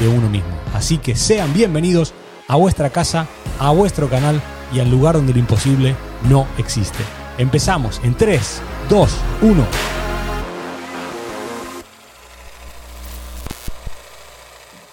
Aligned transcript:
de 0.00 0.08
uno 0.08 0.28
mismo. 0.28 0.50
Así 0.74 0.98
que 0.98 1.14
sean 1.14 1.52
bienvenidos 1.52 2.14
a 2.48 2.56
vuestra 2.56 2.90
casa, 2.90 3.28
a 3.58 3.70
vuestro 3.70 4.08
canal 4.08 4.40
y 4.72 4.80
al 4.80 4.90
lugar 4.90 5.14
donde 5.14 5.32
lo 5.32 5.38
imposible 5.38 5.94
no 6.28 6.46
existe. 6.58 6.98
Empezamos 7.38 8.00
en 8.02 8.14
3, 8.14 8.62
2, 8.88 9.16
1. 9.42 9.66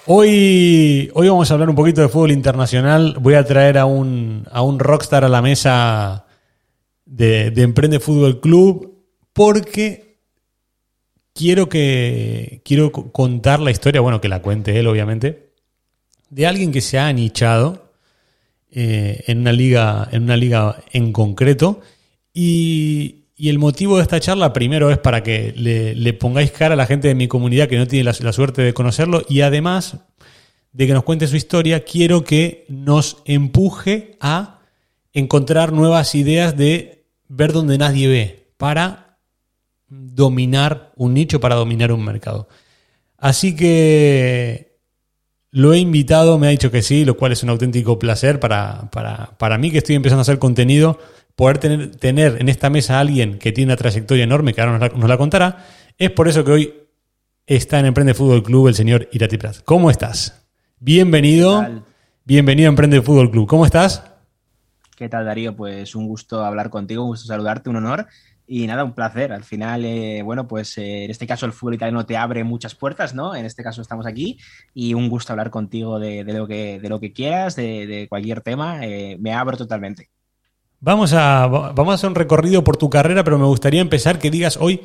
Hoy, 0.10 1.12
hoy 1.14 1.28
vamos 1.28 1.52
a 1.52 1.54
hablar 1.54 1.70
un 1.70 1.76
poquito 1.76 2.02
de 2.02 2.08
fútbol 2.08 2.32
internacional. 2.32 3.18
Voy 3.20 3.34
a 3.34 3.44
traer 3.44 3.78
a 3.78 3.86
un, 3.86 4.48
a 4.52 4.62
un 4.62 4.80
rockstar 4.80 5.26
a 5.26 5.30
la 5.30 5.42
mesa 5.42 6.26
de, 7.06 7.52
de 7.52 7.64
Emprende 7.64 8.00
Fútbol 8.00 8.40
Club 8.40 9.04
porque 9.34 10.07
quiero 11.38 11.70
que 11.70 12.62
quiero 12.66 12.92
contar 12.92 13.60
la 13.60 13.70
historia, 13.72 14.02
bueno, 14.02 14.20
que 14.20 14.28
la 14.28 14.42
cuente 14.42 14.80
él, 14.80 14.88
obviamente, 14.88 15.52
de 16.30 16.48
alguien 16.48 16.72
que 16.72 16.82
se 16.82 16.98
ha 16.98 17.08
anichado 17.08 17.94
eh, 18.72 19.24
en 19.28 19.40
una 19.40 19.54
liga, 19.54 20.10
en 20.12 20.24
una 20.24 20.36
liga 20.36 20.84
en 20.92 21.14
concreto. 21.14 21.82
Y, 22.34 23.14
el 23.38 23.60
motivo 23.60 23.98
de 23.98 24.02
esta 24.02 24.20
charla, 24.20 24.52
primero, 24.52 24.90
es 24.90 24.98
para 24.98 25.22
que 25.22 25.54
le, 25.56 26.14
pongáis 26.14 26.50
cara 26.50 26.74
a 26.74 26.76
la 26.76 26.88
gente 26.88 27.08
de 27.08 27.14
mi 27.14 27.28
comunidad 27.28 27.68
que 27.68 27.78
no 27.78 27.86
tiene 27.86 28.04
la, 28.04 28.16
la 28.20 28.34
suerte 28.34 28.64
de 28.64 28.74
conocerlo. 28.74 29.22
Y 29.30 29.42
además 29.42 29.98
de 30.72 30.88
que 30.88 30.94
nos 30.94 31.04
cuente 31.04 31.28
su 31.28 31.36
historia, 31.36 31.84
quiero 31.84 32.24
que 32.24 32.66
nos 32.68 33.22
empuje 33.26 34.18
a 34.22 34.62
encontrar 35.14 35.72
nuevas 35.72 36.16
ideas 36.16 36.58
de 36.58 37.06
ver 37.28 37.54
donde 37.54 37.78
nadie 37.78 38.08
ve, 38.08 38.50
para 38.58 39.07
dominar 40.18 40.92
un 40.96 41.14
nicho, 41.14 41.40
para 41.40 41.56
dominar 41.56 41.92
un 41.92 42.04
mercado. 42.04 42.50
Así 43.20 43.56
que 43.56 44.80
lo 45.52 45.74
he 45.74 45.78
invitado, 45.78 46.40
me 46.40 46.48
ha 46.48 46.50
dicho 46.50 46.72
que 46.72 46.82
sí, 46.82 47.06
lo 47.06 47.16
cual 47.16 47.32
es 47.32 47.44
un 47.44 47.50
auténtico 47.50 48.00
placer 48.00 48.40
para, 48.40 48.90
para, 48.90 49.58
mí 49.60 49.72
que 49.72 49.78
estoy 49.78 49.96
empezando 49.96 50.22
a 50.22 50.24
hacer 50.24 50.40
contenido, 50.40 51.00
poder 51.36 51.60
tener, 51.60 51.96
tener, 51.96 52.38
en 52.42 52.50
esta 52.50 52.72
mesa 52.72 52.98
a 52.98 53.02
alguien 53.02 53.38
que 53.38 53.52
tiene 53.52 53.72
una 53.72 53.78
trayectoria 53.78 54.24
enorme, 54.24 54.56
que 54.56 54.62
ahora 54.62 54.90
nos 54.90 55.08
la, 55.08 55.18
contará. 55.18 55.66
Es 56.00 56.10
por 56.10 56.28
eso 56.28 56.44
que 56.44 56.52
hoy 56.52 56.74
está 57.46 57.80
en 57.80 57.86
Emprende 57.86 58.16
Fútbol 58.16 58.42
Club 58.42 58.70
el 58.70 58.76
señor 58.76 59.08
Irati 59.12 59.38
Prat. 59.38 59.58
¿Cómo 59.66 59.92
estás? 59.92 60.48
Bienvenido. 60.80 61.64
Bienvenido 62.26 62.70
a 62.70 62.72
Emprende 62.72 63.04
Fútbol 63.04 63.30
Club. 63.30 63.48
¿Cómo 63.48 63.66
estás? 63.66 64.04
¿Qué 64.96 65.10
tal, 65.10 65.26
Darío? 65.26 65.56
Pues 65.56 65.94
un 65.94 66.08
gusto 66.08 66.44
hablar 66.44 66.72
contigo, 66.72 67.04
un 67.04 67.10
gusto 67.10 67.28
saludarte, 67.28 67.70
un 67.70 67.76
honor. 67.76 68.08
Y 68.50 68.66
nada, 68.66 68.86
un 68.86 68.94
placer. 68.94 69.34
Al 69.34 69.44
final, 69.44 69.84
eh, 69.84 70.22
bueno, 70.24 70.48
pues 70.48 70.78
eh, 70.78 71.04
en 71.04 71.12
este 71.12 71.28
caso 71.28 71.46
el 71.46 71.52
fútbol 71.52 71.74
italiano 71.76 72.06
te 72.06 72.16
abre 72.16 72.46
muchas 72.46 72.76
puertas, 72.76 73.14
¿no? 73.14 73.36
En 73.36 73.46
este 73.46 73.62
caso 73.62 73.82
estamos 73.82 74.06
aquí 74.08 74.40
y 74.74 74.94
un 74.94 75.10
gusto 75.10 75.34
hablar 75.34 75.50
contigo 75.50 76.00
de, 76.00 76.24
lo, 76.24 76.48
que, 76.48 76.80
de 76.80 76.88
lo 76.88 77.02
que 77.02 77.12
quieras, 77.12 77.58
de, 77.58 78.08
cualquier 78.10 78.40
tema. 78.40 78.86
Eh, 78.86 79.18
me 79.20 79.34
abro 79.34 79.58
totalmente. 79.58 80.10
Vamos 80.80 81.12
a, 81.14 81.48
vamos 81.48 81.90
a 81.92 81.96
hacer 81.96 82.10
un 82.10 82.16
recorrido 82.16 82.64
por 82.64 82.78
tu 82.78 82.90
carrera, 82.90 83.26
pero 83.26 83.38
me 83.38 83.46
gustaría 83.46 83.82
empezar 83.82 84.18
que 84.18 84.32
digas 84.32 84.56
hoy 84.56 84.82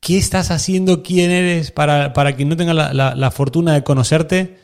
qué 0.00 0.16
estás 0.16 0.50
haciendo, 0.50 1.02
quién 1.02 1.30
eres, 1.30 1.72
para, 1.72 2.14
para 2.14 2.36
quien 2.36 2.48
no 2.48 2.56
tenga 2.56 2.72
la, 2.72 3.30
fortuna 3.32 3.74
de 3.74 3.84
conocerte 3.84 4.60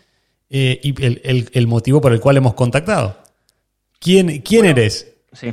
y 0.49 0.95
el, 1.03 1.67
motivo 1.67 2.01
por 2.01 2.13
el 2.13 2.21
cual 2.21 2.39
hemos 2.39 2.55
contactado. 2.55 3.19
¿Quién, 3.99 4.41
quién 4.41 4.65
eres? 4.65 5.13
Sí. 5.33 5.53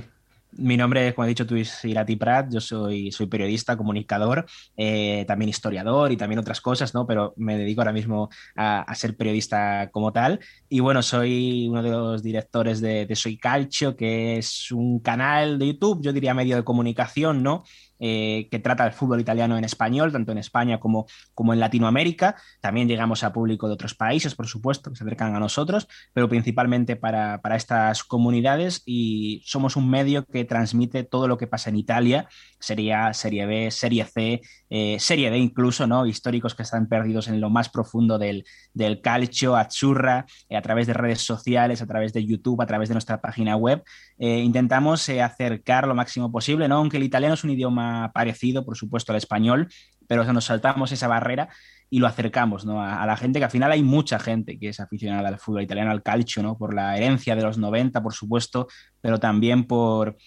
Mi 0.59 0.77
nombre 0.77 1.07
es, 1.07 1.13
como 1.13 1.25
he 1.25 1.29
dicho 1.29 1.45
es 1.55 1.85
Irati 1.85 2.15
Prat, 2.15 2.51
yo 2.51 2.59
soy, 2.59 3.11
soy 3.11 3.27
periodista, 3.27 3.77
comunicador, 3.77 4.45
eh, 4.75 5.23
también 5.27 5.49
historiador 5.49 6.11
y 6.11 6.17
también 6.17 6.39
otras 6.39 6.59
cosas, 6.61 6.93
¿no? 6.93 7.07
Pero 7.07 7.33
me 7.37 7.57
dedico 7.57 7.81
ahora 7.81 7.93
mismo 7.93 8.29
a, 8.55 8.93
ser 8.95 9.15
periodista 9.15 9.89
como 9.91 10.11
tal. 10.11 10.39
Y 10.67 10.81
bueno, 10.81 11.01
soy 11.01 11.67
uno 11.69 11.81
de 11.81 11.91
los 11.91 12.21
directores 12.23 12.81
de, 12.81 13.05
de 13.05 13.15
Soy 13.15 13.37
Calcio, 13.37 13.95
que 13.95 14.37
es 14.37 14.71
un 14.71 14.99
canal 14.99 15.57
de 15.57 15.67
YouTube, 15.67 16.01
yo 16.01 16.13
diría 16.13 16.33
medio 16.33 16.57
de 16.57 16.63
comunicación, 16.63 17.41
¿no? 17.41 17.63
Eh, 17.99 18.47
que 18.49 18.59
trata 18.59 18.85
el 18.85 18.93
fútbol 18.93 19.19
italiano 19.19 19.57
en 19.57 19.65
español, 19.65 20.11
tanto 20.11 20.31
en 20.31 20.37
España 20.37 20.79
como, 20.79 21.05
como 21.33 21.53
en 21.53 21.59
Latinoamérica. 21.59 22.35
También 22.61 22.87
llegamos 22.87 23.23
a 23.23 23.33
público 23.33 23.67
de 23.67 23.73
otros 23.73 23.93
países, 23.93 24.35
por 24.35 24.47
supuesto, 24.47 24.89
que 24.89 24.95
se 24.95 25.03
acercan 25.03 25.35
a 25.35 25.39
nosotros, 25.39 25.87
pero 26.13 26.29
principalmente 26.29 26.95
para, 26.95 27.41
estas 27.55 28.03
comunidades 28.03 28.83
y 28.85 29.41
somos 29.45 29.75
un 29.75 29.89
medio 29.89 30.25
que 30.25 30.45
transmite 30.45 31.03
todo 31.03 31.27
lo 31.27 31.37
que 31.37 31.47
pasa 31.47 31.69
en 31.69 31.75
Italia, 31.75 32.29
sería 32.59 33.13
Serie 33.13 33.45
B, 33.45 33.71
Serie 33.71 34.05
C, 34.05 34.41
eh, 34.69 34.97
Serie 34.99 35.29
D 35.29 35.37
incluso, 35.37 35.87
¿no? 35.87 36.05
Históricos 36.05 36.55
que 36.55 36.63
están 36.63 36.87
perdidos 36.87 37.27
en 37.27 37.41
lo 37.41 37.49
más 37.49 37.69
profundo 37.69 38.17
del, 38.17 38.45
del 38.73 39.01
calcio, 39.01 39.55
Azzurra, 39.55 40.25
eh, 40.47 40.57
a 40.57 40.61
través 40.61 40.87
de 40.87 40.93
redes 40.93 41.21
sociales, 41.21 41.81
a 41.81 41.87
través 41.87 42.13
de 42.13 42.25
YouTube, 42.25 42.61
a 42.61 42.65
través 42.65 42.89
de 42.89 42.95
nuestra 42.95 43.21
página 43.21 43.55
web. 43.55 43.83
intentamos 44.17 45.09
acercar 45.09 45.87
lo 45.87 45.95
máximo 45.95 46.31
posible, 46.31 46.67
¿no? 46.67 46.75
Aunque 46.77 46.97
el 46.97 47.03
italiano 47.03 47.35
es 47.35 47.43
un 47.43 47.51
idioma 47.51 48.11
parecido, 48.13 48.65
por 48.65 48.77
supuesto, 48.77 49.11
al 49.11 49.17
español, 49.17 49.67
pero 50.07 50.23
nos 50.33 50.45
saltamos 50.45 50.91
esa 50.91 51.07
barrera 51.07 51.49
y 51.89 51.99
lo 51.99 52.07
acercamos 52.07 52.65
a, 52.67 53.05
la 53.05 53.17
gente, 53.17 53.39
que 53.39 53.45
al 53.45 53.51
final 53.51 53.71
hay 53.71 53.83
mucha 53.83 54.19
gente 54.19 54.59
que 54.59 54.69
es 54.69 54.79
aficionada 54.79 55.27
al 55.27 55.39
fútbol 55.39 55.63
italiano, 55.63 55.91
al 55.91 56.03
calcio, 56.03 56.43
¿no? 56.43 56.57
por 56.57 56.73
la 56.73 56.95
herencia 56.95 57.35
de 57.35 57.41
los 57.41 57.57
90, 57.57 58.01
por 58.03 58.13
supuesto, 58.13 58.67
pero 59.01 59.19
también 59.19 59.65
por, 59.65 60.17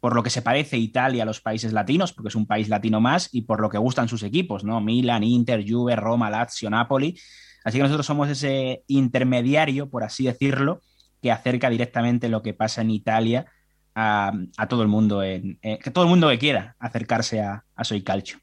por 0.00 0.14
lo 0.14 0.22
que 0.22 0.30
se 0.30 0.42
parece 0.42 0.78
Italia 0.78 1.24
a 1.24 1.26
los 1.26 1.40
países 1.40 1.72
latinos, 1.72 2.12
porque 2.12 2.28
es 2.28 2.34
un 2.34 2.46
país 2.46 2.68
latino 2.68 3.00
más, 3.00 3.28
y 3.32 3.42
por 3.42 3.60
lo 3.60 3.68
que 3.68 3.78
gustan 3.78 4.08
sus 4.08 4.22
equipos, 4.22 4.64
¿no? 4.64 4.80
Milan, 4.80 5.24
Inter, 5.24 5.64
Juve, 5.66 5.96
Roma, 5.96 6.30
Lazio, 6.30 6.70
Napoli. 6.70 7.18
Así 7.64 7.78
que 7.78 7.82
nosotros 7.82 8.06
somos 8.06 8.28
ese 8.28 8.84
intermediario, 8.86 9.90
por 9.90 10.04
así 10.04 10.24
decirlo, 10.24 10.80
que 11.20 11.32
acerca 11.32 11.68
directamente 11.68 12.28
lo 12.28 12.42
que 12.42 12.54
pasa 12.54 12.82
en 12.82 12.90
Italia 12.90 13.46
a, 13.94 14.32
todo 14.68 14.82
el 14.82 14.88
mundo, 14.88 15.24
en, 15.24 15.58
que 15.60 15.90
todo 15.90 16.04
el 16.04 16.10
mundo 16.10 16.28
que 16.28 16.38
quiera 16.38 16.76
acercarse 16.78 17.40
a, 17.40 17.64
Soy 17.82 18.02
Calcio. 18.02 18.38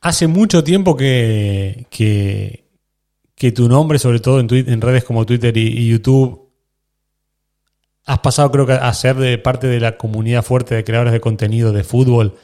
Hace 0.00 0.26
mucho 0.26 0.62
tiempo 0.62 0.94
que, 0.96 1.86
que, 1.90 3.52
tu 3.52 3.68
nombre, 3.68 3.98
sobre 3.98 4.20
todo 4.20 4.40
en 4.40 4.80
redes 4.80 5.04
como 5.04 5.24
Twitter 5.24 5.56
y, 5.56 5.88
YouTube, 5.88 6.43
has 8.04 8.18
pasado 8.20 8.50
creo 8.50 8.66
que 8.66 8.72
a 8.72 8.92
ser 8.94 9.16
de 9.16 9.38
parte 9.38 9.66
de 9.66 9.80
la 9.80 9.96
comunidad 9.96 10.42
fuerte 10.42 10.74
de 10.74 10.84
creadores 10.84 11.12
de 11.12 11.20
contenido 11.20 11.72
de 11.72 11.84
fútbol 11.84 12.36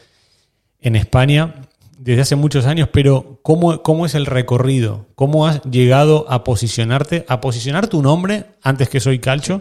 en 0.81 0.97
España 0.97 1.54
desde 1.98 2.22
hace 2.22 2.37
muchos 2.37 2.65
años, 2.65 2.88
pero 2.91 3.41
¿cómo, 3.43 3.82
¿cómo, 3.82 4.06
es 4.06 4.15
el 4.15 4.25
recorrido? 4.25 5.06
¿Cómo 5.15 5.47
has 5.47 5.62
llegado 5.65 6.25
a 6.31 6.44
posicionarte, 6.44 7.26
a 7.28 7.43
posicionar 7.43 7.88
tu 7.88 8.00
nombre 8.00 8.47
antes 8.62 8.88
que 8.88 9.00
Soy 9.00 9.19
Calcio? 9.19 9.60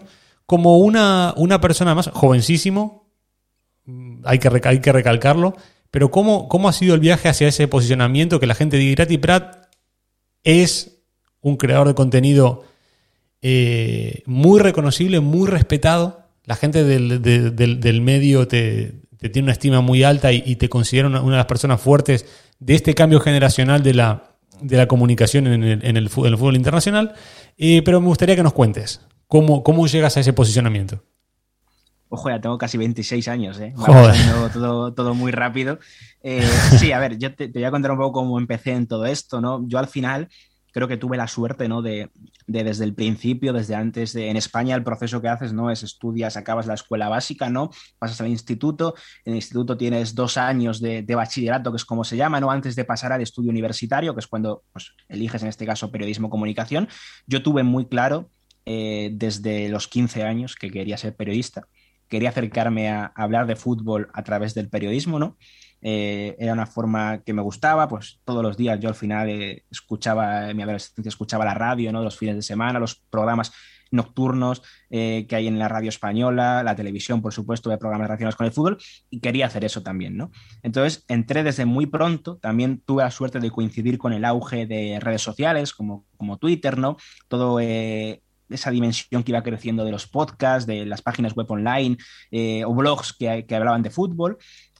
como 0.49 0.79
una, 0.79 1.35
una 1.37 1.61
persona 1.61 1.93
más, 1.93 2.09
jovencísimo, 2.11 3.07
hay 4.23 4.39
que, 4.39 4.49
hay 4.63 4.81
que 4.81 4.91
recalcarlo, 4.91 5.55
pero 5.91 6.09
¿cómo, 6.09 6.49
¿cómo 6.49 6.67
ha 6.67 6.73
sido 6.73 6.95
el 6.95 7.01
viaje 7.01 7.29
hacia 7.29 7.47
ese 7.47 7.67
posicionamiento 7.67 8.39
que 8.39 8.47
la 8.47 8.55
gente 8.55 8.77
de 8.77 8.83
Irati 8.83 9.19
Prat 9.19 9.67
es 10.43 11.03
un 11.41 11.55
creador 11.55 11.87
de 11.87 11.93
contenido 11.93 12.63
eh, 13.41 14.23
muy 14.25 14.59
reconocible, 14.59 15.19
muy 15.19 15.47
respetado? 15.47 16.25
La 16.45 16.55
gente 16.55 16.83
del, 16.83 18.01
medio 18.01 18.47
te, 18.47 19.01
tiene 19.19 19.43
una 19.43 19.51
estima 19.51 19.81
muy 19.81 20.03
alta 20.03 20.31
y, 20.31 20.55
te 20.55 20.69
considera 20.69 21.07
una, 21.07 21.21
de 21.21 21.37
las 21.37 21.45
personas 21.45 21.79
fuertes 21.79 22.25
de 22.59 22.75
este 22.75 22.95
cambio 22.95 23.19
generacional 23.19 23.83
de 23.83 23.93
la, 23.93 24.35
de 24.61 24.77
la 24.77 24.87
comunicación 24.87 25.47
en 25.47 25.63
el, 25.63 25.85
en 25.85 25.97
el, 25.97 26.09
fútbol, 26.09 26.55
internacional. 26.55 27.13
Eh, 27.57 27.81
pero 27.83 28.01
me 28.01 28.07
gustaría 28.07 28.35
que 28.35 28.43
nos 28.43 28.53
cuentes. 28.53 29.01
¿Cómo, 29.27 29.63
¿Cómo 29.63 29.85
llegas 29.85 30.17
a 30.17 30.21
ese 30.21 30.33
posicionamiento? 30.33 31.03
Ojo, 32.11 32.29
ya 32.29 32.41
tengo 32.41 32.57
casi 32.57 32.79
26 32.79 33.27
años, 33.27 33.59
¿eh? 33.59 33.73
Todo, 34.53 34.93
todo 34.93 35.13
muy 35.13 35.31
rápido. 35.31 35.77
Eh, 36.23 36.43
sí, 36.79 36.91
a 36.91 36.97
ver, 36.97 37.19
yo 37.19 37.35
te, 37.35 37.47
voy 37.47 37.63
a 37.63 37.71
contar 37.71 37.91
un 37.91 37.97
poco 37.97 38.13
cómo 38.13 38.39
empecé 38.39 38.71
en 38.71 38.87
todo 38.87 39.05
esto, 39.05 39.39
¿no? 39.39 39.63
Yo 39.67 39.77
al 39.77 39.87
final 39.87 40.27
creo 40.71 40.87
que 40.87 40.97
tuve 40.97 41.17
la 41.17 41.27
suerte, 41.27 41.67
¿no? 41.67 41.81
De, 41.81 42.09
desde 42.47 42.83
el 42.83 42.93
principio, 42.93 43.53
desde 43.53 43.75
antes 43.75 44.13
de, 44.13 44.29
en 44.29 44.37
España 44.37 44.75
el 44.75 44.83
proceso 44.83 45.21
que 45.21 45.27
haces, 45.27 45.53
¿no? 45.53 45.69
Es 45.71 45.83
estudias, 45.83 46.37
acabas 46.37 46.67
la 46.67 46.73
escuela 46.73 47.09
básica, 47.09 47.49
¿no? 47.49 47.69
Pasas 47.97 48.21
al 48.21 48.27
instituto, 48.27 48.95
en 49.25 49.33
el 49.33 49.37
instituto 49.37 49.77
tienes 49.77 50.15
dos 50.15 50.37
años 50.37 50.81
de, 50.81 51.03
bachillerato, 51.15 51.71
que 51.71 51.77
es 51.77 51.85
como 51.85 52.03
se 52.03 52.17
llama, 52.17 52.39
¿no? 52.39 52.51
Antes 52.51 52.75
de 52.75 52.85
pasar 52.85 53.11
al 53.11 53.21
estudio 53.21 53.49
universitario, 53.49 54.13
que 54.13 54.19
es 54.19 54.27
cuando 54.27 54.63
pues, 54.71 54.93
eliges 55.07 55.41
en 55.43 55.49
este 55.49 55.65
caso 55.65 55.91
periodismo 55.91 56.29
comunicación. 56.29 56.87
Yo 57.27 57.43
tuve 57.43 57.63
muy 57.63 57.85
claro 57.85 58.29
eh, 58.65 59.09
desde 59.13 59.69
los 59.69 59.87
15 59.87 60.23
años 60.23 60.55
que 60.55 60.69
quería 60.69 60.97
ser 60.97 61.15
periodista, 61.15 61.67
quería 62.07 62.29
acercarme 62.29 62.89
a 62.89 63.11
hablar 63.15 63.47
de 63.47 63.55
fútbol 63.55 64.09
a 64.13 64.23
través 64.23 64.53
del 64.53 64.69
periodismo, 64.69 65.19
¿no? 65.19 65.37
Eh, 65.81 66.35
era 66.39 66.53
una 66.53 66.65
forma 66.65 67.21
que 67.23 67.33
me 67.33 67.41
gustaba, 67.41 67.87
pues 67.87 68.19
todos 68.25 68.43
los 68.43 68.57
días 68.57 68.79
yo 68.79 68.89
al 68.89 68.95
final 68.95 69.29
eh, 69.29 69.63
escuchaba, 69.71 70.49
en 70.49 70.57
mi 70.57 70.63
adolescencia 70.63 71.09
escuchaba 71.09 71.45
la 71.45 71.53
radio, 71.53 71.91
¿no? 71.91 72.03
Los 72.03 72.17
fines 72.17 72.35
de 72.35 72.41
semana, 72.41 72.79
los 72.79 72.95
programas 73.09 73.51
nocturnos 73.91 74.61
eh, 74.91 75.25
que 75.27 75.35
hay 75.35 75.47
en 75.47 75.57
la 75.57 75.67
radio 75.67 75.89
española, 75.89 76.61
la 76.61 76.75
televisión, 76.75 77.23
por 77.23 77.33
supuesto, 77.33 77.71
de 77.71 77.77
programas 77.79 78.07
relacionados 78.07 78.35
con 78.35 78.45
el 78.45 78.51
fútbol, 78.51 78.77
y 79.09 79.19
quería 79.19 79.47
hacer 79.47 79.65
eso 79.65 79.81
también, 79.81 80.15
¿no? 80.15 80.31
Entonces, 80.61 81.05
entré 81.07 81.43
desde 81.43 81.65
muy 81.65 81.87
pronto, 81.87 82.37
también 82.37 82.83
tuve 82.85 83.03
la 83.03 83.11
suerte 83.11 83.39
de 83.39 83.49
coincidir 83.49 83.97
con 83.97 84.13
el 84.13 84.25
auge 84.25 84.67
de 84.67 84.99
redes 84.99 85.23
sociales 85.23 85.73
como, 85.73 86.05
como 86.17 86.37
Twitter, 86.37 86.77
¿no? 86.77 86.97
Todo 87.27 87.59
esa 87.59 88.71
dimensión 88.71 89.23
que 89.23 89.31
iba 89.31 89.41
creciendo 89.41 89.85
de 89.85 89.91
los 89.91 90.07
podcasts, 90.07 90.67
de 90.67 90.85
las 90.85 91.01
páginas 91.01 91.33
web 91.33 91.49
online 91.49 91.97
o 92.65 92.75
blogs 92.75 93.13
que, 93.13 93.45
que, 93.47 93.55
hablaban 93.55 93.81
de 93.81 93.89
fútbol. 93.89 94.37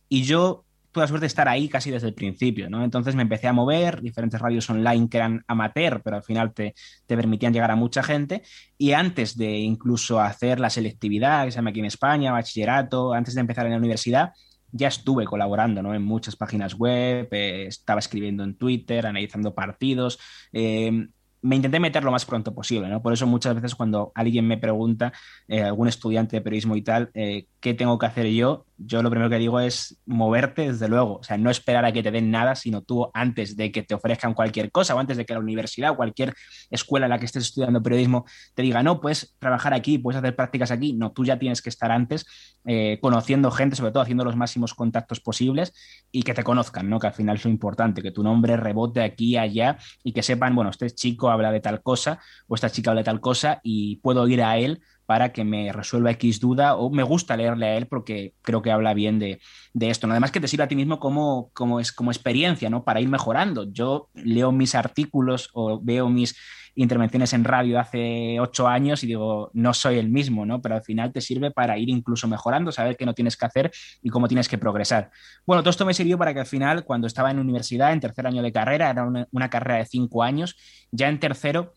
Y 0.07 0.23
yo 0.23 0.65
tuve 0.99 1.03
la 1.03 1.07
suerte 1.07 1.23
de 1.23 1.27
estar 1.27 1.47
ahí 1.47 1.69
casi 1.69 1.91
desde 1.91 2.07
el 2.07 2.13
principio, 2.13 2.69
¿no? 2.69 2.83
Entonces 2.83 3.15
me 3.15 3.21
empecé 3.21 3.47
a 3.47 3.53
mover, 3.53 4.01
diferentes 4.01 4.39
radios 4.39 4.69
online 4.69 5.07
que 5.07 5.17
eran 5.17 5.43
amateur, 5.47 6.01
pero 6.03 6.17
al 6.17 6.23
final 6.23 6.53
te, 6.53 6.75
permitían 7.07 7.53
llegar 7.53 7.71
a 7.71 7.75
mucha 7.75 8.03
gente. 8.03 8.43
Y 8.77 8.91
antes 8.91 9.37
de 9.37 9.59
incluso 9.59 10.19
hacer 10.19 10.59
la 10.59 10.69
selectividad, 10.69 11.45
que 11.45 11.51
se 11.51 11.55
llama 11.55 11.69
aquí 11.69 11.79
en 11.79 11.85
España, 11.85 12.31
bachillerato, 12.31 13.13
antes 13.13 13.33
de 13.33 13.41
empezar 13.41 13.65
en 13.65 13.71
la 13.71 13.77
universidad, 13.77 14.33
ya 14.71 14.89
estuve 14.89 15.25
colaborando 15.25 15.81
¿no? 15.81 15.95
en 15.95 16.03
muchas 16.03 16.35
páginas 16.35 16.75
web, 16.75 17.27
eh, 17.31 17.65
estaba 17.67 17.99
escribiendo 17.99 18.43
en 18.43 18.55
Twitter, 18.55 19.07
analizando 19.07 19.55
partidos. 19.55 20.19
Eh, 20.51 21.07
me 21.41 21.55
intenté 21.55 21.79
meter 21.79 22.03
lo 22.03 22.11
más 22.11 22.25
pronto 22.25 22.53
posible, 22.53 22.89
¿no? 22.89 23.01
Por 23.01 23.13
eso 23.13 23.25
muchas 23.25 23.55
veces 23.55 23.73
cuando 23.73 24.11
alguien 24.13 24.45
me 24.45 24.57
pregunta, 24.57 25.13
eh, 25.47 25.63
algún 25.63 25.87
estudiante 25.87 26.35
de 26.35 26.41
periodismo 26.41 26.75
y 26.75 26.81
tal, 26.81 27.11
¿qué 27.13 27.73
tengo 27.73 27.97
que 27.97 28.05
hacer 28.05 28.27
yo? 28.27 28.65
Yo 28.79 29.03
lo 29.03 29.09
primero 29.09 29.29
que 29.29 29.37
digo 29.37 29.59
es 29.59 29.99
moverte, 30.05 30.71
desde 30.71 30.87
luego. 30.87 31.17
O 31.17 31.23
sea, 31.23 31.37
no 31.37 31.49
esperar 31.49 31.85
a 31.85 31.91
que 31.91 32.01
te 32.01 32.11
den 32.11 32.31
nada, 32.31 32.55
sino 32.55 32.81
tú 32.81 33.09
antes 33.13 33.57
de 33.57 33.71
que 33.71 33.83
te 33.83 33.93
ofrezcan 33.93 34.33
cualquier 34.33 34.71
cosa 34.71 34.95
o 34.95 34.99
antes 34.99 35.17
de 35.17 35.25
que 35.25 35.33
la 35.33 35.39
universidad 35.39 35.91
o 35.91 35.95
cualquier 35.97 36.33
escuela 36.69 37.05
en 37.05 37.11
la 37.11 37.19
que 37.19 37.25
estés 37.25 37.43
estudiando 37.43 37.83
periodismo 37.83 38.25
te 38.55 38.61
diga, 38.61 38.81
no, 38.81 39.01
puedes 39.01 39.35
trabajar 39.37 39.73
aquí, 39.73 39.97
puedes 39.97 40.17
hacer 40.17 40.35
prácticas 40.35 40.71
aquí. 40.71 40.93
No, 40.93 41.11
tú 41.11 41.25
ya 41.25 41.37
tienes 41.37 41.61
que 41.61 41.69
estar 41.69 41.91
antes 41.91 42.25
eh, 42.65 42.99
conociendo 43.01 43.51
gente, 43.51 43.75
sobre 43.75 43.91
todo 43.91 44.01
haciendo 44.01 44.23
los 44.23 44.35
máximos 44.35 44.73
contactos 44.73 45.19
posibles 45.19 45.73
y 46.11 46.23
que 46.23 46.33
te 46.33 46.43
conozcan, 46.43 46.89
¿no? 46.89 46.99
Que 46.99 47.07
al 47.07 47.13
final 47.13 47.35
es 47.35 47.45
lo 47.45 47.51
importante, 47.51 48.01
que 48.01 48.11
tu 48.11 48.23
nombre 48.23 48.55
rebote 48.55 49.01
aquí 49.01 49.31
y 49.31 49.37
allá 49.37 49.77
y 50.03 50.13
que 50.13 50.23
sepan, 50.23 50.55
bueno, 50.55 50.69
este 50.69 50.89
chico 50.89 51.29
habla 51.29 51.51
de 51.51 51.59
tal 51.59 51.81
cosa 51.81 52.19
o 52.47 52.55
esta 52.55 52.69
chica 52.69 52.91
habla 52.91 53.01
de 53.01 53.05
tal 53.05 53.19
cosa 53.19 53.59
y 53.61 53.97
puedo 53.97 54.27
ir 54.27 54.41
a 54.41 54.57
él 54.57 54.81
para 55.09 55.33
que 55.33 55.44
me 55.44 55.73
resuelva 55.73 56.11
X 56.11 56.39
duda 56.39 56.75
o 56.75 56.91
me 56.91 57.01
gusta 57.01 57.35
leerle 57.35 57.65
a 57.65 57.77
él 57.77 57.88
porque 57.88 58.35
creo 58.44 58.61
que 58.61 58.71
habla 58.71 58.94
bien 58.94 59.17
de, 59.17 59.39
esto. 59.79 60.06
Además 60.06 60.29
que 60.29 60.39
te 60.39 60.47
sirve 60.47 60.65
a 60.65 60.67
ti 60.67 60.75
mismo 60.75 61.00
como, 61.00 61.50
como, 61.53 61.79
es, 61.79 61.91
como 61.91 62.11
experiencia, 62.11 62.69
¿no? 62.69 62.83
Para 62.83 63.01
ir 63.01 63.09
mejorando. 63.09 63.63
Yo 63.71 64.09
leo 64.13 64.51
mis 64.51 64.75
artículos 64.75 65.50
o 65.53 65.81
veo 65.81 66.09
mis 66.09 66.35
intervenciones 66.75 67.33
en 67.33 67.44
radio 67.44 67.79
hace 67.79 68.39
ocho 68.39 68.67
años 68.67 69.03
y 69.03 69.07
digo, 69.07 69.50
no 69.53 69.73
soy 69.73 69.97
el 69.97 70.09
mismo, 70.09 70.45
¿no? 70.45 70.61
Pero 70.61 70.75
al 70.75 70.83
final 70.83 71.11
te 71.11 71.21
sirve 71.21 71.50
para 71.50 71.75
ir 71.79 71.89
incluso 71.89 72.27
mejorando, 72.27 72.71
saber 72.71 72.95
qué 72.95 73.07
no 73.07 73.15
tienes 73.15 73.35
que 73.35 73.47
hacer 73.47 73.71
y 74.03 74.11
cómo 74.11 74.27
tienes 74.27 74.47
que 74.47 74.59
progresar. 74.59 75.09
Bueno, 75.44 75.63
todo 75.63 75.71
esto 75.71 75.88
me 75.88 75.95
sirvió 75.95 76.19
para 76.19 76.35
que 76.35 76.41
al 76.41 76.45
final, 76.45 76.83
cuando 76.83 77.07
estaba 77.07 77.31
en 77.31 77.39
universidad, 77.39 77.94
en 77.94 78.00
tercer 78.00 78.27
año 78.27 78.44
de 78.44 78.51
carrera, 78.51 78.91
era 78.91 79.07
una, 79.07 79.27
una 79.31 79.50
carrera 79.50 79.79
de 79.79 79.85
cinco 79.88 80.21
años, 80.21 80.56
ya 80.91 81.09
en 81.09 81.19
tercero 81.19 81.73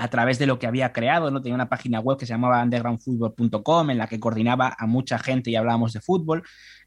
a 0.00 0.08
través 0.08 0.38
de 0.38 0.46
lo 0.46 0.58
que 0.58 0.66
había 0.66 0.92
creado, 0.92 1.30
¿no? 1.30 1.42
Tenía 1.42 1.54
una 1.54 1.68
página 1.68 2.00
web 2.00 2.18
que 2.18 2.26
se 2.26 2.32
llamaba 2.32 2.62
undergroundfootball.com 2.62 3.90
en 3.90 3.98
la 3.98 4.06
que 4.06 4.18
coordinaba 4.18 4.74
a 4.78 4.86
mucha 4.86 5.18
gente 5.18 5.50
y 5.50 5.56
hablábamos 5.56 5.92
de 5.92 6.00
fútbol. 6.00 6.42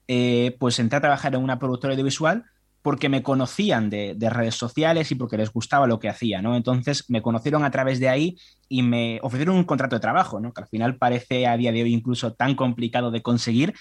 Eh, 0.08 0.56
pues 0.60 0.80
entré 0.80 0.98
a 0.98 1.02
trabajar 1.02 1.36
en 1.36 1.44
una 1.44 1.60
productora 1.60 1.94
audiovisual 1.94 2.44
porque 2.82 3.08
me 3.08 3.24
conocían 3.24 3.90
de, 3.90 4.18
redes 4.20 4.56
sociales 4.56 5.10
y 5.12 5.16
porque 5.16 5.38
les 5.38 5.54
gustaba 5.54 5.88
lo 5.88 6.00
que 6.00 6.10
hacía, 6.10 6.42
¿no? 6.42 6.56
Entonces 6.58 7.06
me 7.08 7.22
conocieron 7.22 7.64
a 7.64 7.72
través 7.72 8.00
de 8.00 8.10
ahí 8.10 8.38
y 8.68 8.82
me 8.82 9.20
ofrecieron 9.22 9.56
un 9.56 9.64
contrato 9.64 9.96
de 9.96 10.02
trabajo, 10.02 10.42
¿no? 10.42 10.52
Que 10.52 10.62
al 10.62 10.68
final 10.68 10.98
parece 10.98 11.48
a 11.48 11.56
día 11.56 11.72
de 11.72 11.84
hoy 11.84 11.94
incluso 11.94 12.34
tan 12.34 12.56
complicado 12.56 13.10
de 13.10 13.22
conseguir, 13.22 13.74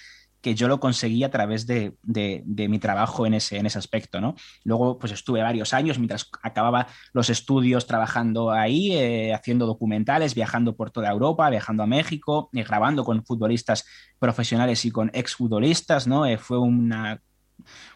que 0.43 0.55
yo 0.55 0.69
lo 0.69 0.81
conseguí 0.81 1.23
a 1.25 1.31
través 1.31 1.67
de, 1.67 1.95
mi 2.05 2.79
trabajo 2.79 3.25
en 3.27 3.35
ese, 3.35 3.59
en 3.59 3.67
ese 3.67 3.79
aspecto, 3.79 4.21
¿no? 4.21 4.35
Luego, 4.65 4.99
pues 4.99 5.13
estuve 5.13 5.41
varios 5.41 5.73
años 5.73 5.99
mientras 5.99 6.29
acababa 6.43 6.89
los 7.13 7.31
estudios 7.31 7.87
trabajando 7.87 8.51
ahí, 8.51 8.93
eh, 8.93 9.33
haciendo 9.33 9.67
documentales, 9.67 10.35
viajando 10.35 10.75
por 10.75 10.91
toda 10.91 11.11
Europa, 11.11 11.49
viajando 11.49 11.85
a 11.85 11.87
México, 11.87 12.51
eh, 12.53 12.65
grabando 12.65 13.05
con 13.05 13.25
futbolistas 13.25 13.87
profesionales 14.19 14.85
y 14.85 14.91
con 14.91 15.11
exfutbolistas, 15.15 16.09
¿no? 16.09 16.27
Eh, 16.27 16.37
fue 16.39 16.59
una, 16.59 17.23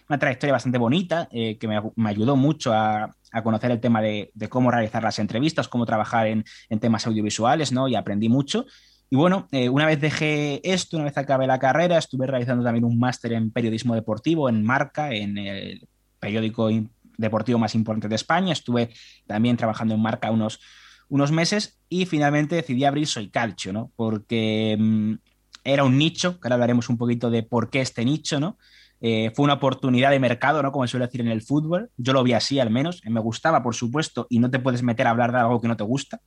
trayectoria 0.06 0.52
bastante 0.52 0.78
bonita 0.78 1.28
que 1.28 1.58
me, 1.96 2.08
ayudó 2.08 2.36
mucho 2.36 2.72
a, 2.72 3.10
conocer 3.42 3.72
el 3.72 3.80
tema 3.80 4.00
de, 4.00 4.30
cómo 4.48 4.70
realizar 4.70 5.02
las 5.02 5.18
entrevistas, 5.18 5.66
cómo 5.66 5.84
trabajar 5.84 6.28
en, 6.28 6.44
en 6.68 6.78
temas 6.78 7.08
audiovisuales, 7.08 7.72
¿no? 7.72 7.88
Y 7.88 7.96
aprendí 7.96 8.28
mucho. 8.28 8.66
Y 9.08 9.16
bueno, 9.16 9.46
eh, 9.52 9.68
una 9.68 9.86
vez 9.86 10.00
dejé 10.00 10.60
esto, 10.64 10.96
una 10.96 11.04
vez 11.04 11.16
acabé 11.16 11.46
la 11.46 11.58
carrera, 11.58 11.96
estuve 11.96 12.26
realizando 12.26 12.64
también 12.64 12.84
un 12.84 12.98
máster 12.98 13.32
en 13.32 13.52
periodismo 13.52 13.94
deportivo 13.94 14.48
en 14.48 14.64
Marca, 14.64 15.12
en 15.12 15.38
el 15.38 15.86
periódico 16.18 16.68
deportivo 17.16 17.58
más 17.58 17.74
importante 17.74 18.08
de 18.08 18.16
España. 18.16 18.52
Estuve 18.52 18.90
también 19.26 19.56
trabajando 19.56 19.94
en 19.94 20.02
Marca 20.02 20.30
unos, 20.30 20.60
unos 21.08 21.30
meses 21.30 21.78
y 21.88 22.06
finalmente 22.06 22.56
decidí 22.56 22.84
abrir 22.84 23.06
Soy 23.06 23.30
Calcio, 23.30 23.72
¿no? 23.72 23.92
Porque 23.94 24.76
mm, 24.78 25.14
era 25.62 25.84
un 25.84 25.98
nicho, 25.98 26.40
que 26.40 26.48
ahora 26.48 26.54
hablaremos 26.54 26.88
un 26.88 26.98
poquito 26.98 27.30
de 27.30 27.44
por 27.44 27.70
qué 27.70 27.82
este 27.82 28.04
nicho, 28.04 28.40
¿no? 28.40 28.58
Eh, 29.00 29.30
fue 29.34 29.44
una 29.44 29.54
oportunidad 29.54 30.10
de 30.10 30.18
mercado, 30.18 30.62
¿no? 30.62 30.72
Como 30.72 30.86
se 30.86 30.92
suele 30.92 31.06
decir 31.06 31.20
en 31.20 31.28
el 31.28 31.42
fútbol. 31.42 31.90
Yo 31.96 32.12
lo 32.12 32.24
vi 32.24 32.32
así, 32.32 32.58
al 32.58 32.70
menos. 32.70 33.02
Me 33.04 33.20
gustaba, 33.20 33.62
por 33.62 33.74
supuesto, 33.74 34.26
y 34.30 34.38
no 34.38 34.50
te 34.50 34.58
puedes 34.58 34.82
meter 34.82 35.06
a 35.06 35.10
hablar 35.10 35.32
de 35.32 35.38
algo 35.38 35.60
que 35.60 35.68
no 35.68 35.76
te 35.76 35.84
gusta, 35.84 36.20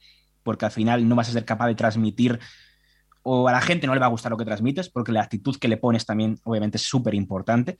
porque 0.43 0.65
al 0.65 0.71
final 0.71 1.07
no 1.07 1.15
vas 1.15 1.29
a 1.29 1.33
ser 1.33 1.45
capaz 1.45 1.67
de 1.67 1.75
transmitir 1.75 2.39
o 3.31 3.47
a 3.47 3.51
la 3.51 3.61
gente 3.61 3.85
no 3.85 3.93
le 3.93 3.99
va 3.99 4.07
a 4.07 4.09
gustar 4.09 4.31
lo 4.31 4.37
que 4.37 4.45
transmites, 4.45 4.89
porque 4.89 5.11
la 5.11 5.21
actitud 5.21 5.55
que 5.57 5.67
le 5.67 5.77
pones 5.77 6.03
también 6.03 6.39
obviamente 6.45 6.77
es 6.77 6.83
súper 6.83 7.13
importante, 7.13 7.77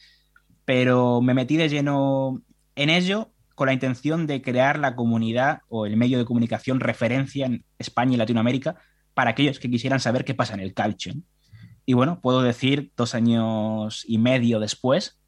pero 0.64 1.22
me 1.22 1.34
metí 1.34 1.58
de 1.58 1.68
lleno 1.68 2.44
en 2.76 2.92
ello 2.92 3.32
con 3.56 3.66
la 3.66 3.74
intención 3.74 4.28
de 4.28 4.44
crear 4.44 4.78
la 4.78 4.96
comunidad 4.96 5.62
o 5.68 5.88
el 5.88 5.98
medio 5.98 6.20
de 6.20 6.26
comunicación 6.26 6.80
referencia 6.80 7.48
en 7.48 7.66
España 7.80 8.14
y 8.14 8.18
Latinoamérica 8.18 8.76
para 9.16 9.32
aquellos 9.32 9.58
que 9.58 9.72
quisieran 9.72 10.00
saber 10.00 10.24
qué 10.24 10.36
pasa 10.36 10.54
en 10.54 10.60
el 10.60 10.76
calcio. 10.76 11.16
Y 11.84 11.94
bueno, 11.94 12.22
puedo 12.22 12.44
decir 12.44 12.92
dos 12.96 13.16
años 13.16 14.06
y 14.08 14.20
medio 14.20 14.60
después 14.60 15.20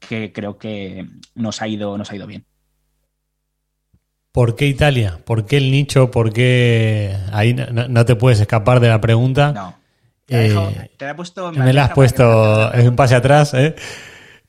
que 0.00 0.34
creo 0.34 0.58
que 0.58 1.08
nos 1.34 1.62
ha 1.62 1.68
ido, 1.68 1.96
nos 1.96 2.10
ha 2.10 2.16
ido 2.16 2.26
bien. 2.26 2.44
¿Por 4.32 4.56
qué 4.56 4.66
Italia? 4.66 5.20
¿Por 5.24 5.44
qué 5.44 5.58
el 5.58 5.70
nicho? 5.70 6.10
¿Por 6.10 6.32
qué 6.32 7.14
ahí 7.32 7.54
no, 7.54 8.04
te 8.06 8.16
puedes 8.16 8.40
escapar 8.40 8.80
de 8.80 8.88
la 8.88 9.00
pregunta? 9.00 9.52
No. 9.52 9.76
Te, 10.24 10.46
eh, 10.46 10.90
la 10.98 11.10
he 11.10 11.14
puesto 11.14 11.52
me 11.52 11.72
la 11.72 11.86
has 11.86 11.90
puesto 11.92 12.72
es 12.72 12.88
un 12.88 12.96
pase 12.96 13.14
atrás, 13.14 13.52
¿eh? 13.52 13.74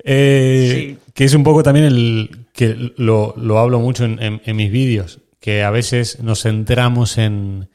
¿eh? 0.03 0.97
Que 1.13 1.25
es 1.25 1.33
un 1.33 1.43
poco 1.43 1.63
también 1.63 1.85
el 1.85 2.45
que 2.53 2.93
lo, 2.95 3.35
hablo 3.59 3.79
mucho 3.79 4.05
en, 4.05 4.55
mis 4.55 4.71
vídeos, 4.71 5.19
que 5.41 5.63
a 5.63 5.71
veces 5.71 6.19
nos 6.21 6.43
centramos 6.43 7.17
en, 7.17 7.69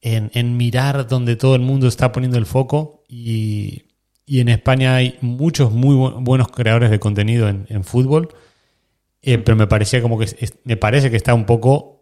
en, 0.00 0.56
mirar 0.56 1.06
donde 1.06 1.36
todo 1.36 1.54
el 1.54 1.60
mundo 1.60 1.86
está 1.86 2.10
poniendo 2.10 2.38
el 2.38 2.46
foco 2.46 3.04
y, 3.08 3.84
en 4.26 4.48
España 4.48 4.96
hay 4.96 5.18
muchos 5.20 5.70
muy 5.70 5.94
buenos 6.20 6.48
creadores 6.48 6.90
de 6.90 6.98
contenido 6.98 7.48
en 7.48 7.84
fútbol 7.84 8.30
eh, 9.22 9.38
pero 9.38 9.56
me 9.56 9.66
parecía 9.66 10.00
como 10.00 10.18
que 10.18 10.26
me 10.64 10.76
parece 10.76 11.10
que 11.10 11.16
está 11.16 11.34
un 11.34 11.44
poco 11.44 12.00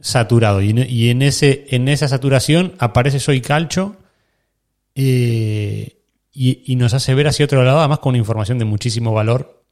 saturado. 0.00 0.60
Y, 0.62 1.10
en, 1.10 1.22
ese, 1.22 1.66
en 1.70 1.88
esa 1.88 2.08
saturación 2.08 2.74
aparece 2.78 3.20
Soy 3.20 3.40
Calcho 3.40 3.96
eh, 4.94 6.02
y, 6.32 6.76
nos 6.76 6.94
hace 6.94 7.14
ver 7.14 7.28
hacia 7.28 7.46
otro 7.46 7.64
lado, 7.64 7.80
además 7.80 7.98
con 7.98 8.16
información 8.16 8.58
de 8.58 8.64
muchísimo 8.64 9.12
valor, 9.12 9.64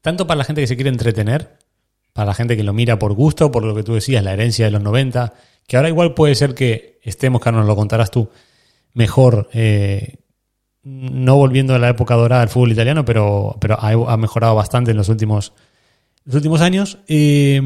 tanto 0.00 0.26
para 0.26 0.38
la 0.38 0.44
gente 0.44 0.60
que 0.60 0.66
se 0.66 0.76
quiere 0.76 0.90
entretener, 0.90 1.58
para 2.12 2.26
la 2.26 2.34
gente 2.34 2.56
que 2.56 2.62
lo 2.62 2.72
mira 2.72 2.98
por 2.98 3.12
gusto, 3.12 3.50
por 3.50 3.64
lo 3.64 3.74
que 3.74 3.82
tú 3.82 3.94
decías, 3.94 4.22
la 4.22 4.32
herencia 4.32 4.64
de 4.64 4.70
los 4.70 4.82
90, 4.82 5.34
que 5.66 5.76
ahora 5.76 5.88
igual 5.88 6.14
puede 6.14 6.34
ser 6.34 6.54
que 6.54 7.00
estemos, 7.02 7.40
Carlos, 7.42 7.66
lo 7.66 7.76
contarás 7.76 8.10
tú, 8.10 8.30
mejor, 8.94 9.48
eh, 9.52 10.18
no 10.82 11.36
volviendo 11.36 11.74
a 11.74 11.78
la 11.78 11.88
época 11.88 12.14
dorada 12.14 12.40
del 12.40 12.50
fútbol 12.50 12.72
italiano, 12.72 13.04
pero, 13.04 13.56
pero 13.60 13.78
ha 13.80 14.16
mejorado 14.16 14.54
bastante 14.54 14.92
en 14.92 14.98
los 14.98 15.08
últimos 15.08 15.54
los 16.24 16.36
últimos 16.36 16.60
años. 16.60 16.98
Eh, 17.08 17.60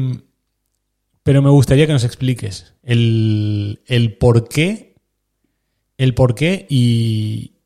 pero 1.23 1.41
me 1.41 1.49
gustaría 1.49 1.85
que 1.85 1.93
nos 1.93 2.03
expliques 2.03 2.73
el, 2.81 3.81
el 3.85 4.17
por 4.17 4.47
qué, 4.47 4.95
el 5.97 6.13
por 6.15 6.33
qué 6.33 6.65
y, 6.69 7.57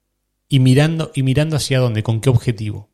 y, 0.50 0.60
mirando, 0.60 1.12
y 1.16 1.24
mirando 1.24 1.56
hacia 1.56 1.80
dónde, 1.80 2.04
con 2.04 2.20
qué 2.20 2.30
objetivo. 2.30 2.90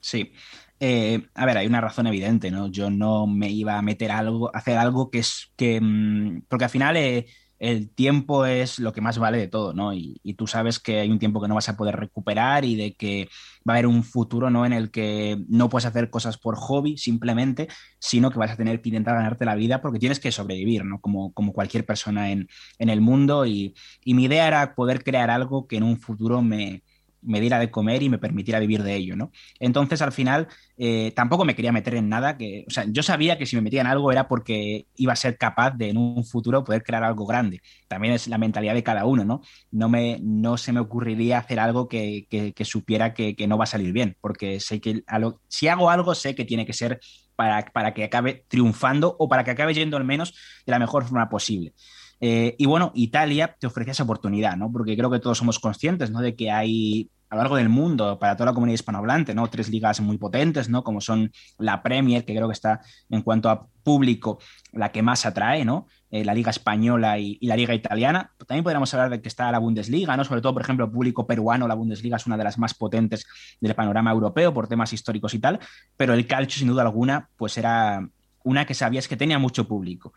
Sí. 0.00 0.32
Eh, 0.80 1.20
a 1.34 1.46
ver, 1.46 1.58
hay 1.58 1.66
una 1.66 1.80
razón 1.80 2.06
evidente, 2.06 2.50
¿no? 2.50 2.68
Yo 2.68 2.90
no 2.90 3.26
me 3.26 3.50
iba 3.50 3.76
a 3.76 3.82
meter 3.82 4.10
algo, 4.10 4.54
hacer 4.54 4.76
algo 4.76 5.10
que 5.10 5.18
es 5.20 5.52
que. 5.56 5.80
Mm, 5.80 6.42
porque 6.48 6.64
al 6.64 6.70
final 6.70 6.96
eh, 6.96 7.26
el 7.58 7.90
tiempo 7.90 8.46
es 8.46 8.78
lo 8.78 8.92
que 8.92 9.00
más 9.00 9.18
vale 9.18 9.38
de 9.38 9.48
todo, 9.48 9.72
¿no? 9.74 9.92
Y, 9.92 10.20
tú 10.36 10.46
sabes 10.46 10.78
que 10.78 11.00
hay 11.00 11.10
un 11.10 11.18
tiempo 11.18 11.40
que 11.40 11.48
no 11.48 11.56
vas 11.56 11.68
a 11.68 11.76
poder 11.76 11.96
recuperar 11.96 12.64
y 12.64 12.76
de 12.76 12.94
que 12.94 13.28
va 13.68 13.74
a 13.74 13.76
haber 13.76 13.86
un 13.86 14.04
futuro, 14.04 14.50
¿no? 14.50 14.64
En 14.64 14.72
el 14.72 14.90
que 14.90 15.42
no 15.48 15.68
puedes 15.68 15.86
hacer 15.86 16.10
cosas 16.10 16.38
por 16.38 16.56
hobby 16.56 16.96
simplemente, 16.96 17.68
sino 17.98 18.30
que 18.30 18.38
vas 18.38 18.52
a 18.52 18.56
tener 18.56 18.80
que 18.80 18.90
intentar 18.90 19.16
ganarte 19.16 19.44
la 19.44 19.56
vida 19.56 19.80
porque 19.80 19.98
tienes 19.98 20.20
que 20.20 20.30
sobrevivir, 20.32 20.84
¿no? 20.84 21.00
Como, 21.00 21.32
como 21.32 21.52
cualquier 21.52 21.84
persona 21.84 22.30
en, 22.30 22.48
en 22.78 22.88
el 22.88 23.00
mundo. 23.00 23.46
Y, 23.46 23.74
y 24.04 24.14
mi 24.14 24.24
idea 24.24 24.46
era 24.46 24.74
poder 24.74 25.02
crear 25.02 25.30
algo 25.30 25.66
que 25.66 25.76
en 25.76 25.82
un 25.82 25.98
futuro 25.98 26.42
me, 26.42 26.82
me 27.22 27.40
diera 27.40 27.58
de 27.58 27.70
comer 27.70 28.02
y 28.02 28.08
me 28.08 28.18
permitiera 28.18 28.60
vivir 28.60 28.82
de 28.82 28.94
ello, 28.94 29.16
¿no? 29.16 29.32
Entonces, 29.58 30.02
al 30.02 30.12
final, 30.12 30.48
eh, 30.76 31.12
tampoco 31.14 31.44
me 31.44 31.54
quería 31.54 31.72
meter 31.72 31.94
en 31.94 32.08
nada 32.08 32.36
que, 32.36 32.64
o 32.66 32.70
sea, 32.70 32.84
yo 32.88 33.02
sabía 33.02 33.38
que 33.38 33.46
si 33.46 33.56
me 33.56 33.62
metía 33.62 33.80
en 33.80 33.86
algo 33.86 34.12
era 34.12 34.28
porque 34.28 34.86
iba 34.96 35.12
a 35.12 35.16
ser 35.16 35.36
capaz 35.36 35.72
de 35.72 35.90
en 35.90 35.96
un 35.96 36.24
futuro 36.24 36.64
poder 36.64 36.82
crear 36.82 37.04
algo 37.04 37.26
grande. 37.26 37.60
También 37.88 38.14
es 38.14 38.28
la 38.28 38.38
mentalidad 38.38 38.74
de 38.74 38.82
cada 38.82 39.04
uno, 39.04 39.24
¿no? 39.24 39.42
No, 39.70 39.88
me, 39.88 40.18
no 40.22 40.56
se 40.56 40.72
me 40.72 40.80
ocurriría 40.80 41.38
hacer 41.38 41.60
algo 41.60 41.88
que, 41.88 42.26
supiera 42.64 43.14
que, 43.14 43.34
no 43.48 43.58
va 43.58 43.64
a 43.64 43.66
salir 43.66 43.92
bien, 43.92 44.16
porque 44.20 44.60
sé 44.60 44.80
que 44.80 45.02
si 45.48 45.68
hago 45.68 45.90
algo, 45.90 46.14
sé 46.14 46.34
que 46.34 46.44
tiene 46.44 46.66
que 46.66 46.72
ser 46.72 47.00
para, 47.36 47.64
para 47.66 47.94
que 47.94 48.04
acabe 48.04 48.44
triunfando 48.48 49.16
o 49.18 49.28
para 49.28 49.44
que 49.44 49.52
acabe 49.52 49.74
yendo 49.74 49.96
al 49.96 50.04
menos 50.04 50.34
de 50.66 50.72
la 50.72 50.78
mejor 50.78 51.04
forma 51.04 51.28
posible. 51.28 51.72
Eh, 52.20 52.56
y 52.58 52.66
bueno, 52.66 52.92
Italia 52.94 53.56
te 53.58 53.66
ofrece 53.66 53.92
esa 53.92 54.02
oportunidad, 54.02 54.56
¿no? 54.56 54.70
Porque 54.72 54.96
creo 54.96 55.10
que 55.10 55.20
todos 55.20 55.38
somos 55.38 55.58
conscientes, 55.58 56.10
¿no? 56.10 56.20
De 56.20 56.34
que 56.34 56.50
hay 56.50 57.10
a 57.30 57.36
lo 57.36 57.42
largo 57.42 57.56
del 57.56 57.68
mundo, 57.68 58.18
para 58.18 58.36
toda 58.36 58.46
la 58.46 58.54
comunidad 58.54 58.74
hispanohablante, 58.74 59.34
¿no? 59.34 59.48
Tres 59.48 59.68
ligas 59.68 60.00
muy 60.00 60.16
potentes, 60.16 60.68
¿no? 60.68 60.82
Como 60.82 61.00
son 61.00 61.30
la 61.58 61.82
Premier, 61.82 62.24
que 62.24 62.34
creo 62.34 62.48
que 62.48 62.54
está 62.54 62.80
en 63.10 63.22
cuanto 63.22 63.50
a 63.50 63.66
público 63.82 64.38
la 64.72 64.90
que 64.92 65.02
más 65.02 65.26
atrae, 65.26 65.64
¿no? 65.64 65.86
Eh, 66.10 66.24
la 66.24 66.32
Liga 66.32 66.50
Española 66.50 67.18
y, 67.18 67.38
la 67.42 67.56
Liga 67.56 67.74
Italiana. 67.74 68.32
También 68.46 68.64
podríamos 68.64 68.92
hablar 68.94 69.10
de 69.10 69.20
que 69.20 69.28
está 69.28 69.52
la 69.52 69.58
Bundesliga, 69.58 70.16
¿no? 70.16 70.24
Sobre 70.24 70.40
todo, 70.40 70.54
por 70.54 70.62
ejemplo, 70.62 70.86
el 70.86 70.90
público 70.90 71.26
peruano, 71.26 71.68
la 71.68 71.74
Bundesliga 71.74 72.16
es 72.16 72.26
una 72.26 72.38
de 72.38 72.44
las 72.44 72.56
más 72.58 72.72
potentes 72.72 73.26
del 73.60 73.74
panorama 73.74 74.10
europeo 74.10 74.54
por 74.54 74.66
temas 74.66 74.92
históricos 74.92 75.34
y 75.34 75.38
tal, 75.38 75.58
pero 75.96 76.14
el 76.14 76.26
calcio, 76.26 76.60
sin 76.60 76.68
duda 76.68 76.82
alguna, 76.82 77.28
pues 77.36 77.58
era 77.58 78.08
una 78.42 78.64
que 78.64 78.74
sabías 78.74 79.06
que 79.06 79.16
tenía 79.16 79.38
mucho 79.38 79.68
público. 79.68 80.14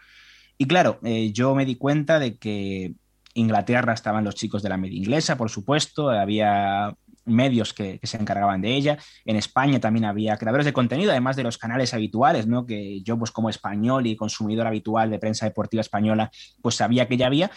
Y 0.61 0.67
claro, 0.67 0.99
eh, 1.03 1.31
yo 1.33 1.55
me 1.55 1.65
di 1.65 1.73
cuenta 1.73 2.19
de 2.19 2.37
que 2.37 2.93
Inglaterra 3.33 3.93
estaban 3.93 4.23
los 4.23 4.35
chicos 4.35 4.61
de 4.61 4.69
la 4.69 4.77
media 4.77 4.95
inglesa, 4.95 5.35
por 5.35 5.49
supuesto, 5.49 6.11
había 6.11 6.95
medios 7.25 7.73
que, 7.73 7.99
se 8.03 8.17
encargaban 8.17 8.61
de 8.61 8.75
ella. 8.75 8.99
En 9.25 9.37
España 9.37 9.79
también 9.79 10.05
había 10.05 10.37
creadores 10.37 10.67
de 10.67 10.73
contenido, 10.73 11.09
además 11.09 11.35
de 11.35 11.41
los 11.41 11.57
canales 11.57 11.95
habituales, 11.95 12.45
¿no? 12.45 12.67
Que 12.67 13.01
yo, 13.01 13.17
pues 13.17 13.31
como 13.31 13.49
español 13.49 14.05
y 14.05 14.15
consumidor 14.15 14.67
habitual 14.67 15.09
de 15.09 15.17
prensa 15.17 15.47
deportiva 15.47 15.81
española, 15.81 16.29
pues 16.61 16.75
sabía 16.75 17.07
que 17.07 17.17
ya 17.17 17.25
había. 17.25 17.49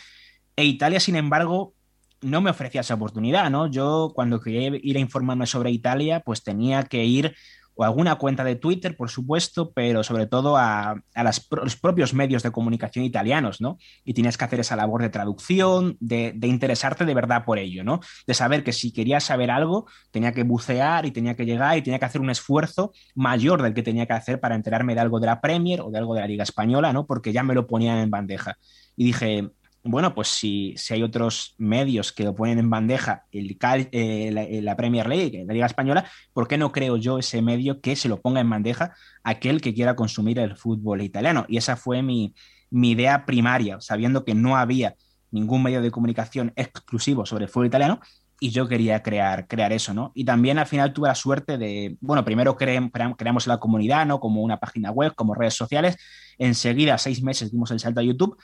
E 0.56 0.64
Italia, 0.64 0.98
sin 0.98 1.16
embargo, 1.16 1.74
no 2.22 2.40
me 2.40 2.48
ofrecía 2.48 2.80
esa 2.80 2.94
oportunidad, 2.94 3.50
¿no? 3.50 3.66
Yo 3.66 4.12
cuando 4.14 4.40
quería 4.40 4.78
ir 4.82 4.96
a 4.96 5.00
informarme 5.00 5.44
sobre 5.44 5.70
Italia, 5.70 6.20
pues 6.20 6.42
tenía 6.42 6.84
que 6.84 7.04
ir 7.04 7.36
o 7.74 7.84
alguna 7.84 8.16
cuenta 8.16 8.44
de 8.44 8.56
Twitter, 8.56 8.96
por 8.96 9.10
supuesto, 9.10 9.72
pero 9.72 10.02
sobre 10.02 10.26
todo 10.26 10.56
a, 10.56 11.02
los 11.14 11.76
propios 11.76 12.14
medios 12.14 12.42
de 12.42 12.52
comunicación 12.52 13.04
italianos, 13.04 13.60
¿no? 13.60 13.78
Y 14.04 14.14
tienes 14.14 14.38
que 14.38 14.44
hacer 14.44 14.60
esa 14.60 14.76
labor 14.76 15.02
de 15.02 15.08
traducción, 15.08 15.96
de, 16.00 16.34
interesarte 16.42 17.04
de 17.04 17.14
verdad 17.14 17.44
por 17.44 17.58
ello, 17.58 17.84
¿no? 17.84 18.00
De 18.26 18.34
saber 18.34 18.62
que 18.62 18.72
si 18.72 18.92
quería 18.92 19.20
saber 19.20 19.50
algo, 19.50 19.86
tenía 20.10 20.32
que 20.32 20.44
bucear 20.44 21.06
y 21.06 21.10
tenía 21.10 21.34
que 21.34 21.46
llegar 21.46 21.76
y 21.76 21.82
tenía 21.82 21.98
que 21.98 22.04
hacer 22.04 22.20
un 22.20 22.30
esfuerzo 22.30 22.92
mayor 23.14 23.62
del 23.62 23.74
que 23.74 23.82
tenía 23.82 24.06
que 24.06 24.12
hacer 24.12 24.40
para 24.40 24.54
enterarme 24.54 24.94
de 24.94 25.00
algo 25.00 25.20
de 25.20 25.26
la 25.26 25.40
Premier 25.40 25.80
o 25.80 25.90
de 25.90 25.98
algo 25.98 26.14
de 26.14 26.20
la 26.20 26.28
Liga 26.28 26.44
Española, 26.44 26.92
¿no? 26.92 27.06
Porque 27.06 27.32
ya 27.32 27.42
me 27.42 27.54
lo 27.54 27.66
ponían 27.66 27.98
en 27.98 28.10
bandeja. 28.10 28.56
Y 28.96 29.04
dije, 29.04 29.50
bueno, 29.84 30.14
pues 30.14 30.28
si, 30.28 30.74
si, 30.78 30.94
hay 30.94 31.02
otros 31.02 31.54
medios 31.58 32.12
que 32.12 32.24
lo 32.24 32.34
ponen 32.34 32.58
en 32.58 32.70
bandeja, 32.70 33.24
el, 33.30 33.56
eh, 33.62 34.60
la, 34.62 34.76
Premier 34.76 35.06
League, 35.06 35.44
la 35.46 35.52
Liga 35.52 35.66
Española, 35.66 36.10
¿por 36.32 36.48
qué 36.48 36.56
no 36.56 36.72
creo 36.72 36.96
yo 36.96 37.18
ese 37.18 37.42
medio 37.42 37.80
que 37.80 37.94
se 37.94 38.08
lo 38.08 38.20
ponga 38.20 38.40
en 38.40 38.48
bandeja 38.48 38.94
aquel 39.22 39.60
que 39.60 39.74
quiera 39.74 39.94
consumir 39.94 40.38
el 40.38 40.56
fútbol 40.56 41.02
italiano? 41.02 41.44
Y 41.48 41.58
esa 41.58 41.76
fue 41.76 42.02
mi, 42.02 42.34
mi 42.70 42.92
idea 42.92 43.26
primaria, 43.26 43.78
sabiendo 43.80 44.24
que 44.24 44.34
no 44.34 44.56
había 44.56 44.96
ningún 45.30 45.62
medio 45.62 45.82
de 45.82 45.90
comunicación 45.90 46.52
exclusivo 46.56 47.26
sobre 47.26 47.44
el 47.44 47.50
fútbol 47.50 47.66
italiano, 47.66 48.00
y 48.40 48.50
yo 48.50 48.68
quería 48.68 49.02
crear, 49.02 49.46
crear 49.46 49.72
eso, 49.72 49.94
¿no? 49.94 50.12
Y 50.14 50.24
también 50.24 50.58
al 50.58 50.66
final 50.66 50.92
tuve 50.92 51.08
la 51.08 51.14
suerte 51.14 51.56
de, 51.56 51.96
bueno, 52.00 52.24
primero 52.24 52.56
creamos 52.56 53.46
la 53.46 53.58
comunidad, 53.58 54.06
¿no? 54.06 54.20
Como 54.20 54.42
una 54.42 54.58
página 54.58 54.90
web, 54.90 55.14
como 55.14 55.34
redes 55.34 55.54
sociales, 55.54 55.96
enseguida, 56.38 56.98
seis 56.98 57.22
meses, 57.22 57.52
dimos 57.52 57.70
el 57.70 57.80
salto 57.80 58.00
a 58.00 58.02
YouTube, 58.02 58.36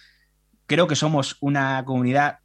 Creo 0.70 0.86
que 0.86 0.94
somos 0.94 1.36
una 1.40 1.84
comunidad 1.84 2.38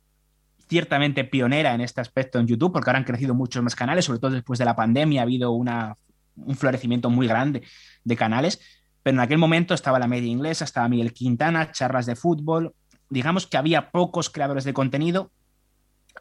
ciertamente 0.68 1.26
pionera 1.26 1.76
en 1.76 1.82
este 1.82 2.02
aspecto 2.02 2.40
en 2.40 2.48
YouTube, 2.48 2.74
porque 2.74 2.90
ahora 2.90 2.98
han 2.98 3.06
crecido 3.06 3.36
muchos 3.36 3.62
más 3.62 3.76
canales, 3.76 4.06
sobre 4.06 4.18
todo 4.18 4.32
después 4.32 4.58
de 4.58 4.66
la 4.66 4.76
pandemia 4.76 5.22
ha 5.22 5.26
habido 5.26 5.52
una, 5.52 5.96
un 6.36 6.56
florecimiento 6.56 7.12
muy 7.12 7.28
grande 7.28 7.62
de 8.04 8.16
canales, 8.16 8.60
pero 9.04 9.14
en 9.14 9.20
aquel 9.20 9.38
momento 9.38 9.76
estaba 9.76 10.00
la 10.00 10.08
media 10.08 10.28
inglesa, 10.28 10.66
estaba 10.66 10.90
Miguel 10.90 11.14
Quintana, 11.14 11.72
charlas 11.72 12.08
de 12.08 12.16
fútbol, 12.16 12.74
digamos 13.12 13.46
que 13.46 13.58
había 13.58 13.92
pocos 13.92 14.32
creadores 14.32 14.64
de 14.64 14.74
contenido 14.74 15.32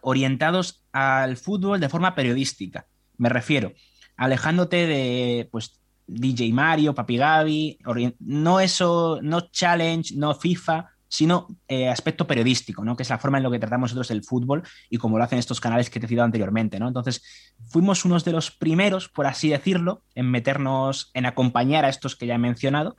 orientados 0.03 0.85
al 0.93 1.39
fútbol 1.39 1.81
de 1.81 1.89
forma 1.89 2.15
periodística, 2.15 2.85
me 3.17 3.31
refiero, 3.31 3.73
alejándote 4.19 4.87
de 4.87 5.49
pues 5.51 5.81
DJ 6.07 6.53
Mario, 6.53 6.95
Papi 6.95 7.17
Gaby, 7.17 7.79
no 8.19 8.61
eso, 8.61 9.21
no 9.23 9.49
challenge, 9.51 10.15
no 10.17 10.35
FIFA, 10.35 10.91
sino 11.15 11.47
eh, 11.69 11.89
aspecto 11.89 12.27
periodístico, 12.27 12.85
¿no? 12.85 12.97
que 12.97 13.05
es 13.05 13.09
la 13.09 13.19
forma 13.19 13.39
en 13.39 13.45
la 13.45 13.51
que 13.53 13.61
tratamos 13.61 13.93
nosotros 13.93 14.11
el 14.11 14.25
fútbol 14.25 14.65
y 14.91 14.97
como 14.97 15.17
lo 15.17 15.23
hacen 15.23 15.39
estos 15.39 15.61
canales 15.61 15.89
que 15.89 16.01
te 16.01 16.07
he 16.07 16.09
citado 16.09 16.25
anteriormente. 16.25 16.81
¿no? 16.81 16.89
Entonces, 16.89 17.23
fuimos 17.69 18.05
unos 18.05 18.25
de 18.25 18.33
los 18.33 18.51
primeros, 18.51 19.09
por 19.09 19.29
así 19.29 19.49
decirlo, 19.49 20.03
en 20.17 20.29
meternos, 20.29 21.13
en 21.15 21.27
acompañar 21.27 21.85
a 21.85 21.89
estos 21.89 22.17
que 22.17 22.27
ya 22.27 22.35
he 22.35 22.39
mencionado. 22.39 22.97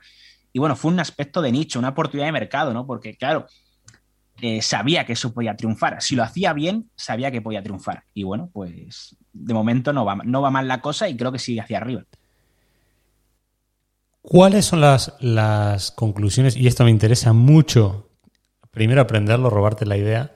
Y 0.50 0.60
bueno, 0.60 0.76
fue 0.76 0.92
un 0.92 0.98
aspecto 0.98 1.42
de 1.42 1.52
nicho, 1.52 1.78
una 1.78 1.90
oportunidad 1.90 2.28
de 2.28 2.32
mercado, 2.32 2.72
¿no? 2.72 2.86
Porque, 2.86 3.18
claro, 3.18 3.46
eh, 4.40 4.62
sabía 4.62 5.04
que 5.04 5.12
eso 5.12 5.34
podía 5.34 5.54
triunfar. 5.54 6.00
Si 6.00 6.16
lo 6.16 6.22
hacía 6.22 6.54
bien, 6.54 6.90
sabía 6.96 7.30
que 7.30 7.42
podía 7.42 7.62
triunfar. 7.62 8.04
Y 8.14 8.22
bueno, 8.22 8.48
pues 8.50 9.14
de 9.34 9.52
momento 9.52 9.92
no 9.92 10.06
va, 10.06 10.16
no 10.24 10.40
va 10.40 10.50
mal 10.50 10.66
la 10.66 10.80
cosa 10.80 11.06
y 11.10 11.18
creo 11.18 11.32
que 11.32 11.38
sigue 11.38 11.60
hacia 11.60 11.76
arriba. 11.76 12.04
¿Cuáles 14.28 14.64
son 14.64 14.80
las, 14.80 15.14
las 15.20 15.92
conclusiones? 15.92 16.56
Y 16.56 16.66
esto 16.66 16.82
me 16.82 16.90
interesa 16.90 17.32
mucho 17.32 18.10
primero 18.72 19.00
aprenderlo, 19.00 19.50
robarte 19.50 19.86
la 19.86 19.96
idea 19.96 20.34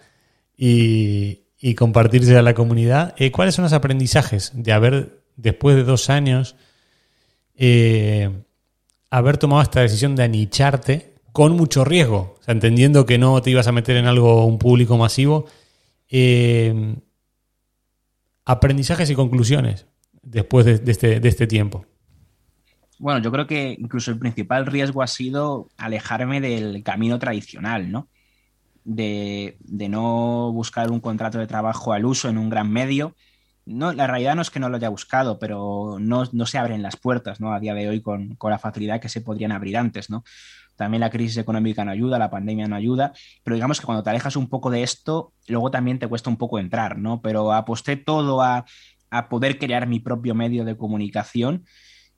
y, 0.57 1.49
y 1.59 1.75
compartirse 1.75 2.37
a 2.37 2.43
la 2.43 2.55
comunidad. 2.55 3.17
Eh, 3.19 3.33
¿Cuáles 3.33 3.57
son 3.57 3.65
los 3.65 3.73
aprendizajes 3.73 4.53
de 4.55 4.73
haber, 4.73 5.25
después 5.35 5.75
de 5.75 5.83
dos 5.83 6.09
años, 6.09 6.55
eh, 7.57 8.45
haber 9.11 9.39
tomado 9.39 9.61
esta 9.61 9.81
decisión 9.81 10.15
de 10.15 10.23
anicharte 10.23 11.17
con 11.33 11.57
mucho 11.57 11.85
riesgo? 11.85 12.37
O 12.39 12.43
sea, 12.45 12.53
entendiendo 12.53 13.05
que 13.07 13.19
no 13.19 13.43
te 13.43 13.51
ibas 13.51 13.67
a 13.67 13.73
meter 13.73 13.97
en 13.97 14.07
algo, 14.07 14.47
un 14.47 14.61
público 14.61 14.97
masivo. 14.99 15.47
Eh, 16.09 16.95
aprendizajes 18.45 19.11
y 19.11 19.17
conclusiones 19.17 19.87
después 20.23 20.65
de, 20.65 20.81
este, 20.93 21.19
de 21.19 21.29
este 21.29 21.49
tiempo. 21.49 21.87
Bueno, 23.01 23.23
yo 23.23 23.33
creo 23.33 23.47
que 23.47 23.75
incluso 23.79 24.11
el 24.11 24.19
principal 24.19 24.67
riesgo 24.67 25.03
ha 25.03 25.07
sido 25.07 25.71
alejarme 25.79 26.43
del 26.43 26.83
camino 26.83 27.19
tradicional, 27.19 27.91
¿no? 27.91 28.09
de, 28.85 29.57
no 29.89 30.53
buscar 30.53 30.91
un 30.91 31.01
contrato 31.01 31.39
de 31.39 31.47
trabajo 31.47 31.95
al 31.95 32.05
uso 32.05 32.29
en 32.29 32.37
un 32.37 32.51
gran 32.51 32.71
medio. 32.71 33.17
No, 33.65 33.95
la 33.95 34.07
realidad 34.07 34.35
no 34.35 34.43
es 34.43 34.51
que 34.51 34.61
no 34.61 34.69
lo 34.69 34.77
haya 34.77 34.91
buscado, 34.91 35.39
pero 35.39 35.97
no, 35.99 36.27
se 36.45 36.59
abren 36.59 36.83
las 36.83 36.97
puertas 36.97 37.41
¿no? 37.41 37.55
a 37.55 37.61
día 37.61 37.73
de 37.73 37.89
hoy 37.89 38.03
con, 38.03 38.37
la 38.39 38.59
facilidad 38.59 39.01
que 39.01 39.09
se 39.09 39.23
podrían 39.23 39.53
abrir 39.53 39.79
antes. 39.79 40.11
¿no? 40.11 40.23
También 40.77 41.01
la 41.01 41.09
crisis 41.09 41.39
económica 41.39 41.87
no 41.87 41.93
ayuda, 41.93 42.19
la 42.19 42.29
pandemia 42.29 42.69
no 42.69 42.77
ayuda, 42.77 43.15
pero 43.43 43.55
digamos 43.55 43.81
que 43.81 43.87
cuando 43.87 44.03
te 44.03 44.11
alejas 44.11 44.37
un 44.37 44.51
poco 44.51 44.69
de 44.69 44.83
esto, 44.83 45.33
luego 45.49 45.71
también 45.71 45.99
te 45.99 46.07
cuesta 46.07 46.29
un 46.29 46.37
poco 46.37 46.59
entrar, 46.59 46.99
¿no? 46.99 47.23
Pero 47.23 47.55
aposté 47.55 47.97
todo 47.97 48.43
a, 48.43 48.67
a 49.09 49.31
poder 49.31 49.59
crear 49.59 49.87
mi 49.87 50.01
propio 50.01 50.35
medio 50.35 50.67
de 50.67 50.77
comunicación 50.77 51.65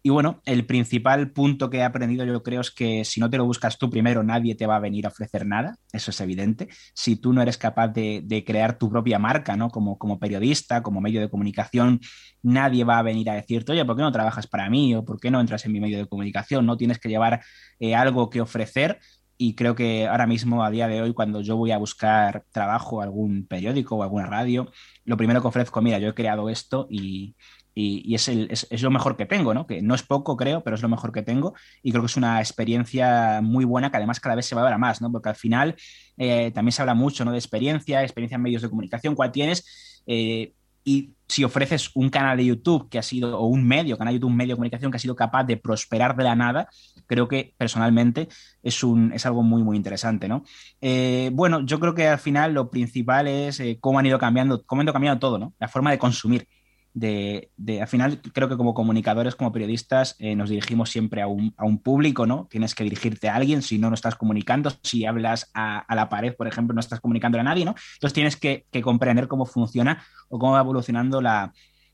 Y 0.04 0.10
bueno, 0.10 0.40
el 0.46 0.66
principal 0.66 1.30
punto 1.30 1.70
que 1.70 1.78
he 1.78 1.82
aprendido 1.84 2.24
yo 2.24 2.42
creo 2.42 2.60
es 2.60 2.72
que 2.72 3.04
si 3.04 3.20
no 3.20 3.30
te 3.30 3.36
lo 3.36 3.44
buscas 3.44 3.78
tú 3.78 3.88
primero, 3.88 4.24
nadie 4.24 4.56
te 4.56 4.66
va 4.66 4.76
a 4.76 4.80
venir 4.80 5.06
a 5.06 5.10
ofrecer 5.10 5.46
nada, 5.46 5.76
eso 5.92 6.10
es 6.10 6.20
evidente. 6.20 6.68
Si 6.92 7.16
tú 7.16 7.32
no 7.32 7.40
eres 7.40 7.56
capaz 7.56 7.88
de, 7.88 8.44
crear 8.44 8.78
tu 8.78 8.90
propia 8.90 9.20
marca, 9.20 9.56
¿no? 9.56 9.70
Como, 9.70 9.98
como 9.98 10.18
periodista, 10.18 10.82
como 10.82 11.00
medio 11.00 11.20
de 11.20 11.30
comunicación, 11.30 12.00
nadie 12.42 12.82
va 12.82 12.98
a 12.98 13.02
venir 13.02 13.30
a 13.30 13.34
decirte, 13.34 13.72
oye, 13.72 13.84
¿por 13.84 13.96
qué 13.96 14.02
no 14.02 14.10
trabajas 14.10 14.48
para 14.48 14.68
mí? 14.68 14.92
¿O 14.96 15.04
por 15.04 15.20
qué 15.20 15.30
no 15.30 15.40
entras 15.40 15.64
en 15.66 15.72
mi 15.72 15.80
medio 15.80 15.98
de 15.98 16.06
comunicación? 16.06 16.66
No 16.66 16.76
tienes 16.76 16.98
que 16.98 17.08
llevar 17.08 17.40
eh, 17.78 17.94
algo 17.94 18.28
que 18.28 18.40
ofrecer 18.40 18.98
y 19.38 19.54
creo 19.54 19.74
que 19.74 20.06
ahora 20.06 20.26
mismo, 20.26 20.64
a 20.64 20.70
día 20.70 20.86
de 20.86 21.02
hoy, 21.02 21.14
cuando 21.14 21.40
yo 21.40 21.56
voy 21.56 21.72
a 21.72 21.78
buscar 21.78 22.44
trabajo, 22.52 23.02
algún 23.02 23.46
periódico 23.46 23.96
o 23.96 24.02
alguna 24.04 24.26
radio, 24.26 24.70
lo 25.04 25.16
primero 25.16 25.40
que 25.42 25.48
ofrezco, 25.48 25.82
mira, 25.82 25.98
yo 25.98 26.10
he 26.10 26.14
creado 26.14 26.48
esto 26.48 26.86
y, 26.88 27.34
y, 27.74 28.14
es, 28.14 28.82
lo 28.82 28.90
mejor 28.90 29.16
que 29.16 29.26
tengo, 29.26 29.54
¿no? 29.54 29.66
Que 29.66 29.82
no 29.82 29.94
es 29.94 30.02
poco, 30.02 30.36
creo, 30.36 30.62
pero 30.62 30.76
es 30.76 30.82
lo 30.82 30.88
mejor 30.88 31.12
que 31.12 31.22
tengo 31.22 31.54
y 31.82 31.90
creo 31.90 32.02
que 32.02 32.06
es 32.06 32.16
una 32.16 32.40
experiencia 32.40 33.40
muy 33.42 33.64
buena 33.64 33.90
que 33.90 33.96
además 33.96 34.20
cada 34.20 34.34
vez 34.34 34.46
se 34.46 34.54
va 34.54 34.62
a 34.62 34.64
ver 34.64 34.74
a 34.74 34.78
más, 34.78 35.00
¿no? 35.00 35.10
Porque 35.10 35.30
al 35.30 35.36
final 35.36 35.74
eh, 36.18 36.50
también 36.52 36.72
se 36.72 36.82
habla 36.82 36.94
mucho, 36.94 37.24
¿no? 37.24 37.32
De 37.32 37.38
experiencia, 37.38 38.02
experiencia 38.02 38.36
en 38.36 38.42
medios 38.42 38.62
de 38.62 38.68
comunicación, 38.68 39.14
cuál 39.14 39.32
tienes 39.32 40.02
eh, 40.06 40.52
y 40.84 41.12
si 41.28 41.44
ofreces 41.44 41.90
un 41.94 42.10
canal 42.10 42.36
de 42.36 42.44
YouTube 42.44 42.90
que 42.90 42.98
ha 42.98 43.02
sido, 43.02 43.38
o 43.38 43.46
un 43.46 43.66
medio, 43.66 43.96
canal 43.96 44.12
de 44.12 44.16
YouTube, 44.16 44.30
un 44.30 44.36
medio 44.36 44.54
de 44.54 44.56
comunicación 44.56 44.90
que 44.90 44.96
ha 44.96 45.00
sido 45.00 45.14
capaz 45.14 45.44
de 45.44 45.56
prosperar 45.56 46.16
de 46.16 46.24
la 46.24 46.34
nada, 46.34 46.68
creo 47.06 47.28
que 47.28 47.54
personalmente 47.56 48.28
es, 48.62 48.82
un, 48.82 49.12
es 49.12 49.24
algo 49.24 49.42
muy, 49.44 49.62
muy 49.62 49.76
interesante, 49.76 50.28
¿no? 50.28 50.42
Eh, 50.80 51.30
bueno, 51.32 51.64
yo 51.64 51.78
creo 51.78 51.94
que 51.94 52.08
al 52.08 52.18
final 52.18 52.52
lo 52.52 52.68
principal 52.68 53.28
es 53.28 53.62
cómo 53.80 54.00
han 54.00 54.06
ido 54.06 54.18
cambiando, 54.18 54.62
cómo 54.66 54.80
han 54.80 54.86
ido 54.86 54.92
cambiando 54.92 55.20
todo, 55.20 55.38
¿no? 55.38 55.54
La 55.60 55.68
forma 55.68 55.92
de 55.92 55.98
consumir 55.98 56.48
de, 56.94 57.50
al 57.80 57.88
final 57.88 58.20
creo 58.20 58.48
que 58.48 58.56
como 58.56 58.74
comunicadores, 58.74 59.34
como 59.34 59.52
periodistas, 59.52 60.14
eh, 60.18 60.36
nos 60.36 60.50
dirigimos 60.50 60.90
siempre 60.90 61.22
a 61.22 61.26
un, 61.26 61.52
público, 61.82 62.26
¿no? 62.26 62.48
Tienes 62.50 62.74
que 62.74 62.84
dirigirte 62.84 63.28
a 63.28 63.36
alguien, 63.36 63.62
si 63.62 63.78
no, 63.78 63.88
no 63.88 63.94
estás 63.94 64.14
comunicando, 64.14 64.70
si 64.82 65.06
hablas 65.06 65.50
a, 65.54 65.86
la 65.94 66.08
pared, 66.08 66.34
por 66.34 66.46
ejemplo, 66.46 66.74
no 66.74 66.80
estás 66.80 67.00
comunicando 67.00 67.40
a 67.40 67.42
nadie, 67.42 67.64
¿no? 67.64 67.74
Entonces 67.94 68.12
tienes 68.12 68.36
que, 68.36 68.66
comprender 68.82 69.28
cómo 69.28 69.46
funciona 69.46 70.04
o 70.28 70.38
cómo 70.38 70.52
va 70.52 70.60
evolucionando 70.60 71.20
la, 71.20 71.52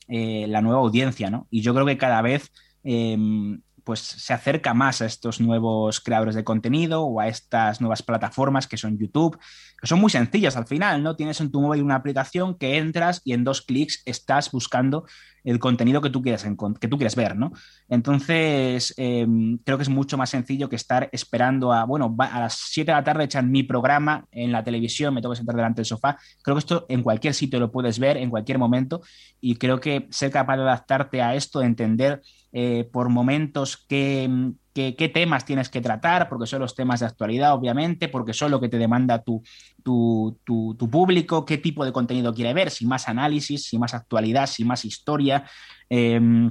eh, 0.09 0.47
la, 0.49 0.63
nueva 0.63 0.81
audiencia, 0.81 1.31
¿no? 1.31 1.47
Y 1.51 1.61
yo 1.61 1.75
creo 1.75 1.87
que 1.87 1.99
cada 1.99 2.23
vez 2.23 2.51
em, 2.83 3.61
pues 3.89 4.01
se 4.01 4.35
acerca 4.35 4.75
más 4.75 5.01
a 5.01 5.07
estos 5.07 5.41
nuevos 5.41 6.03
creadores 6.03 6.35
de 6.35 6.45
contenido 6.45 7.05
o 7.05 7.21
a 7.21 7.29
estas 7.29 7.81
nuevas 7.81 8.03
plataformas 8.03 8.67
que 8.67 8.77
son 8.77 8.99
YouTube, 8.99 9.39
que 9.81 9.87
son 9.87 9.99
muy 9.99 10.11
sencillas 10.11 10.59
al 10.59 10.67
final, 10.67 11.03
¿no? 11.03 11.17
Tienes 11.17 11.41
en 11.41 11.51
tu 11.51 11.63
móvil 11.63 11.83
una 11.83 11.95
aplicación 11.95 12.59
que 12.59 12.77
entras 12.77 13.23
y 13.25 13.33
en 13.33 13.45
dos 13.45 13.63
clics 13.63 14.03
estás 14.05 14.51
buscando 14.51 15.07
el 15.43 15.59
contenido 15.59 16.03
que 16.03 16.11
tú 16.11 16.21
quieres, 16.21 16.45
que 16.79 16.89
tú 16.89 16.99
quieres 16.99 17.17
ver, 17.17 17.35
¿no? 17.35 17.53
Entonces, 17.89 18.93
em, 18.99 19.57
creo 19.65 19.79
que 19.79 19.85
es 19.85 19.89
mucho 19.89 20.19
más 20.19 20.29
sencillo 20.29 20.69
que 20.69 20.77
estar 20.77 21.09
esperando 21.11 21.73
a, 21.73 21.85
bueno, 21.85 22.15
a 22.19 22.41
las 22.41 22.55
7 22.55 22.91
de 22.91 22.97
la 22.97 23.05
tarde 23.05 23.25
echan 23.25 23.51
mi 23.51 23.63
programa 23.63 24.27
en 24.31 24.53
la 24.53 24.63
televisión, 24.63 25.15
me 25.15 25.23
tengo 25.23 25.33
que 25.33 25.39
sentar 25.39 25.57
delante 25.57 25.79
del 25.79 25.87
sofá. 25.87 26.19
Creo 26.43 26.57
que 26.57 26.61
esto 26.61 26.85
en 26.91 27.03
cualquier 27.03 27.33
sitio 27.33 27.59
lo 27.59 27.73
puedes 27.73 27.99
ver, 27.99 28.19
en 28.19 28.29
cualquier 28.29 28.59
momento, 28.59 29.01
y 29.41 29.57
creo 29.57 29.81
que 29.81 30.09
ser 30.11 30.31
capaz 30.31 30.57
de 30.57 30.65
adaptarte 30.65 31.23
a 31.23 31.35
esto, 31.35 31.61
de 31.61 31.67
entender 31.67 32.21
eh, 32.53 32.89
por 32.91 33.09
momentos 33.11 33.85
qué, 33.89 34.31
qué, 34.73 35.09
temas 35.09 35.45
tienes 35.45 35.69
que 35.69 35.81
tratar, 35.81 36.29
porque 36.29 36.47
son 36.47 36.61
los 36.61 36.75
temas 36.75 37.01
de 37.01 37.07
actualidad, 37.07 37.53
obviamente, 37.53 38.09
porque 38.09 38.33
son 38.33 38.51
lo 38.51 38.61
que 38.61 38.69
te 38.69 38.79
demanda 38.79 39.23
tu, 39.23 39.43
tu, 39.83 40.39
tu, 40.45 40.91
público, 40.91 41.45
qué 41.45 41.59
tipo 41.59 41.85
de 41.85 41.93
contenido 41.93 42.33
quiere 42.33 42.55
ver, 42.55 42.71
si 42.71 42.87
más 42.87 43.09
análisis, 43.09 43.65
si 43.65 43.79
más 43.79 43.93
actualidad, 43.95 44.47
si 44.47 44.65
más 44.65 44.85
historia. 44.85 45.45
Em, 45.91 46.51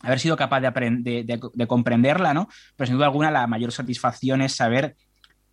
haber 0.00 0.20
sido 0.20 0.36
capaz 0.36 0.60
de, 0.60 1.24
de, 1.54 1.66
comprenderla, 1.66 2.34
¿no? 2.34 2.48
Pero 2.76 2.86
sin 2.86 2.96
duda 2.96 3.06
alguna 3.06 3.30
la 3.30 3.46
mayor 3.46 3.72
satisfacción 3.72 4.42
es 4.42 4.54
saber 4.54 4.96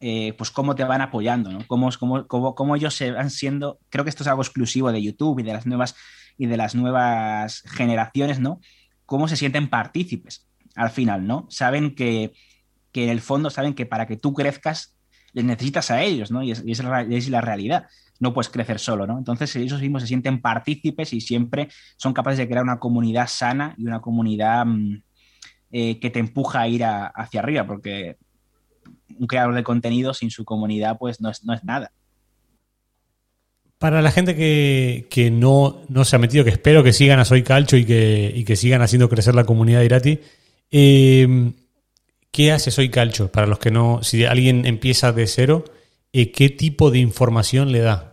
eh, 0.02 0.34
pues 0.38 0.50
cómo 0.50 0.76
te 0.76 0.84
van 0.84 1.02
apoyando, 1.02 1.52
¿no? 1.52 1.60
Cómo, 1.68 1.90
cómo, 2.00 2.28
cómo, 2.28 2.56
cómo, 2.56 2.76
ellos 2.76 2.96
se 2.96 3.12
van 3.12 3.30
siendo, 3.30 3.80
creo 3.90 4.04
que 4.04 4.10
esto 4.10 4.24
es 4.24 4.28
algo 4.28 4.42
exclusivo 4.42 4.92
de 4.92 5.02
YouTube 5.02 5.40
y 5.40 5.44
de 5.44 5.54
las 5.54 5.66
nuevas 5.66 5.96
y 6.38 6.46
de 6.48 6.58
las 6.58 6.74
nuevas 6.74 7.64
generaciones, 7.68 8.40
¿no? 8.40 8.60
Cómo 9.10 9.28
se 9.28 9.36
sienten 9.36 9.70
partícipes 9.70 10.48
al 10.76 10.92
final, 10.92 11.26
¿no? 11.26 11.48
Saben 11.50 11.96
que, 11.96 12.32
en 12.94 13.10
el 13.10 13.22
fondo 13.22 13.50
saben 13.50 13.74
que 13.74 13.88
para 13.88 14.06
que 14.06 14.18
tú 14.18 14.34
crezcas 14.34 14.96
les 15.34 15.44
necesitas 15.44 15.90
a 15.90 16.04
ellos, 16.04 16.32
¿no? 16.32 16.44
Y 16.44 16.52
es, 16.52 16.64
es, 16.66 17.30
la, 17.30 17.42
realidad. 17.42 17.88
No 18.20 18.34
puedes 18.34 18.50
crecer 18.50 18.78
solo, 18.78 19.08
¿no? 19.08 19.18
Entonces 19.18 19.56
ellos 19.56 19.82
mismos 19.82 20.04
se 20.04 20.08
sienten 20.10 20.42
partícipes 20.42 21.12
y 21.14 21.22
siempre 21.22 21.70
son 21.98 22.14
capaces 22.14 22.38
de 22.38 22.48
crear 22.48 22.64
una 22.64 22.78
comunidad 22.78 23.28
sana 23.28 23.74
y 23.78 23.88
una 23.88 24.00
comunidad 24.00 24.66
mm, 24.66 25.02
eh, 25.72 26.00
que 26.00 26.10
te 26.12 26.20
empuja 26.20 26.62
a 26.62 26.68
ir 26.68 26.84
hacia 26.86 27.40
arriba, 27.40 27.66
porque 27.66 28.18
un 29.18 29.26
creador 29.26 29.56
de 29.56 29.64
contenido 29.64 30.14
sin 30.14 30.30
su 30.30 30.46
comunidad 30.46 31.00
pues 31.00 31.20
no 31.20 31.30
es, 31.30 31.44
no 31.44 31.54
es 31.54 31.64
nada. 31.64 31.92
Para 33.80 34.02
la 34.02 34.12
gente 34.12 34.36
que, 34.36 35.32
no, 35.32 35.86
se 36.04 36.16
ha 36.16 36.20
metido, 36.20 36.44
que 36.44 36.50
espero 36.50 36.84
que 36.84 36.92
sigan 36.92 37.20
a 37.20 37.26
Soy 37.26 37.44
Calcho 37.44 37.78
y 37.78 37.86
que, 37.86 38.44
que 38.46 38.58
sigan 38.58 38.82
haciendo 38.82 39.08
crecer 39.08 39.36
la 39.36 39.46
comunidad 39.46 39.80
de 39.80 39.86
Irati, 39.86 40.20
eh, 40.70 41.54
¿qué 42.30 42.52
hace 42.52 42.72
Soy 42.72 42.90
Calcho? 42.90 43.32
Para 43.32 43.48
los 43.48 43.58
que 43.58 43.72
no, 43.72 44.04
si 44.04 44.26
alguien 44.26 44.66
empieza 44.66 45.14
de 45.14 45.26
cero, 45.28 45.64
eh, 46.12 46.32
¿qué 46.34 46.50
tipo 46.50 46.92
de 46.92 47.00
información 47.00 47.72
le 47.72 47.80
da? 47.80 48.09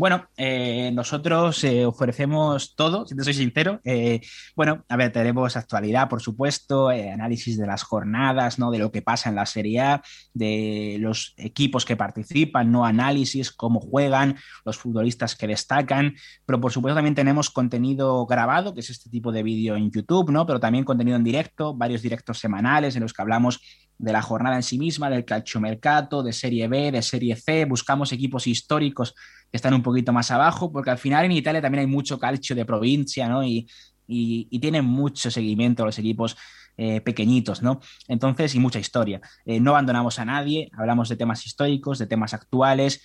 Bueno, 0.00 0.30
eh, 0.38 0.90
nosotros 0.94 1.62
eh, 1.62 1.84
ofrecemos 1.84 2.74
todo, 2.74 3.06
si 3.06 3.14
te 3.14 3.22
soy 3.22 3.34
sincero. 3.34 3.82
Eh, 3.84 4.22
bueno, 4.56 4.82
a 4.88 4.96
ver, 4.96 5.12
tenemos 5.12 5.58
actualidad, 5.58 6.08
por 6.08 6.22
supuesto, 6.22 6.88
análisis 6.88 7.58
de 7.58 7.66
las 7.66 7.82
jornadas, 7.82 8.58
¿no? 8.58 8.70
De 8.70 8.78
lo 8.78 8.90
que 8.90 9.02
pasa 9.02 9.28
en 9.28 9.34
la 9.34 9.44
Serie 9.44 9.80
A, 9.80 10.02
de 10.32 10.96
los 11.00 11.34
equipos 11.36 11.84
que 11.84 11.96
participan, 11.96 12.72
no 12.72 12.86
análisis, 12.86 13.52
cómo 13.52 13.78
juegan, 13.78 14.38
los 14.64 14.78
futbolistas 14.78 15.36
que 15.36 15.46
destacan. 15.46 16.14
Pero 16.46 16.58
por 16.62 16.72
supuesto 16.72 16.94
también 16.94 17.14
tenemos 17.14 17.50
contenido 17.50 18.24
grabado, 18.24 18.72
que 18.72 18.80
es 18.80 18.88
este 18.88 19.10
tipo 19.10 19.32
de 19.32 19.42
vídeo 19.42 19.76
en 19.76 19.90
YouTube, 19.90 20.30
¿no? 20.30 20.46
Pero 20.46 20.60
también 20.60 20.86
contenido 20.86 21.18
en 21.18 21.24
directo, 21.24 21.74
varios 21.74 22.00
directos 22.00 22.38
semanales 22.38 22.96
en 22.96 23.02
los 23.02 23.12
que 23.12 23.20
hablamos 23.20 23.60
de 23.98 24.12
la 24.12 24.22
jornada 24.22 24.56
en 24.56 24.62
sí 24.62 24.78
misma, 24.78 25.10
del 25.10 25.26
calciomercato, 25.26 26.22
de 26.22 26.32
Serie 26.32 26.68
B, 26.68 26.90
de 26.90 27.02
Serie 27.02 27.36
C, 27.36 27.66
buscamos 27.66 28.12
equipos 28.12 28.46
históricos 28.46 29.14
que 29.50 29.56
están 29.56 29.74
un 29.74 29.82
poquito 29.82 30.12
más 30.12 30.30
abajo, 30.30 30.70
porque 30.72 30.90
al 30.90 30.98
final 30.98 31.24
en 31.24 31.32
Italia 31.32 31.60
también 31.60 31.80
hay 31.80 31.86
mucho 31.86 32.18
calcio 32.18 32.54
de 32.54 32.64
provincia, 32.64 33.28
¿no? 33.28 33.44
Y, 33.44 33.68
y, 34.06 34.58
tienen 34.58 34.84
mucho 34.84 35.30
seguimiento 35.30 35.84
los 35.84 35.98
equipos 35.98 36.36
eh, 36.76 37.00
pequeñitos, 37.00 37.62
¿no? 37.62 37.80
Entonces, 38.08 38.54
y 38.54 38.58
mucha 38.58 38.78
historia. 38.78 39.20
Eh, 39.44 39.60
no 39.60 39.70
abandonamos 39.70 40.18
a 40.18 40.24
nadie, 40.24 40.70
hablamos 40.76 41.08
de 41.08 41.16
temas 41.16 41.46
históricos, 41.46 41.98
de 41.98 42.06
temas 42.06 42.34
actuales, 42.34 43.02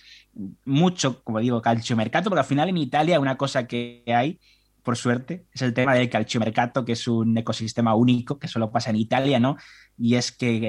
mucho, 0.64 1.22
como 1.22 1.38
digo, 1.38 1.62
calciomercato, 1.62 2.30
porque 2.30 2.40
al 2.40 2.46
final 2.46 2.68
en 2.68 2.78
Italia 2.78 3.20
una 3.20 3.36
cosa 3.36 3.66
que 3.66 4.02
hay 4.06 4.40
por 4.86 4.96
suerte, 4.96 5.46
es 5.52 5.62
el 5.62 5.74
tema 5.74 5.94
del 5.94 6.08
calciomercato, 6.08 6.84
que 6.84 6.92
es 6.92 7.08
un 7.08 7.36
ecosistema 7.36 7.96
único 7.96 8.38
que 8.38 8.46
solo 8.46 8.70
pasa 8.70 8.90
en 8.90 8.96
Italia, 8.96 9.40
¿no? 9.40 9.56
Y 9.98 10.14
es 10.14 10.30
que 10.30 10.60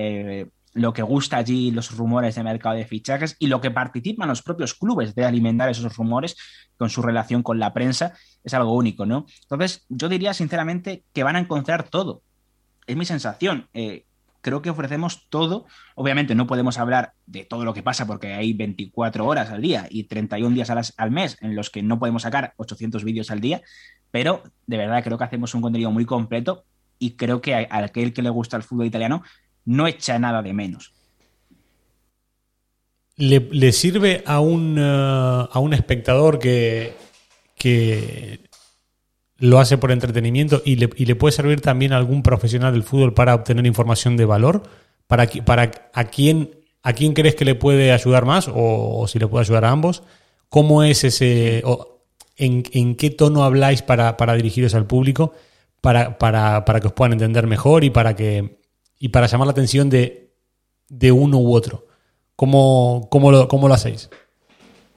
eh, 0.42 0.50
lo 0.78 0.94
que 0.94 1.02
gusta 1.02 1.38
allí, 1.38 1.72
los 1.72 1.96
rumores 1.96 2.36
de 2.36 2.44
mercado 2.44 2.76
de 2.76 2.86
fichajes 2.86 3.36
y 3.40 3.48
lo 3.48 3.62
que 3.62 3.72
participan 3.72 4.30
los 4.30 4.44
propios 4.44 4.74
clubes 4.74 5.16
de 5.16 5.26
alimentar 5.26 5.70
esos 5.70 5.98
rumores 5.98 6.36
con 6.78 6.90
su 6.90 7.02
relación 7.02 7.44
con 7.44 7.60
la 7.60 7.74
prensa, 7.74 8.14
es 8.44 8.54
algo 8.54 8.74
único, 8.74 9.06
¿no? 9.06 9.26
Entonces, 9.42 9.86
yo 9.90 10.08
diría 10.08 10.34
sinceramente 10.34 11.04
que 11.14 11.24
van 11.24 11.36
a 11.36 11.40
encontrar 11.40 11.90
todo. 11.90 12.22
Es 12.86 12.96
mi 12.96 13.06
sensación. 13.06 13.68
Eh, 13.74 14.06
creo 14.42 14.62
que 14.62 14.70
ofrecemos 14.70 15.28
todo. 15.30 15.66
Obviamente 15.96 16.36
no 16.36 16.48
podemos 16.48 16.78
hablar 16.78 17.14
de 17.26 17.44
todo 17.44 17.66
lo 17.66 17.74
que 17.74 17.84
pasa 17.84 18.06
porque 18.06 18.34
hay 18.34 18.54
24 18.54 19.26
horas 19.26 19.50
al 19.50 19.62
día 19.62 19.88
y 19.90 20.04
31 20.04 20.56
días 20.56 20.94
al 20.96 21.12
mes 21.12 21.38
en 21.42 21.56
los 21.56 21.70
que 21.70 21.82
no 21.82 22.00
podemos 22.00 22.22
sacar 22.22 22.54
800 22.58 23.04
vídeos 23.04 23.32
al 23.32 23.42
día, 23.42 23.62
pero 24.12 24.44
de 24.68 24.78
verdad 24.78 25.04
creo 25.04 25.18
que 25.18 25.24
hacemos 25.24 25.54
un 25.56 25.62
contenido 25.62 25.92
muy 25.92 26.06
completo 26.06 26.66
y 27.00 27.16
creo 27.16 27.42
que 27.42 27.56
a, 27.56 27.68
aquel 27.70 28.14
que 28.14 28.22
le 28.22 28.30
gusta 28.30 28.58
el 28.58 28.64
fútbol 28.64 28.86
italiano 28.86 29.24
no 29.68 29.86
echa 29.86 30.18
nada 30.18 30.42
de 30.42 30.54
menos. 30.54 30.94
¿Le, 33.18 33.72
sirve 33.72 34.24
a 34.26 34.40
un, 34.40 34.80
uh, 34.80 35.50
a 35.52 35.60
un 35.60 35.74
espectador 35.74 36.40
que, 36.40 36.96
que 37.56 38.40
lo 39.38 39.60
hace 39.60 39.78
por 39.78 39.92
entretenimiento 39.92 40.62
y 40.64 40.76
le, 40.76 40.90
y 40.96 41.06
le, 41.06 41.16
puede 41.16 41.32
servir 41.32 41.62
también 41.62 41.94
a 41.94 41.98
algún 41.98 42.24
profesional 42.24 42.74
del 42.74 42.84
fútbol 42.84 43.14
para 43.14 43.36
obtener 43.36 43.66
información 43.66 44.18
de 44.18 44.26
valor? 44.26 44.64
¿Para, 45.08 45.28
para 45.28 45.72
a, 45.94 46.04
quién, 46.06 46.52
a 46.84 46.94
quién 46.94 47.14
crees 47.14 47.36
que 47.36 47.46
le 47.46 47.56
puede 47.56 47.92
ayudar 47.92 48.26
más 48.26 48.50
o, 48.54 49.06
si 49.08 49.20
le 49.20 49.28
puede 49.28 49.44
ayudar 49.44 49.66
a 49.66 49.72
ambos? 49.72 50.04
¿Cómo 50.50 50.84
es 50.84 51.04
ese 51.04 51.64
en, 52.38 52.96
qué 52.96 53.10
tono 53.10 53.44
habláis 53.44 53.82
para, 53.82 54.36
dirigiros 54.36 54.76
al 54.76 54.86
público, 54.86 55.34
para, 55.82 56.18
que 56.82 56.88
os 56.88 56.94
puedan 56.94 57.14
entender 57.14 57.48
mejor 57.48 57.84
y 57.84 57.90
para, 57.90 58.16
que, 58.16 58.57
y 59.00 59.10
para 59.10 59.28
llamar 59.28 59.48
la 59.48 59.52
atención 59.52 59.90
de, 59.90 60.32
uno 61.12 61.38
u 61.40 61.54
otro. 61.54 61.88
¿Cómo, 62.36 63.08
cómo, 63.10 63.32
lo, 63.32 63.48
¿Cómo 63.48 63.68
lo 63.68 63.74
hacéis? 63.74 64.10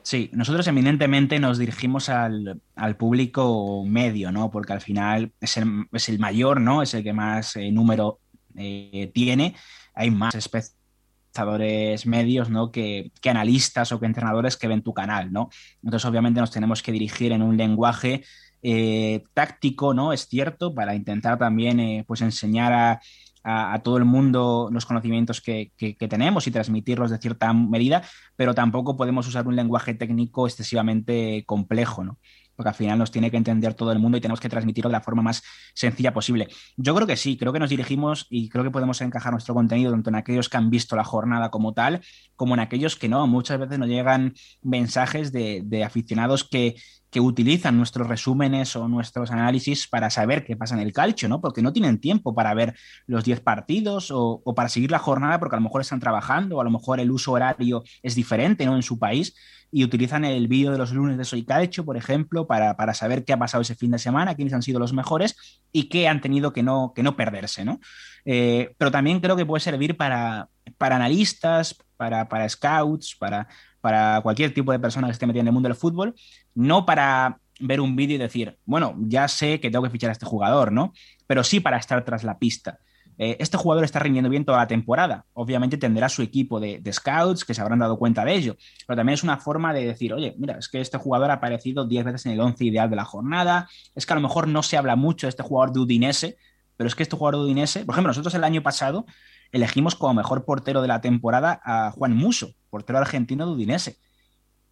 Sí, 0.03 0.31
nosotros 0.33 0.67
eminentemente 0.67 1.39
nos 1.39 1.59
dirigimos 1.59 2.09
al, 2.09 2.61
público 2.99 3.85
medio, 3.87 4.33
¿no? 4.33 4.51
Porque 4.51 4.73
al 4.73 4.81
final 4.81 5.33
es 5.41 5.57
el, 5.57 5.87
es 5.93 6.09
el 6.09 6.19
mayor, 6.19 6.61
¿no? 6.61 6.83
Es 6.83 6.95
el 6.95 7.05
que 7.05 7.13
más 7.13 7.57
eh, 7.57 7.71
número 7.71 8.19
eh, 8.57 9.11
tiene. 9.15 9.55
Hay 9.95 10.11
más 10.11 10.35
espectadores 10.35 12.07
medios, 12.07 12.51
¿no? 12.51 12.73
Que, 12.73 13.13
que, 13.21 13.31
analistas 13.31 13.93
o 13.93 14.01
que 14.01 14.07
entrenadores 14.07 14.57
que 14.57 14.69
ven 14.69 14.83
tu 14.83 14.95
canal, 14.95 15.33
¿no? 15.33 15.51
Entonces, 15.83 16.09
obviamente, 16.09 16.41
nos 16.41 16.51
tenemos 16.51 16.83
que 16.83 16.93
dirigir 16.93 17.33
en 17.33 17.43
un 17.43 17.57
lenguaje 17.57 18.25
eh, 18.63 19.23
táctico, 19.35 19.95
¿no? 19.95 20.13
Es 20.13 20.27
cierto, 20.29 20.75
para 20.75 20.95
intentar 20.95 21.39
también, 21.39 22.05
pues, 22.07 22.23
enseñar 22.23 22.73
a 22.73 23.01
a, 23.43 23.81
todo 23.83 23.97
el 23.97 24.05
mundo 24.05 24.69
los 24.73 24.87
conocimientos 24.87 25.41
que, 25.41 25.73
tenemos 26.09 26.47
y 26.47 26.51
transmitirlos 26.51 27.11
de 27.11 27.19
cierta 27.19 27.53
medida, 27.53 28.03
pero 28.37 28.55
tampoco 28.55 28.97
podemos 28.97 29.27
usar 29.27 29.47
un 29.47 29.57
lenguaje 29.57 29.95
técnico 29.95 30.47
excesivamente 30.47 31.45
complejo, 31.47 32.05
¿no? 32.05 32.19
Porque 32.57 32.69
al 32.69 32.75
final 32.75 32.99
nos 32.99 33.11
tiene 33.11 33.31
que 33.31 33.39
entender 33.39 33.73
todo 33.73 33.91
el 33.91 33.99
mundo 33.99 34.19
y 34.19 34.21
tenemos 34.21 34.39
que 34.39 34.51
transmitirlo 34.51 34.91
de 34.91 34.93
la 34.93 35.01
forma 35.01 35.23
más 35.23 35.43
sencilla 35.73 36.13
posible. 36.13 36.49
Yo 36.77 36.95
creo 36.95 37.07
que 37.07 37.17
sí, 37.17 37.39
creo 37.39 37.55
que 37.55 37.59
nos 37.59 37.71
dirigimos 37.71 38.27
y 38.29 38.51
creo 38.51 38.63
que 38.65 38.71
podemos 38.71 39.01
encajar 39.01 39.33
nuestro 39.33 39.55
contenido 39.55 39.93
tanto 39.93 40.11
en 40.11 40.17
aquellos 40.17 40.51
que 40.51 40.59
han 40.59 40.69
visto 40.69 40.95
la 40.95 41.05
jornada 41.05 41.51
como 41.51 41.73
tal, 41.73 42.03
como 42.37 42.53
en 42.53 42.61
aquellos 42.61 42.97
que 42.97 43.09
no. 43.09 43.27
Muchas 43.27 43.59
veces 43.59 43.79
nos 43.79 43.89
llegan 43.89 44.35
mensajes 44.61 45.33
de 45.33 45.85
aficionados 45.85 46.45
que, 46.45 46.77
que 47.11 47.21
utilizan 47.21 47.77
nuestros 47.77 48.07
resúmenes 48.07 48.77
o 48.77 48.89
nuestros 48.89 49.31
análisis 49.31 49.89
para 49.89 50.11
saber 50.11 50.45
qué 50.45 50.57
pasa 50.57 50.75
en 50.75 50.81
el 50.81 50.93
calcio, 50.93 51.29
¿no? 51.29 51.41
Porque 51.41 51.61
no 51.61 51.73
tienen 51.73 51.99
tiempo 51.99 52.35
para 52.35 52.55
ver 52.55 52.77
los 53.07 53.25
10 53.25 53.41
partidos 53.41 54.11
o, 54.13 54.43
para 54.55 54.69
seguir 54.69 54.91
la 54.91 54.99
jornada 54.99 55.39
porque 55.41 55.57
a 55.57 55.59
lo 55.59 55.65
mejor 55.65 55.81
están 55.81 56.01
trabajando 56.01 56.57
o 56.57 56.61
a 56.61 56.65
lo 56.65 56.71
mejor 56.71 57.01
el 57.01 57.11
uso 57.11 57.33
horario 57.33 57.83
es 58.03 58.15
diferente, 58.15 58.65
¿no? 58.65 58.77
En 58.77 58.83
su 58.83 58.99
país 58.99 59.35
y 59.73 59.85
utilizan 59.85 60.25
el 60.25 60.49
vídeo 60.49 60.73
de 60.73 60.79
los 60.79 60.93
lunes 60.93 61.17
de 61.17 61.25
Soy 61.25 61.45
Calcio, 61.45 61.85
por 61.85 61.97
ejemplo, 61.97 62.47
para, 62.47 62.95
saber 62.95 63.25
qué 63.25 63.33
ha 63.33 63.39
pasado 63.39 63.63
ese 63.63 63.77
fin 63.77 63.93
de 63.93 63.99
semana, 63.99 64.35
quiénes 64.35 64.53
han 64.53 64.63
sido 64.63 64.81
los 64.81 64.93
mejores 64.93 65.63
y 65.71 65.89
qué 65.89 66.09
han 66.09 66.21
tenido 66.21 66.53
que 66.53 66.65
no, 66.65 66.93
que 66.95 67.05
no 67.05 67.17
perderse, 67.17 67.65
¿no? 67.65 67.79
Eh, 68.25 68.75
pero 68.79 68.91
también 68.91 69.21
creo 69.21 69.37
que 69.37 69.47
puede 69.47 69.61
servir 69.61 69.97
para, 69.97 70.49
para 70.77 70.97
analistas, 70.97 71.77
para, 71.97 72.29
para 72.29 72.49
scouts, 72.49 73.15
para 73.17 73.49
para 73.81 74.21
cualquier 74.23 74.53
tipo 74.53 74.73
de 74.73 74.79
persona 74.79 75.07
que 75.07 75.13
esté 75.13 75.27
metida 75.27 75.41
en 75.41 75.49
el 75.49 75.53
mundo 75.53 75.69
del 75.69 75.77
fútbol, 75.77 76.15
no 76.55 76.87
para 76.87 77.39
ver 77.61 77.81
un 77.81 77.95
vídeo 77.95 78.17
y 78.17 78.19
decir, 78.19 78.59
bueno, 78.65 78.95
ya 78.99 79.29
sé 79.29 79.61
que 79.61 79.71
tengo 79.71 79.85
que 79.85 79.91
fichar 79.91 80.11
a 80.11 80.13
este 80.13 80.27
jugador, 80.27 80.73
¿no? 80.73 80.93
Pero 81.27 81.45
sí 81.45 81.61
para 81.61 81.77
estar 81.77 82.05
tras 82.05 82.25
la 82.25 82.39
pista. 82.39 82.79
Eh, 83.23 83.37
este 83.39 83.59
jugador 83.59 83.85
está 83.85 83.99
rindiendo 83.99 84.31
bien 84.31 84.47
toda 84.47 84.57
la 84.57 84.67
temporada. 84.67 85.27
Obviamente 85.35 85.77
tendrá 85.77 86.09
su 86.09 86.23
equipo 86.23 86.59
de, 86.59 86.81
scouts 86.91 87.45
que 87.45 87.53
se 87.53 87.61
habrán 87.61 87.79
dado 87.79 87.99
cuenta 87.99 88.25
de 88.25 88.35
ello, 88.35 88.57
pero 88.87 88.97
también 88.97 89.13
es 89.13 89.23
una 89.23 89.37
forma 89.37 89.75
de 89.75 89.85
decir, 89.85 90.15
oye, 90.15 90.35
mira, 90.39 90.57
es 90.57 90.71
que 90.71 90.81
este 90.81 90.97
jugador 90.97 91.31
ha 91.31 91.35
aparecido 91.35 91.87
10 91.87 92.07
veces 92.07 92.25
en 92.25 92.33
el 92.33 92.41
11 92.41 92.65
ideal 92.65 92.89
de 92.89 92.97
la 92.97 93.05
jornada, 93.05 93.69
es 93.95 94.07
que 94.07 94.15
a 94.15 94.17
lo 94.17 94.23
mejor 94.23 94.49
no 94.49 94.63
se 94.63 94.79
habla 94.79 94.97
mucho 94.97 95.27
de 95.27 95.29
este 95.29 95.43
jugador 95.43 95.75
de 95.75 95.81
Udinese, 95.81 96.39
pero 96.79 96.89
es 96.89 96.95
que 96.95 97.03
este 97.03 97.15
jugador 97.15 97.41
de 97.41 97.45
Udinese, 97.45 97.85
por 97.85 97.95
ejemplo, 97.95 98.09
nosotros 98.09 98.35
el 98.35 98.43
año 98.43 98.63
pasado 98.63 99.05
elegimos 99.53 99.97
como 99.97 100.15
mejor 100.15 100.47
portero 100.47 100.81
de 100.81 100.89
la 100.89 101.03
temporada 101.03 101.61
a 101.63 101.91
Juan 101.91 102.17
Muso, 102.17 102.55
portero 102.71 102.99
argentino 102.99 103.45
de 103.45 103.53
Udinese. 103.53 103.99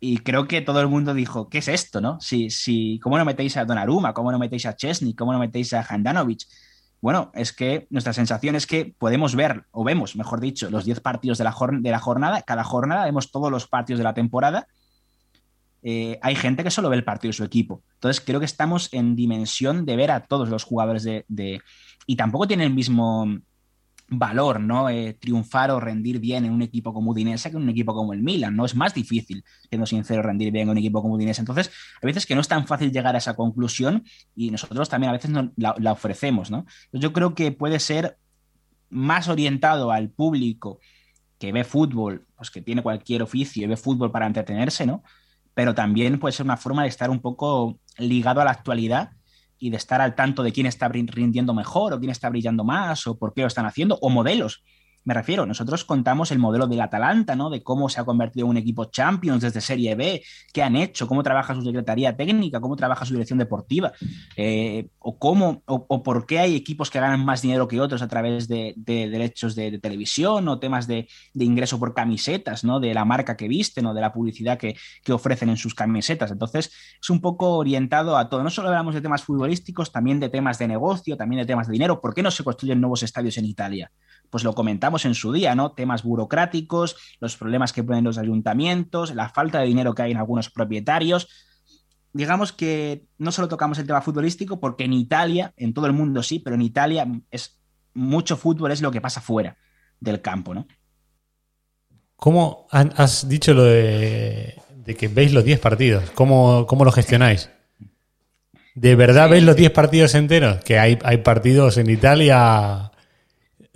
Y 0.01 0.19
creo 0.19 0.47
que 0.47 0.61
todo 0.61 0.81
el 0.81 0.89
mundo 0.89 1.13
dijo, 1.13 1.49
¿qué 1.49 1.59
es 1.59 1.69
esto, 1.69 2.01
no? 2.01 2.21
Si, 2.21 2.51
si, 2.51 3.01
¿Cómo 3.03 3.19
no 3.19 3.25
metéis 3.25 3.57
a 3.57 3.65
Donnarumma? 3.65 4.15
¿Cómo 4.15 4.31
no 4.31 4.39
metéis 4.39 4.67
a 4.67 4.77
Chesney? 4.77 5.15
¿Cómo 5.15 5.33
no 5.33 5.41
metéis 5.41 5.73
a 5.73 5.85
Handanovic? 5.89 6.43
Bueno, 7.01 7.31
es 7.35 7.53
que 7.53 7.87
nuestra 7.91 8.13
sensación 8.13 8.55
es 8.55 8.67
que 8.67 8.95
podemos 8.99 9.35
ver, 9.35 9.65
o 9.71 9.85
vemos, 9.85 10.17
mejor 10.17 10.41
dicho, 10.41 10.71
los 10.71 10.85
10 10.85 11.01
partidos 11.01 11.39
de 11.39 11.45
la, 11.45 11.55
de 11.81 11.91
la, 11.91 11.99
jornada. 11.99 12.43
Cada 12.43 12.65
jornada 12.65 13.05
vemos 13.05 13.31
todos 13.31 13.51
los 13.51 13.67
partidos 13.67 13.99
de 13.99 14.05
la 14.05 14.15
temporada. 14.15 14.67
Eh, 15.83 16.19
hay 16.23 16.35
gente 16.35 16.65
que 16.65 16.71
solo 16.71 16.91
ve 16.91 16.97
el 16.97 17.05
partido 17.05 17.31
de 17.31 17.37
su 17.37 17.45
equipo. 17.45 17.83
Entonces 17.95 18.23
creo 18.25 18.41
que 18.41 18.47
estamos 18.47 18.89
en 18.93 19.17
dimensión 19.17 19.85
de 19.85 19.97
ver 19.97 20.11
a 20.11 20.27
todos 20.27 20.49
los 20.49 20.65
jugadores 20.65 21.03
de... 21.03 21.25
de... 21.29 21.61
Y 22.07 22.17
tampoco 22.17 22.49
tienen 22.49 22.69
el 22.69 22.75
mismo 22.75 23.27
valor, 24.09 24.61
¿no? 24.61 24.89
Eh, 24.89 25.17
triunfar 25.21 25.71
o 25.71 25.81
rendir 25.81 26.19
bien 26.19 26.45
en 26.47 26.53
un 26.53 26.63
equipo 26.63 26.95
como 26.95 27.11
Udinese 27.11 27.51
que 27.51 27.57
en 27.57 27.63
un 27.63 27.69
equipo 27.69 27.95
como 27.95 28.15
el 28.15 28.23
Milan, 28.23 28.57
¿no? 28.57 28.65
Es 28.65 28.75
más 28.75 28.95
difícil, 28.95 29.45
siendo 29.69 29.87
sincero, 29.87 30.23
rendir 30.23 30.51
bien 30.51 30.65
en 30.65 30.71
un 30.71 30.79
equipo 30.79 31.03
como 31.03 31.15
Udinese. 31.15 31.43
Entonces, 31.43 31.71
a 32.03 32.07
veces 32.07 32.25
que 32.25 32.35
no 32.35 32.41
es 32.41 32.49
tan 32.49 32.67
fácil 32.67 32.91
llegar 32.91 33.15
a 33.15 33.19
esa 33.19 33.37
conclusión 33.37 34.05
y 34.35 34.51
nosotros 34.51 34.89
también 34.89 35.11
a 35.11 35.13
veces 35.13 35.31
la, 35.57 35.93
ofrecemos, 35.93 36.51
¿no? 36.51 36.65
Yo 36.93 37.13
creo 37.13 37.35
que 37.35 37.53
puede 37.53 37.79
ser 37.81 38.19
más 38.89 39.29
orientado 39.29 39.93
al 39.93 40.09
público 40.09 40.81
que 41.39 41.53
ve 41.53 41.65
fútbol, 41.65 42.27
pues 42.37 42.51
que 42.51 42.63
tiene 42.63 42.83
cualquier 42.83 43.23
oficio 43.23 43.63
y 43.63 43.67
ve 43.67 43.77
fútbol 43.77 44.11
para 44.11 44.27
entretenerse, 44.27 44.87
¿no? 44.87 45.03
Pero 45.53 45.75
también 45.75 46.19
puede 46.19 46.33
ser 46.33 46.47
una 46.47 46.57
forma 46.57 46.83
de 46.83 46.89
estar 46.89 47.11
un 47.11 47.21
poco 47.21 47.79
ligado 47.99 48.41
a 48.41 48.45
la 48.45 48.53
actualidad 48.53 49.18
y 49.59 49.71
de 49.71 49.77
estar 49.77 50.01
al 50.01 50.15
tanto 50.15 50.43
de 50.43 50.53
quién 50.53 50.67
está 50.67 50.89
rindiendo 50.89 51.55
mejor 51.55 51.93
o 51.93 51.99
quién 51.99 52.11
está 52.11 52.29
brillando 52.29 52.65
más 52.65 53.07
o 53.07 53.19
por 53.19 53.35
qué 53.35 53.43
lo 53.43 53.49
están 53.49 53.67
haciendo, 53.67 53.99
o 54.01 54.11
modelos 54.11 54.63
me 55.09 55.15
refiero, 55.15 55.47
nosotros 55.47 55.87
contamos 55.87 56.33
el 56.33 56.39
modelo 56.39 56.67
del 56.67 56.83
Atalanta, 56.83 57.35
¿no? 57.35 57.49
De 57.49 57.63
cómo 57.63 57.89
se 57.89 57.99
ha 57.99 58.05
convertido 58.05 58.45
en 58.45 58.51
un 58.51 58.57
equipo 58.59 58.85
Champions 58.85 59.41
desde 59.41 59.63
Serie 59.63 59.95
B, 59.95 60.23
qué 60.53 60.63
han 60.63 60.77
hecho, 60.77 61.07
cómo 61.09 61.23
trabaja 61.23 61.55
su 61.55 61.63
secretaría 61.63 62.15
técnica, 62.15 62.61
cómo 62.61 62.77
trabaja 62.77 63.07
su 63.07 63.15
dirección 63.15 63.39
deportiva, 63.39 63.91
eh, 64.37 64.91
o 64.99 65.19
cómo, 65.19 65.63
o, 65.65 66.03
por 66.03 66.27
qué 66.27 66.41
hay 66.41 66.55
equipos 66.55 66.91
que 66.91 67.01
ganan 67.01 67.25
más 67.25 67.41
dinero 67.41 67.67
que 67.67 67.81
otros 67.81 68.03
a 68.03 68.09
través 68.09 68.49
de, 68.49 68.75
derechos 68.77 69.55
de, 69.55 69.79
televisión 69.79 70.47
o 70.47 70.59
temas 70.59 70.87
de, 70.87 71.09
ingreso 71.33 71.79
por 71.79 71.95
camisetas, 71.95 72.63
¿no? 72.63 72.79
De 72.79 72.93
la 72.93 73.07
marca 73.07 73.35
que 73.35 73.49
visten 73.49 73.87
o 73.87 73.95
de 73.95 74.03
la 74.03 74.13
publicidad 74.13 74.59
que, 74.59 74.77
que 75.03 75.15
ofrecen 75.15 75.49
en 75.49 75.57
sus 75.57 75.75
camisetas. 75.75 76.33
Entonces, 76.33 76.71
es 77.01 77.09
un 77.09 77.23
poco 77.23 77.57
orientado 77.57 78.19
a 78.19 78.29
todo. 78.29 78.43
No 78.43 78.51
solo 78.51 78.69
hablamos 78.69 78.95
de 78.95 79.01
temas 79.01 79.23
futbolísticos, 79.23 79.91
también 79.91 80.21
de 80.21 80.29
temas 80.29 80.59
de 80.59 80.69
negocio, 80.69 81.17
también 81.17 81.41
de 81.41 81.47
temas 81.47 81.67
de 81.67 81.73
dinero. 81.73 81.99
¿Por 81.99 82.13
qué 82.13 82.23
no 82.23 82.31
se 82.31 82.45
construyen 82.45 82.79
nuevos 82.79 83.03
estadios 83.03 83.39
en 83.39 83.47
Italia? 83.47 83.91
Pues 84.31 84.45
lo 84.45 84.55
comentamos 84.55 85.05
en 85.05 85.15
su 85.15 85.33
día, 85.33 85.55
¿no? 85.55 85.73
Temas 85.73 86.03
burocráticos, 86.03 86.97
los 87.21 87.37
problemas 87.37 87.73
que 87.73 87.85
ponen 87.85 88.05
los 88.05 88.19
ayuntamientos, 88.19 89.15
la 89.15 89.29
falta 89.29 89.61
de 89.61 89.67
dinero 89.67 89.95
que 89.95 90.03
hay 90.03 90.11
en 90.13 90.19
algunos 90.19 90.51
propietarios. 90.51 91.29
Digamos 92.13 92.53
que 92.53 93.07
no 93.19 93.33
solo 93.33 93.49
tocamos 93.49 93.79
el 93.79 93.87
tema 93.87 94.01
futbolístico, 94.01 94.61
porque 94.61 94.85
en 94.85 94.93
Italia, 94.93 95.53
en 95.57 95.75
todo 95.75 95.87
el 95.87 95.93
mundo 95.93 96.23
sí, 96.23 96.39
pero 96.39 96.57
en 96.57 96.63
Italia 96.63 97.07
es 97.31 97.59
mucho 97.95 98.37
fútbol 98.37 98.73
es 98.73 98.83
lo 98.83 98.91
que 98.91 99.01
pasa 99.01 99.21
fuera 99.21 99.57
del 100.01 100.21
campo, 100.21 100.55
¿no? 100.55 100.67
¿Cómo 102.17 102.67
has 102.71 103.29
dicho 103.29 103.55
lo 103.55 103.63
de, 103.65 104.57
que 104.99 105.07
veis 105.07 105.33
los 105.33 105.45
10 105.45 105.61
partidos? 105.61 106.11
¿Cómo, 106.11 106.67
¿Cómo, 106.67 106.85
lo 106.85 106.91
gestionáis? 106.91 107.51
¿De 108.75 108.97
verdad 108.97 109.31
veis 109.31 109.45
los 109.45 109.55
10 109.55 109.71
partidos 109.71 110.17
enteros? 110.17 110.65
Que 110.65 110.81
hay, 110.81 110.99
hay 111.05 111.19
partidos 111.19 111.79
en 111.79 111.91
Italia 111.91 112.88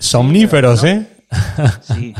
Somníferos, 0.02 0.82
¿eh? 0.82 1.06
Sí, 1.80 2.12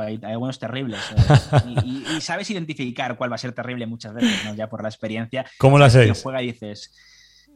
hay, 0.00 0.20
algunos 0.22 0.58
terribles. 0.58 1.00
¿eh? 1.16 2.04
Y, 2.16 2.20
sabes 2.20 2.50
identificar 2.50 3.16
cuál 3.16 3.32
va 3.32 3.36
a 3.36 3.38
ser 3.38 3.52
terrible 3.52 3.86
muchas 3.86 4.12
veces, 4.12 4.44
¿no? 4.44 4.54
ya 4.54 4.68
por 4.68 4.82
la 4.82 4.90
experiencia. 4.90 5.46
¿Cómo 5.58 5.78
lo 5.78 5.86
hacéis? 5.86 6.22
juega 6.22 6.42
y 6.42 6.52
dices, 6.52 6.94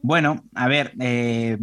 bueno, 0.01 0.43
a 0.55 0.67
ver, 0.67 0.93
eh, 0.99 1.57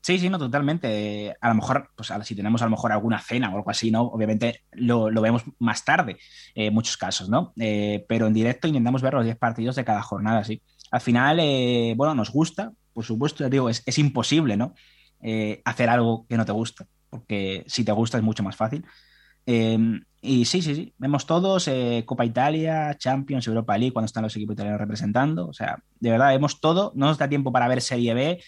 sí, 0.00 0.18
sí, 0.20 0.30
no, 0.30 0.38
totalmente. 0.38 1.36
A 1.40 1.48
lo 1.48 1.56
mejor, 1.56 1.90
pues 1.96 2.12
si 2.22 2.36
tenemos 2.36 2.62
a 2.62 2.66
lo 2.66 2.70
mejor 2.70 2.92
alguna 2.92 3.18
cena 3.18 3.50
o 3.52 3.56
algo 3.56 3.70
así, 3.70 3.90
¿no? 3.90 4.02
Obviamente 4.02 4.62
lo, 4.70 5.10
vemos 5.20 5.42
más 5.58 5.84
tarde, 5.84 6.18
eh, 6.54 6.66
en 6.66 6.74
muchos 6.74 6.96
casos, 6.96 7.28
¿no? 7.28 7.52
pero 8.08 8.28
en 8.28 8.32
directo 8.32 8.68
intentamos 8.68 9.02
ver 9.02 9.14
los 9.14 9.24
10 9.24 9.36
partidos 9.36 9.74
de 9.74 9.84
cada 9.84 10.02
jornada, 10.02 10.44
sí. 10.44 10.62
Al 10.92 11.00
final, 11.00 11.36
bueno, 11.96 12.14
nos 12.14 12.30
gusta, 12.30 12.72
por 12.94 13.04
supuesto, 13.04 13.48
digo, 13.50 13.68
es, 13.68 13.82
es 13.86 13.98
imposible, 13.98 14.56
¿no? 14.56 14.74
hacer 15.64 15.90
algo 15.90 16.26
que 16.28 16.36
no 16.36 16.46
te 16.46 16.52
gusta 16.52 16.86
porque 17.10 17.64
si 17.66 17.84
te 17.84 17.92
gusta 17.92 18.16
es 18.16 18.24
mucho 18.24 18.42
más 18.42 18.56
fácil. 18.56 18.86
Em, 19.46 20.04
y 20.22 20.44
sí, 20.44 20.62
sí, 20.62 20.74
sí, 20.74 20.94
vemos 20.98 21.26
todos, 21.26 21.66
eh, 21.68 22.04
Copa 22.06 22.24
Italia, 22.24 22.96
Champions, 22.98 23.46
Europa 23.46 23.76
League, 23.76 23.92
cuando 23.92 24.06
están 24.06 24.22
los 24.22 24.36
equipos 24.36 24.54
italianos 24.54 24.80
representando. 24.80 25.48
O 25.48 25.52
sea, 25.52 25.82
de 25.98 26.10
verdad, 26.10 26.28
vemos 26.28 26.60
todo. 26.60 26.92
No 26.94 27.06
nos 27.06 27.18
da 27.18 27.28
tiempo 27.28 27.52
para 27.52 27.68
ver 27.68 27.80
Serie 27.80 28.14
B, 28.14 28.42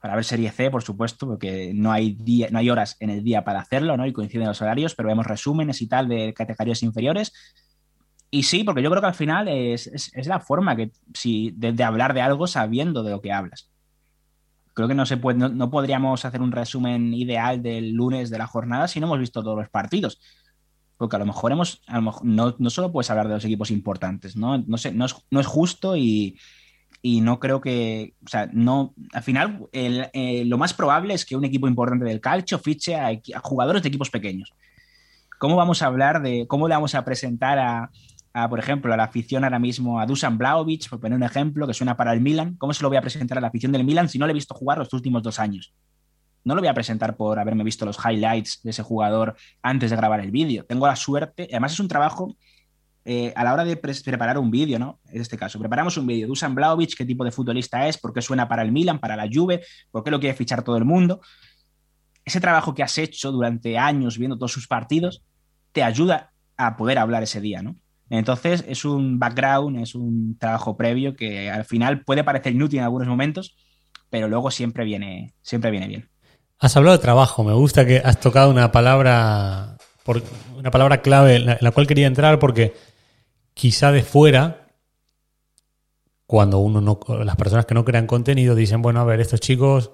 para 0.00 0.14
ver 0.14 0.24
Serie 0.24 0.50
C, 0.50 0.70
por 0.70 0.82
supuesto, 0.82 1.26
porque 1.26 1.72
no 1.74 1.92
hay, 1.92 2.12
día, 2.12 2.48
no 2.50 2.58
hay 2.58 2.70
horas 2.70 2.96
en 3.00 3.10
el 3.10 3.24
día 3.24 3.44
para 3.44 3.60
hacerlo, 3.60 3.96
¿no? 3.96 4.06
Y 4.06 4.12
coinciden 4.12 4.46
los 4.46 4.62
horarios, 4.62 4.94
pero 4.94 5.08
vemos 5.08 5.26
resúmenes 5.26 5.82
y 5.82 5.88
tal 5.88 6.08
de 6.08 6.32
categorías 6.34 6.82
inferiores. 6.82 7.32
Y 8.30 8.44
sí, 8.44 8.62
porque 8.62 8.82
yo 8.82 8.90
creo 8.90 9.02
que 9.02 9.08
al 9.08 9.14
final 9.14 9.48
es, 9.48 9.90
la 10.26 10.40
forma 10.40 10.76
que, 10.76 10.92
si, 11.14 11.50
de 11.56 11.82
hablar 11.82 12.14
de 12.14 12.20
algo 12.20 12.46
sabiendo 12.46 13.02
de 13.02 13.10
lo 13.10 13.20
que 13.20 13.32
hablas 13.32 13.70
creo 14.78 14.86
que 14.86 14.94
no 14.94 15.06
se 15.06 15.16
puede, 15.16 15.40
no, 15.40 15.70
podríamos 15.70 16.24
hacer 16.24 16.40
un 16.40 16.52
resumen 16.52 17.12
ideal 17.12 17.60
del 17.60 17.94
lunes 17.94 18.30
de 18.30 18.38
la 18.38 18.46
jornada 18.46 18.86
si 18.86 19.00
no 19.00 19.06
hemos 19.06 19.18
visto 19.18 19.42
todos 19.42 19.58
los 19.58 19.68
partidos. 19.68 20.20
Porque 20.96 21.16
a 21.16 21.18
lo 21.18 21.26
mejor 21.26 21.50
hemos, 21.50 21.82
a 21.88 21.96
lo 21.96 22.02
mejor, 22.02 22.24
no, 22.24 22.54
no, 22.60 22.70
solo 22.70 22.92
puedes 22.92 23.10
hablar 23.10 23.26
de 23.26 23.34
los 23.34 23.44
equipos 23.44 23.72
importantes, 23.72 24.36
¿no? 24.36 24.58
No 24.58 24.78
sé, 24.78 24.92
no 24.92 25.06
es, 25.06 25.16
no 25.32 25.40
es 25.40 25.48
justo 25.48 25.96
y, 25.96 26.38
y, 27.02 27.22
no 27.22 27.40
creo 27.40 27.60
que, 27.60 28.14
o 28.24 28.28
sea, 28.28 28.48
no, 28.52 28.94
al 29.12 29.24
final 29.24 29.66
eh, 29.72 30.44
lo 30.46 30.58
más 30.58 30.74
probable 30.74 31.14
es 31.14 31.24
que 31.24 31.34
un 31.34 31.44
equipo 31.44 31.66
importante 31.66 32.04
del 32.04 32.20
calcio 32.20 32.60
fiche 32.60 32.94
a, 32.94 33.08
a, 33.08 33.40
jugadores 33.42 33.82
de 33.82 33.88
equipos 33.88 34.10
pequeños. 34.10 34.54
¿Cómo 35.40 35.56
vamos 35.56 35.82
a 35.82 35.86
hablar 35.86 36.22
de, 36.22 36.46
cómo 36.46 36.68
le 36.68 36.76
vamos 36.76 36.94
a 36.94 37.04
presentar 37.04 37.58
a, 37.58 37.90
por 38.48 38.58
ejemplo, 38.58 38.92
a 38.92 38.96
la 38.96 39.04
afición 39.04 39.44
ahora 39.44 39.58
mismo 39.58 39.98
a 39.98 40.06
Dusan 40.06 40.36
Blaovic, 40.36 40.88
por 40.90 41.00
poner 41.00 41.16
un 41.16 41.22
ejemplo, 41.22 41.66
que 41.66 41.74
suena 41.74 41.96
para 41.96 42.12
el 42.12 42.20
Milan, 42.20 42.56
¿cómo 42.58 42.74
se 42.74 42.82
lo 42.82 42.88
voy 42.88 42.98
a 42.98 43.00
presentar 43.00 43.38
a 43.38 43.40
la 43.40 43.48
afición 43.48 43.72
del 43.72 43.84
Milan 43.84 44.08
si 44.08 44.18
no 44.18 44.26
le 44.26 44.32
he 44.32 44.34
visto 44.34 44.54
jugar 44.54 44.78
los 44.78 44.92
últimos 44.92 45.22
dos 45.22 45.38
años? 45.38 45.72
No 46.44 46.54
lo 46.54 46.60
voy 46.60 46.68
a 46.68 46.74
presentar 46.74 47.16
por 47.16 47.38
haberme 47.38 47.64
visto 47.64 47.84
los 47.84 47.98
highlights 47.98 48.60
de 48.62 48.70
ese 48.70 48.82
jugador 48.82 49.34
antes 49.62 49.90
de 49.90 49.96
grabar 49.96 50.20
el 50.20 50.30
vídeo. 50.30 50.64
Tengo 50.64 50.86
la 50.86 50.96
suerte, 50.96 51.48
además 51.50 51.72
es 51.72 51.80
un 51.80 51.88
trabajo 51.88 52.36
eh, 53.04 53.32
a 53.34 53.42
la 53.42 53.54
hora 53.54 53.64
de 53.64 53.76
preparar 53.76 54.36
un 54.38 54.50
vídeo, 54.50 54.78
¿no? 54.78 55.00
En 55.06 55.22
este 55.22 55.38
caso, 55.38 55.58
preparamos 55.58 55.96
un 55.96 56.06
vídeo 56.06 56.22
de 56.22 56.28
Dusan 56.28 56.54
Blaovic, 56.54 56.94
qué 56.94 57.06
tipo 57.06 57.24
de 57.24 57.30
futbolista 57.30 57.88
es, 57.88 57.96
por 57.96 58.12
qué 58.12 58.20
suena 58.20 58.46
para 58.46 58.62
el 58.62 58.70
Milan, 58.70 58.98
para 58.98 59.16
la 59.16 59.26
Juve, 59.32 59.62
por 59.90 60.04
qué 60.04 60.10
lo 60.10 60.20
quiere 60.20 60.36
fichar 60.36 60.62
todo 60.62 60.76
el 60.76 60.84
mundo. 60.84 61.20
Ese 62.24 62.40
trabajo 62.40 62.74
que 62.74 62.82
has 62.82 62.98
hecho 62.98 63.32
durante 63.32 63.78
años 63.78 64.18
viendo 64.18 64.36
todos 64.36 64.52
sus 64.52 64.68
partidos 64.68 65.22
te 65.72 65.82
ayuda 65.82 66.32
a 66.58 66.76
poder 66.76 66.98
hablar 66.98 67.22
ese 67.22 67.40
día, 67.40 67.62
¿no? 67.62 67.76
Entonces 68.10 68.64
es 68.66 68.84
un 68.84 69.18
background, 69.18 69.80
es 69.80 69.94
un 69.94 70.36
trabajo 70.38 70.76
previo 70.76 71.14
que 71.14 71.50
al 71.50 71.64
final 71.64 72.02
puede 72.04 72.24
parecer 72.24 72.54
inútil 72.54 72.78
en 72.78 72.84
algunos 72.84 73.08
momentos, 73.08 73.56
pero 74.10 74.28
luego 74.28 74.50
siempre 74.50 74.84
viene, 74.84 75.34
siempre 75.42 75.70
viene 75.70 75.88
bien. 75.88 76.08
Has 76.58 76.76
hablado 76.76 76.96
de 76.96 77.02
trabajo, 77.02 77.44
me 77.44 77.52
gusta 77.52 77.86
que 77.86 77.98
has 77.98 78.18
tocado 78.18 78.50
una 78.50 78.72
palabra, 78.72 79.76
una 80.56 80.70
palabra 80.70 81.02
clave 81.02 81.36
en 81.36 81.46
la, 81.46 81.70
cual 81.70 81.86
quería 81.86 82.06
entrar 82.06 82.38
porque 82.38 82.74
quizá 83.54 83.92
de 83.92 84.02
fuera, 84.02 84.66
cuando 86.26 86.58
uno 86.58 86.80
no, 86.80 86.98
las 87.24 87.36
personas 87.36 87.66
que 87.66 87.74
no 87.74 87.84
crean 87.84 88.06
contenido 88.06 88.54
dicen, 88.54 88.82
bueno, 88.82 89.00
a 89.00 89.04
ver, 89.04 89.20
estos 89.20 89.40
chicos 89.40 89.92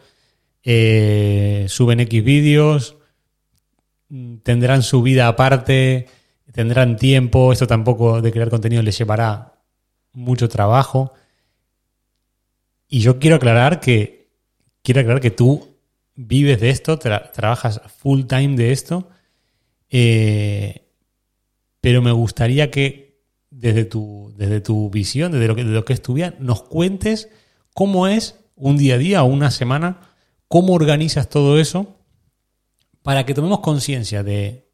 eh, 0.62 1.66
suben 1.68 2.00
X 2.00 2.24
vídeos, 2.24 2.96
tendrán 4.42 4.83
su 4.83 5.03
vida 5.03 5.29
aparte, 5.29 6.07
tendrán 6.55 6.97
tiempo, 6.97 7.53
esto 7.53 7.67
tampoco 7.67 8.23
de 8.23 8.31
crear 8.31 8.49
contenido 8.49 8.81
les 8.81 8.97
llevará 8.97 9.61
mucho 10.12 10.49
trabajo. 10.49 11.12
Y 12.87 13.01
yo 13.01 13.19
quiero 13.19 13.37
aclarar 13.37 13.81
que 13.81 14.31
quiero 14.83 15.01
aclarar 15.01 15.21
que 15.21 15.33
tú 15.33 15.77
vives 16.14 16.61
de 16.61 16.71
esto, 16.71 16.97
trabajas 16.97 17.81
full 17.99 18.27
time 18.27 18.55
de 18.57 18.71
esto, 18.71 19.09
eh, 19.90 20.87
pero 21.81 22.03
me 22.03 22.12
gustaría 22.12 22.71
que 22.71 23.21
desde 23.51 23.85
tu, 23.85 24.33
desde 24.37 24.61
tu 24.61 24.90
visión, 24.90 25.33
desde 25.33 25.49
lo, 25.49 25.57
que, 25.57 25.64
de 25.64 25.73
lo 25.73 25.85
que 25.85 25.93
es 25.93 26.03
tu 26.03 26.14
vida, 26.14 26.37
nos 26.38 26.62
cuentes 26.62 27.31
cómo 27.73 28.07
es 28.07 28.38
un 28.55 28.77
día 28.77 28.95
a 28.95 28.99
día 28.99 29.25
o 29.25 29.27
una 29.27 29.51
semana, 29.51 30.12
cómo 30.47 30.73
organizas 30.75 31.29
todo 31.29 31.59
eso 31.59 31.97
para 33.03 33.27
que 33.27 33.35
tomemos 33.35 33.59
conciencia 33.59 34.23
de 34.23 34.64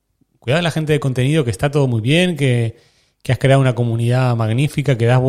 cuidado 0.41 0.59
de 0.59 0.65
la 0.65 0.71
gente 0.73 0.93
de 0.93 1.01
contenido, 1.01 1.45
que 1.45 1.51
está 1.51 1.71
todo 1.71 1.87
muy 1.87 2.01
bien, 2.01 2.37
que, 2.37 2.77
has 3.29 3.39
creado 3.39 3.61
una 3.61 3.77
comunidad 3.77 4.35
magnífica, 4.35 4.99
que 4.99 5.07
das, 5.07 5.21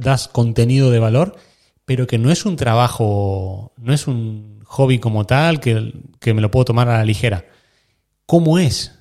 das 0.00 0.28
contenido 0.28 0.90
de 0.90 1.00
valor, 1.00 1.36
pero 1.84 2.06
que 2.06 2.16
no 2.16 2.30
es 2.30 2.46
un 2.46 2.56
trabajo, 2.56 3.72
no 3.76 3.92
es 3.92 4.06
un 4.06 4.60
hobby 4.64 4.98
como 4.98 5.26
tal, 5.26 5.60
que, 5.60 5.92
me 6.32 6.40
lo 6.40 6.50
puedo 6.50 6.64
tomar 6.64 6.88
a 6.88 6.98
la 6.98 7.04
ligera. 7.04 7.44
¿Cómo 8.24 8.58
es? 8.58 8.98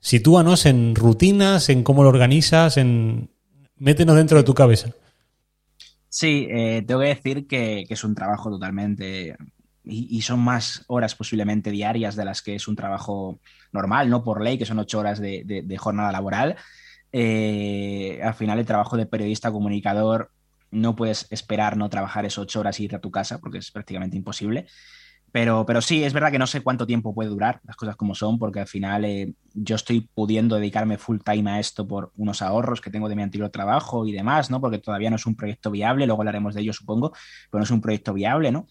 Sitúanos 0.00 0.64
en 0.64 0.94
rutinas, 0.94 1.68
en 1.68 1.82
cómo 1.82 2.02
lo 2.02 2.08
organizas, 2.08 2.76
en 2.76 3.28
métenos 3.76 4.16
dentro 4.16 4.38
de 4.38 4.44
tu 4.44 4.54
cabeza. 4.54 4.90
Sí, 6.08 6.46
eh, 6.48 6.82
tengo 6.86 7.00
que 7.00 7.08
decir 7.08 7.46
que, 7.46 7.84
es 7.88 8.04
un 8.04 8.14
trabajo 8.14 8.50
totalmente 8.50 9.36
y, 9.86 10.20
son 10.22 10.40
más 10.40 10.84
horas 10.88 11.14
posiblemente 11.14 11.70
diarias 11.70 12.16
de 12.16 12.24
las 12.24 12.42
que 12.42 12.56
es 12.56 12.66
un 12.66 12.74
trabajo 12.74 13.38
normal, 13.72 14.10
no 14.10 14.24
por 14.24 14.42
ley, 14.42 14.58
que 14.58 14.66
son 14.66 14.78
ocho 14.80 14.98
horas 14.98 15.20
de, 15.20 15.76
jornada 15.78 16.10
laboral. 16.10 16.56
Eh, 17.12 18.20
al 18.22 18.34
final 18.34 18.58
el 18.58 18.66
trabajo 18.66 18.96
de 18.96 19.06
periodista 19.06 19.52
comunicador 19.52 20.32
no 20.72 20.96
puedes 20.96 21.28
esperar 21.30 21.76
no 21.76 21.88
trabajar 21.88 22.26
esas 22.26 22.38
ocho 22.38 22.60
horas 22.60 22.80
y 22.80 22.84
irte 22.84 22.96
a 22.96 23.00
tu 23.00 23.10
casa 23.10 23.38
porque 23.38 23.58
es 23.58 23.70
prácticamente 23.70 24.16
imposible. 24.16 24.66
Pero, 25.32 25.66
pero 25.66 25.82
sí, 25.82 26.02
es 26.02 26.12
verdad 26.12 26.32
que 26.32 26.38
no 26.38 26.46
sé 26.46 26.62
cuánto 26.62 26.86
tiempo 26.86 27.14
puede 27.14 27.28
durar, 27.28 27.60
las 27.64 27.76
cosas 27.76 27.94
como 27.96 28.14
son, 28.14 28.38
porque 28.38 28.60
al 28.60 28.66
final 28.66 29.04
eh, 29.04 29.34
yo 29.52 29.76
estoy 29.76 30.00
pudiendo 30.00 30.56
dedicarme 30.56 30.98
full 30.98 31.18
time 31.22 31.50
a 31.50 31.60
esto 31.60 31.86
por 31.86 32.10
unos 32.16 32.40
ahorros 32.42 32.80
que 32.80 32.90
tengo 32.90 33.08
de 33.08 33.16
mi 33.16 33.22
antiguo 33.22 33.50
trabajo 33.50 34.06
y 34.06 34.12
demás, 34.12 34.50
¿no? 34.50 34.60
Porque 34.60 34.78
todavía 34.78 35.10
no 35.10 35.16
es 35.16 35.26
un 35.26 35.36
proyecto 35.36 35.70
viable, 35.70 36.06
luego 36.06 36.22
hablaremos 36.22 36.54
de 36.54 36.62
ello, 36.62 36.72
supongo, 36.72 37.12
pero 37.50 37.58
no 37.58 37.64
es 37.64 37.70
un 37.70 37.82
proyecto 37.82 38.14
viable, 38.14 38.50
¿no? 38.50 38.66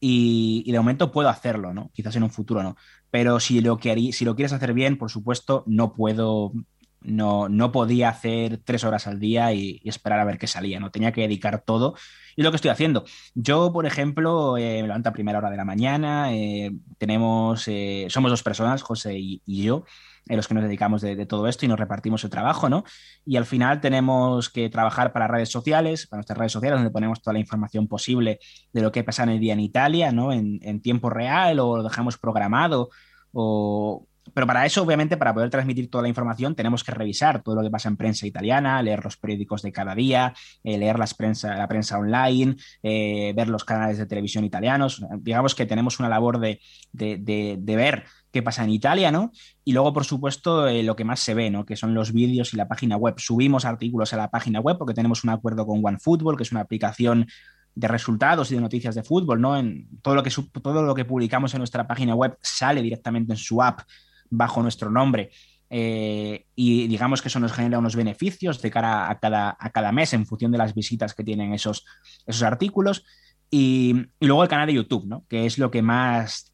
Y, 0.00 0.70
de 0.70 0.78
momento 0.78 1.12
puedo 1.12 1.28
hacerlo, 1.28 1.72
¿no? 1.72 1.90
Quizás 1.92 2.16
en 2.16 2.22
un 2.22 2.30
futuro 2.30 2.62
no. 2.62 2.76
Pero 3.10 3.40
si 3.40 3.60
lo, 3.60 3.78
si 3.80 4.24
lo 4.24 4.36
quieres 4.36 4.52
hacer 4.52 4.74
bien, 4.74 4.98
por 4.98 5.10
supuesto, 5.10 5.64
no 5.66 5.92
puedo, 5.94 6.52
no, 7.00 7.48
no 7.48 7.72
podía 7.72 8.10
hacer 8.10 8.58
tres 8.58 8.84
horas 8.84 9.06
al 9.06 9.18
día 9.18 9.52
y, 9.52 9.80
esperar 9.84 10.20
a 10.20 10.24
ver 10.24 10.38
qué 10.38 10.46
salía, 10.46 10.80
¿no? 10.80 10.90
Tenía 10.90 11.12
que 11.12 11.22
dedicar 11.22 11.62
todo. 11.62 11.94
Y 12.36 12.42
lo 12.42 12.50
que 12.50 12.56
estoy 12.56 12.70
haciendo. 12.70 13.04
Yo, 13.34 13.72
por 13.72 13.86
ejemplo, 13.86 14.58
eh, 14.58 14.82
me 14.82 14.88
levanto 14.88 15.08
a 15.08 15.12
primera 15.12 15.38
hora 15.38 15.50
de 15.50 15.56
la 15.56 15.64
mañana, 15.64 16.34
eh, 16.34 16.72
tenemos, 16.98 17.66
eh, 17.68 18.06
somos 18.10 18.30
dos 18.30 18.42
personas, 18.42 18.82
José 18.82 19.18
y 19.18 19.40
yo 19.46 19.84
en 20.28 20.36
los 20.36 20.48
que 20.48 20.54
nos 20.54 20.64
dedicamos 20.64 21.02
de, 21.02 21.26
todo 21.26 21.46
esto 21.46 21.64
y 21.64 21.68
nos 21.68 21.78
repartimos 21.78 22.24
el 22.24 22.30
trabajo, 22.30 22.68
¿no? 22.68 22.84
Y 23.24 23.36
al 23.36 23.46
final 23.46 23.80
tenemos 23.80 24.50
que 24.50 24.68
trabajar 24.68 25.12
para 25.12 25.28
redes 25.28 25.50
sociales, 25.50 26.06
para 26.06 26.18
nuestras 26.18 26.38
redes 26.38 26.52
sociales, 26.52 26.78
donde 26.78 26.90
ponemos 26.90 27.22
toda 27.22 27.34
la 27.34 27.38
información 27.40 27.86
posible 27.86 28.40
de 28.72 28.82
lo 28.82 28.92
que 28.92 29.04
pasa 29.04 29.22
en 29.22 29.30
el 29.30 29.40
día 29.40 29.52
en 29.52 29.60
Italia, 29.60 30.12
¿no? 30.12 30.32
En, 30.32 30.56
tiempo 30.80 31.08
real 31.08 31.58
o 31.60 31.78
lo 31.78 31.82
dejamos 31.82 32.18
programado 32.18 32.90
o... 33.32 34.06
Pero 34.34 34.44
para 34.44 34.66
eso, 34.66 34.82
obviamente, 34.82 35.16
para 35.16 35.32
poder 35.32 35.50
transmitir 35.50 35.88
toda 35.88 36.02
la 36.02 36.08
información, 36.08 36.56
tenemos 36.56 36.82
que 36.82 36.90
revisar 36.90 37.44
todo 37.44 37.54
lo 37.54 37.62
que 37.62 37.70
pasa 37.70 37.88
en 37.88 37.96
prensa 37.96 38.26
italiana, 38.26 38.82
leer 38.82 39.04
los 39.04 39.16
periódicos 39.16 39.62
de 39.62 39.70
cada 39.70 39.94
día, 39.94 40.34
eh, 40.64 40.76
leer 40.76 40.98
las 40.98 41.14
prensa, 41.14 41.54
la 41.54 41.68
prensa 41.68 41.96
online, 41.96 42.56
eh, 42.82 43.32
ver 43.36 43.46
los 43.48 43.64
canales 43.64 43.98
de 43.98 44.06
televisión 44.06 44.44
italianos. 44.44 45.00
Digamos 45.18 45.54
que 45.54 45.64
tenemos 45.64 46.00
una 46.00 46.08
labor 46.08 46.40
de, 46.40 46.60
de, 46.92 47.56
de 47.56 47.76
ver 47.76 48.04
qué 48.36 48.42
pasa 48.42 48.64
en 48.64 48.70
Italia, 48.70 49.10
¿no? 49.10 49.32
Y 49.64 49.72
luego, 49.72 49.94
por 49.94 50.04
supuesto, 50.04 50.68
eh, 50.68 50.82
lo 50.82 50.94
que 50.94 51.04
más 51.04 51.20
se 51.20 51.32
ve, 51.32 51.50
¿no? 51.50 51.64
Que 51.64 51.74
son 51.74 51.94
los 51.94 52.12
vídeos 52.12 52.52
y 52.52 52.56
la 52.56 52.68
página 52.68 52.96
web. 52.96 53.14
Subimos 53.16 53.64
artículos 53.64 54.12
a 54.12 54.18
la 54.18 54.30
página 54.30 54.60
web 54.60 54.76
porque 54.76 54.92
tenemos 54.92 55.24
un 55.24 55.30
acuerdo 55.30 55.66
con 55.66 55.80
OneFootball, 55.82 56.36
que 56.36 56.42
es 56.42 56.52
una 56.52 56.60
aplicación 56.60 57.26
de 57.74 57.88
resultados 57.88 58.50
y 58.50 58.54
de 58.54 58.60
noticias 58.60 58.94
de 58.94 59.02
fútbol, 59.02 59.40
¿no? 59.40 59.56
En 59.56 59.88
todo 60.02 60.14
lo 60.14 60.22
que 60.22 60.30
todo 60.62 60.82
lo 60.82 60.94
que 60.94 61.06
publicamos 61.06 61.54
en 61.54 61.58
nuestra 61.58 61.86
página 61.86 62.14
web 62.14 62.36
sale 62.42 62.82
directamente 62.82 63.32
en 63.32 63.38
su 63.38 63.62
app 63.62 63.80
bajo 64.28 64.62
nuestro 64.62 64.90
nombre. 64.90 65.30
Eh, 65.70 66.44
y 66.54 66.86
digamos 66.88 67.22
que 67.22 67.28
eso 67.28 67.40
nos 67.40 67.52
genera 67.52 67.78
unos 67.78 67.96
beneficios 67.96 68.60
de 68.60 68.70
cara 68.70 69.10
a 69.10 69.18
cada, 69.18 69.56
a 69.58 69.70
cada 69.70 69.92
mes 69.92 70.12
en 70.12 70.26
función 70.26 70.52
de 70.52 70.58
las 70.58 70.74
visitas 70.74 71.14
que 71.14 71.24
tienen 71.24 71.54
esos, 71.54 71.86
esos 72.26 72.42
artículos. 72.42 73.02
Y, 73.50 74.08
y, 74.20 74.26
luego 74.26 74.42
el 74.42 74.48
canal 74.48 74.66
de 74.66 74.74
YouTube, 74.74 75.06
¿no? 75.06 75.24
Que 75.28 75.46
es 75.46 75.56
lo 75.56 75.70
que 75.70 75.80
más 75.80 76.52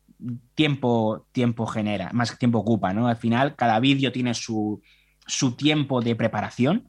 tiempo, 0.55 1.27
tiempo 1.33 1.67
genera, 1.67 2.11
más 2.13 2.37
tiempo 2.39 2.59
ocupa, 2.59 2.93
¿no? 2.93 3.09
Al 3.09 3.17
final, 3.17 3.57
cada 3.57 3.79
vídeo 3.81 4.13
tiene 4.13 4.35
su, 4.35 4.81
tiempo 5.57 6.01
de 6.01 6.17
preparación. 6.17 6.89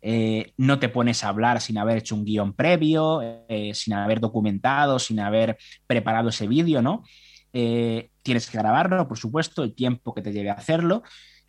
Eh, 0.00 0.52
no 0.56 0.78
te 0.78 0.88
pones 0.88 1.22
a 1.22 1.28
hablar 1.28 1.60
sin 1.60 1.78
haber 1.78 1.98
hecho 1.98 2.16
un 2.16 2.24
guion 2.24 2.54
previo, 2.54 3.20
eh, 3.22 3.70
sin 3.74 3.94
haber 3.94 4.20
documentado, 4.20 4.98
sin 4.98 5.20
haber 5.20 5.56
preparado 5.86 6.30
ese 6.30 6.48
vídeo, 6.48 6.82
¿no? 6.82 7.04
Eh, 7.52 8.10
tienes 8.22 8.48
que 8.48 8.58
grabarlo, 8.58 9.06
por 9.06 9.18
supuesto, 9.18 9.62
el 9.62 9.74
tiempo 9.74 10.14
que 10.14 10.22
te 10.22 10.32
lleve 10.32 10.50
a 10.50 10.54
hacerlo. 10.54 11.02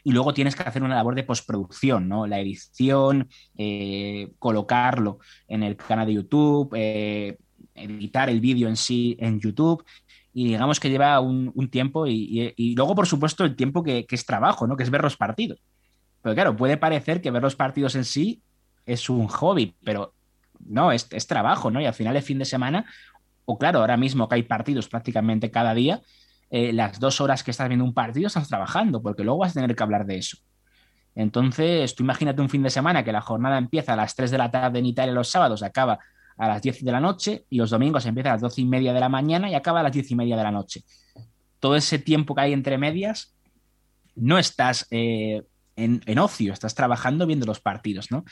Y 0.05 0.11
luego 0.11 0.33
tienes 0.33 0.55
que 0.55 0.63
hacer 0.63 0.83
una 0.83 0.95
labor 0.95 1.15
de 1.15 1.23
postproducción, 1.23 2.09
¿no? 2.09 2.27
La 2.27 2.39
edición, 2.39 3.29
colocarlo 4.37 5.19
en 5.47 5.63
el 5.63 5.77
canal 5.77 6.05
de 6.05 6.13
YouTube, 6.13 6.75
editar 7.73 8.29
el 8.29 8.41
vídeo 8.41 8.67
en 8.67 8.75
sí 8.75 9.15
en 9.19 9.39
YouTube 9.39 9.83
y 10.33 10.45
digamos 10.45 10.79
que 10.79 10.89
lleva 10.89 11.19
un, 11.19 11.69
tiempo 11.69 12.07
y, 12.07 12.73
luego, 12.75 12.95
por 12.95 13.07
supuesto, 13.07 13.45
el 13.45 13.55
tiempo 13.55 13.83
que, 13.83 14.05
es 14.09 14.25
trabajo, 14.25 14.65
¿no? 14.65 14.75
Que 14.75 14.83
es 14.83 14.89
ver 14.89 15.03
los 15.03 15.15
partidos. 15.15 15.61
Pero 16.21 16.33
claro, 16.33 16.55
puede 16.55 16.77
parecer 16.77 17.21
que 17.21 17.29
ver 17.29 17.43
los 17.43 17.55
partidos 17.55 17.95
en 17.95 18.03
sí 18.03 18.41
es 18.85 19.09
un 19.09 19.27
hobby, 19.27 19.75
pero 19.83 20.15
no, 20.59 20.91
es, 20.91 21.07
trabajo, 21.27 21.69
¿no? 21.69 21.79
Y 21.79 21.85
al 21.85 21.93
final 21.93 22.15
de 22.15 22.21
fin 22.21 22.39
de 22.39 22.45
semana, 22.45 22.85
o 23.45 23.59
claro, 23.59 23.79
ahora 23.79 23.95
mismo 23.95 24.27
que 24.27 24.35
hay 24.35 24.43
partidos 24.43 24.89
prácticamente 24.89 25.51
cada 25.51 25.75
día, 25.75 26.01
eh, 26.49 26.73
las 26.73 26.99
dos 26.99 27.21
horas 27.21 27.43
que 27.43 27.51
estás 27.51 27.67
viendo 27.67 27.85
un 27.85 27.93
partido 27.93 28.27
estás 28.27 28.47
trabajando, 28.47 29.03
porque 29.03 29.23
luego 29.23 29.39
vas 29.39 29.51
a 29.51 29.61
tener 29.61 29.75
que 29.75 29.83
hablar 29.83 30.05
de 30.05 30.17
eso. 30.17 30.37
Entonces, 31.13 31.93
tú 31.93 32.03
imagínate 32.03 32.41
un 32.41 32.49
fin 32.49 32.63
de 32.63 32.71
semana 32.71 33.03
que 33.03 33.11
la 33.11 33.21
jornada 33.21 33.59
empieza 33.59 33.93
a 33.93 33.95
las 33.95 34.15
3 34.15 34.31
de 34.31 34.37
la 34.39 34.49
tarde 34.49 34.79
en 34.79 34.87
Italia 34.87 35.13
los 35.13 35.29
sábados, 35.29 35.61
acaba 35.61 35.99
a 36.37 36.47
las 36.47 36.61
10 36.61 36.83
de 36.83 36.91
la 36.91 36.99
noche 36.99 37.45
y 37.49 37.57
los 37.57 37.69
domingos 37.69 38.05
empieza 38.05 38.29
a 38.29 38.33
las 38.33 38.41
12 38.41 38.61
y 38.61 38.65
media 38.65 38.93
de 38.93 38.99
la 38.99 39.09
mañana 39.09 39.49
y 39.49 39.55
acaba 39.55 39.79
a 39.79 39.83
las 39.83 39.91
10 39.91 40.11
y 40.11 40.15
media 40.15 40.37
de 40.37 40.43
la 40.43 40.51
noche. 40.51 40.83
Todo 41.59 41.75
ese 41.75 41.99
tiempo 41.99 42.35
que 42.35 42.41
hay 42.41 42.53
entre 42.53 42.77
medias, 42.77 43.33
no 44.15 44.37
estás 44.37 44.87
eh, 44.91 45.43
en, 45.75 46.19
ocio, 46.19 46.53
estás 46.53 46.75
trabajando 46.75 47.25
viendo 47.25 47.45
los 47.45 47.59
partidos, 47.59 48.11
¿no? 48.11 48.25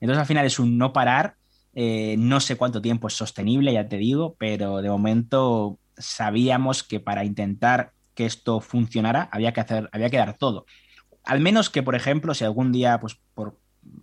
Entonces 0.00 0.20
al 0.20 0.26
final 0.26 0.46
es 0.46 0.58
un 0.58 0.78
no 0.78 0.92
parar, 0.92 1.36
eh, 1.74 2.16
no 2.18 2.40
sé 2.40 2.56
cuánto 2.56 2.82
tiempo 2.82 3.06
es 3.06 3.14
sostenible, 3.14 3.72
ya 3.72 3.88
te 3.88 3.96
digo, 3.96 4.34
pero 4.38 4.82
de 4.82 4.90
momento 4.90 5.78
sabíamos 5.96 6.82
que 6.82 7.00
para 7.00 7.24
intentar 7.24 7.92
que 8.14 8.26
esto 8.26 8.60
funcionara 8.60 9.28
había 9.32 9.52
que 9.52 9.60
hacer, 9.60 9.88
había 9.92 10.10
que 10.10 10.18
dar 10.18 10.36
todo. 10.36 10.66
Al 11.24 11.40
menos 11.40 11.70
que, 11.70 11.82
por 11.82 11.94
ejemplo, 11.94 12.34
si 12.34 12.44
algún 12.44 12.72
día, 12.72 12.98
pues 13.00 13.18
por 13.34 13.58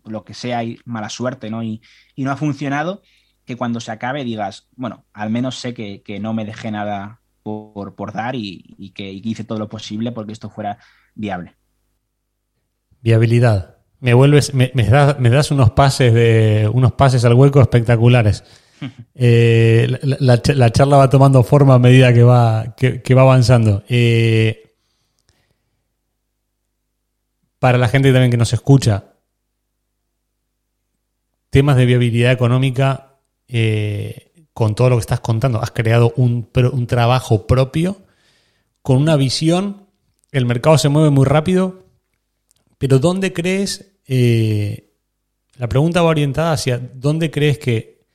lo 0.06 0.24
que 0.24 0.34
sea, 0.34 0.60
hay 0.60 0.80
mala 0.86 1.10
suerte, 1.10 1.50
¿no? 1.50 1.64
Y, 1.64 1.82
no 2.18 2.32
ha 2.32 2.38
funcionado, 2.38 3.02
que 3.50 3.58
cuando 3.58 3.80
se 3.80 3.92
acabe 3.92 4.24
digas, 4.24 4.68
bueno, 4.76 5.06
al 5.12 5.32
menos 5.32 5.56
sé 5.56 5.74
que, 5.74 6.20
no 6.22 6.36
me 6.36 6.46
dejé 6.46 6.70
nada 6.70 7.20
por, 7.42 7.96
por 7.96 8.14
dar 8.14 8.36
y, 8.36 8.94
que, 8.94 9.12
hice 9.12 9.44
todo 9.44 9.58
lo 9.58 9.68
posible 9.68 10.12
porque 10.12 10.34
esto 10.34 10.52
fuera 10.52 10.78
viable. 11.16 11.56
Viabilidad. 13.02 13.78
Me 14.02 14.14
vuelves, 14.14 14.54
me, 14.54 14.70
das, 14.70 15.50
unos 15.50 15.72
pases 15.72 16.14
de 16.14 16.70
unos 16.72 16.94
pases 16.94 17.26
al 17.26 17.34
hueco 17.34 17.60
espectaculares. 17.60 18.44
Eh, 19.14 20.00
la, 20.02 20.72
charla 20.72 20.96
va 20.96 21.10
tomando 21.10 21.44
forma 21.44 21.74
a 21.74 21.80
medida 21.80 22.14
que 22.14 22.24
va, 22.24 22.76
que, 22.78 23.14
va 23.14 23.24
avanzando. 23.24 23.84
Eh, 23.90 24.72
para 27.60 27.78
la 27.78 27.90
gente 27.90 28.14
también 28.14 28.32
que 28.32 28.38
nos 28.38 28.54
escucha, 28.54 29.16
temas 31.50 31.76
de 31.76 31.86
viabilidad 31.86 32.32
económica, 32.32 33.09
eh, 33.50 34.32
con 34.54 34.76
todo 34.76 34.90
lo 34.90 34.96
que 34.98 35.02
estás 35.02 35.20
contando, 35.20 35.62
has 35.62 35.72
creado 35.72 36.14
un, 36.16 36.48
trabajo 36.88 37.48
propio 37.48 37.98
con 38.82 38.98
una 38.98 39.16
visión, 39.16 39.88
el 40.32 40.46
mercado 40.46 40.78
se 40.78 40.90
mueve 40.90 41.10
muy 41.10 41.26
rápido, 41.26 41.86
pero 42.78 43.00
¿dónde 43.00 43.34
crees, 43.34 43.94
eh, 44.08 44.94
la 45.58 45.68
pregunta 45.68 46.02
va 46.02 46.10
orientada 46.10 46.54
hacia 46.54 46.78
dónde 46.78 47.32
crees 47.32 47.58
que, 47.58 48.06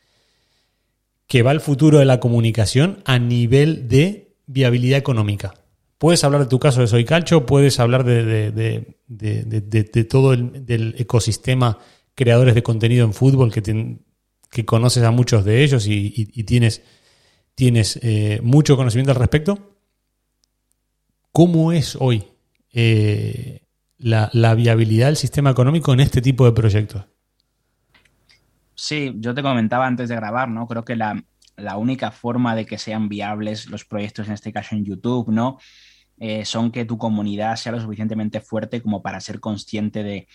que 1.26 1.42
va 1.42 1.52
el 1.52 1.60
futuro 1.60 1.98
de 1.98 2.04
la 2.04 2.20
comunicación 2.20 3.02
a 3.04 3.18
nivel 3.18 3.88
de 3.88 4.36
viabilidad 4.46 4.98
económica? 4.98 5.54
Puedes 5.98 6.22
hablar 6.22 6.42
de 6.42 6.48
tu 6.48 6.58
caso 6.60 6.80
de 6.80 6.86
Soy 6.86 7.04
Calcho, 7.04 7.46
puedes 7.46 7.80
hablar 7.80 8.04
de, 8.04 8.96
todo 10.08 10.32
el 10.32 10.94
ecosistema 10.98 11.78
creadores 12.14 12.54
de 12.54 12.62
contenido 12.62 13.04
en 13.04 13.14
fútbol 13.14 13.52
que, 13.52 13.62
que 14.54 14.64
conoces 14.64 15.02
a 15.02 15.10
muchos 15.10 15.44
de 15.44 15.64
ellos 15.64 15.84
y, 15.88 16.44
tienes, 16.44 16.80
tienes 17.56 17.98
eh, 18.02 18.40
mucho 18.40 18.76
conocimiento 18.76 19.10
al 19.10 19.18
respecto. 19.18 19.76
¿Cómo 21.32 21.72
es 21.72 21.96
hoy 21.98 22.24
eh, 22.72 23.66
la, 23.98 24.54
viabilidad 24.54 25.06
del 25.06 25.16
sistema 25.16 25.50
económico 25.50 25.92
en 25.92 25.98
este 25.98 26.22
tipo 26.22 26.44
de 26.44 26.52
proyectos? 26.52 27.04
Sí, 28.76 29.12
yo 29.16 29.34
te 29.34 29.42
comentaba 29.42 29.88
antes 29.88 30.08
de 30.08 30.14
grabar, 30.14 30.48
¿no? 30.48 30.68
Creo 30.68 30.84
que 30.84 30.94
la, 30.94 31.24
única 31.76 32.12
forma 32.12 32.54
de 32.54 32.64
que 32.64 32.78
sean 32.78 33.08
viables 33.08 33.68
los 33.68 33.84
proyectos, 33.84 34.28
en 34.28 34.34
este 34.34 34.52
caso 34.52 34.76
en 34.76 34.84
YouTube, 34.84 35.30
¿no? 35.30 35.58
Eh, 36.18 36.44
son 36.44 36.70
que 36.70 36.84
tu 36.84 36.96
comunidad 36.96 37.56
sea 37.56 37.72
lo 37.72 37.80
suficientemente 37.80 38.40
fuerte 38.40 38.80
como 38.80 39.02
para 39.02 39.20
ser 39.20 39.40
consciente 39.40 40.04
de, 40.04 40.28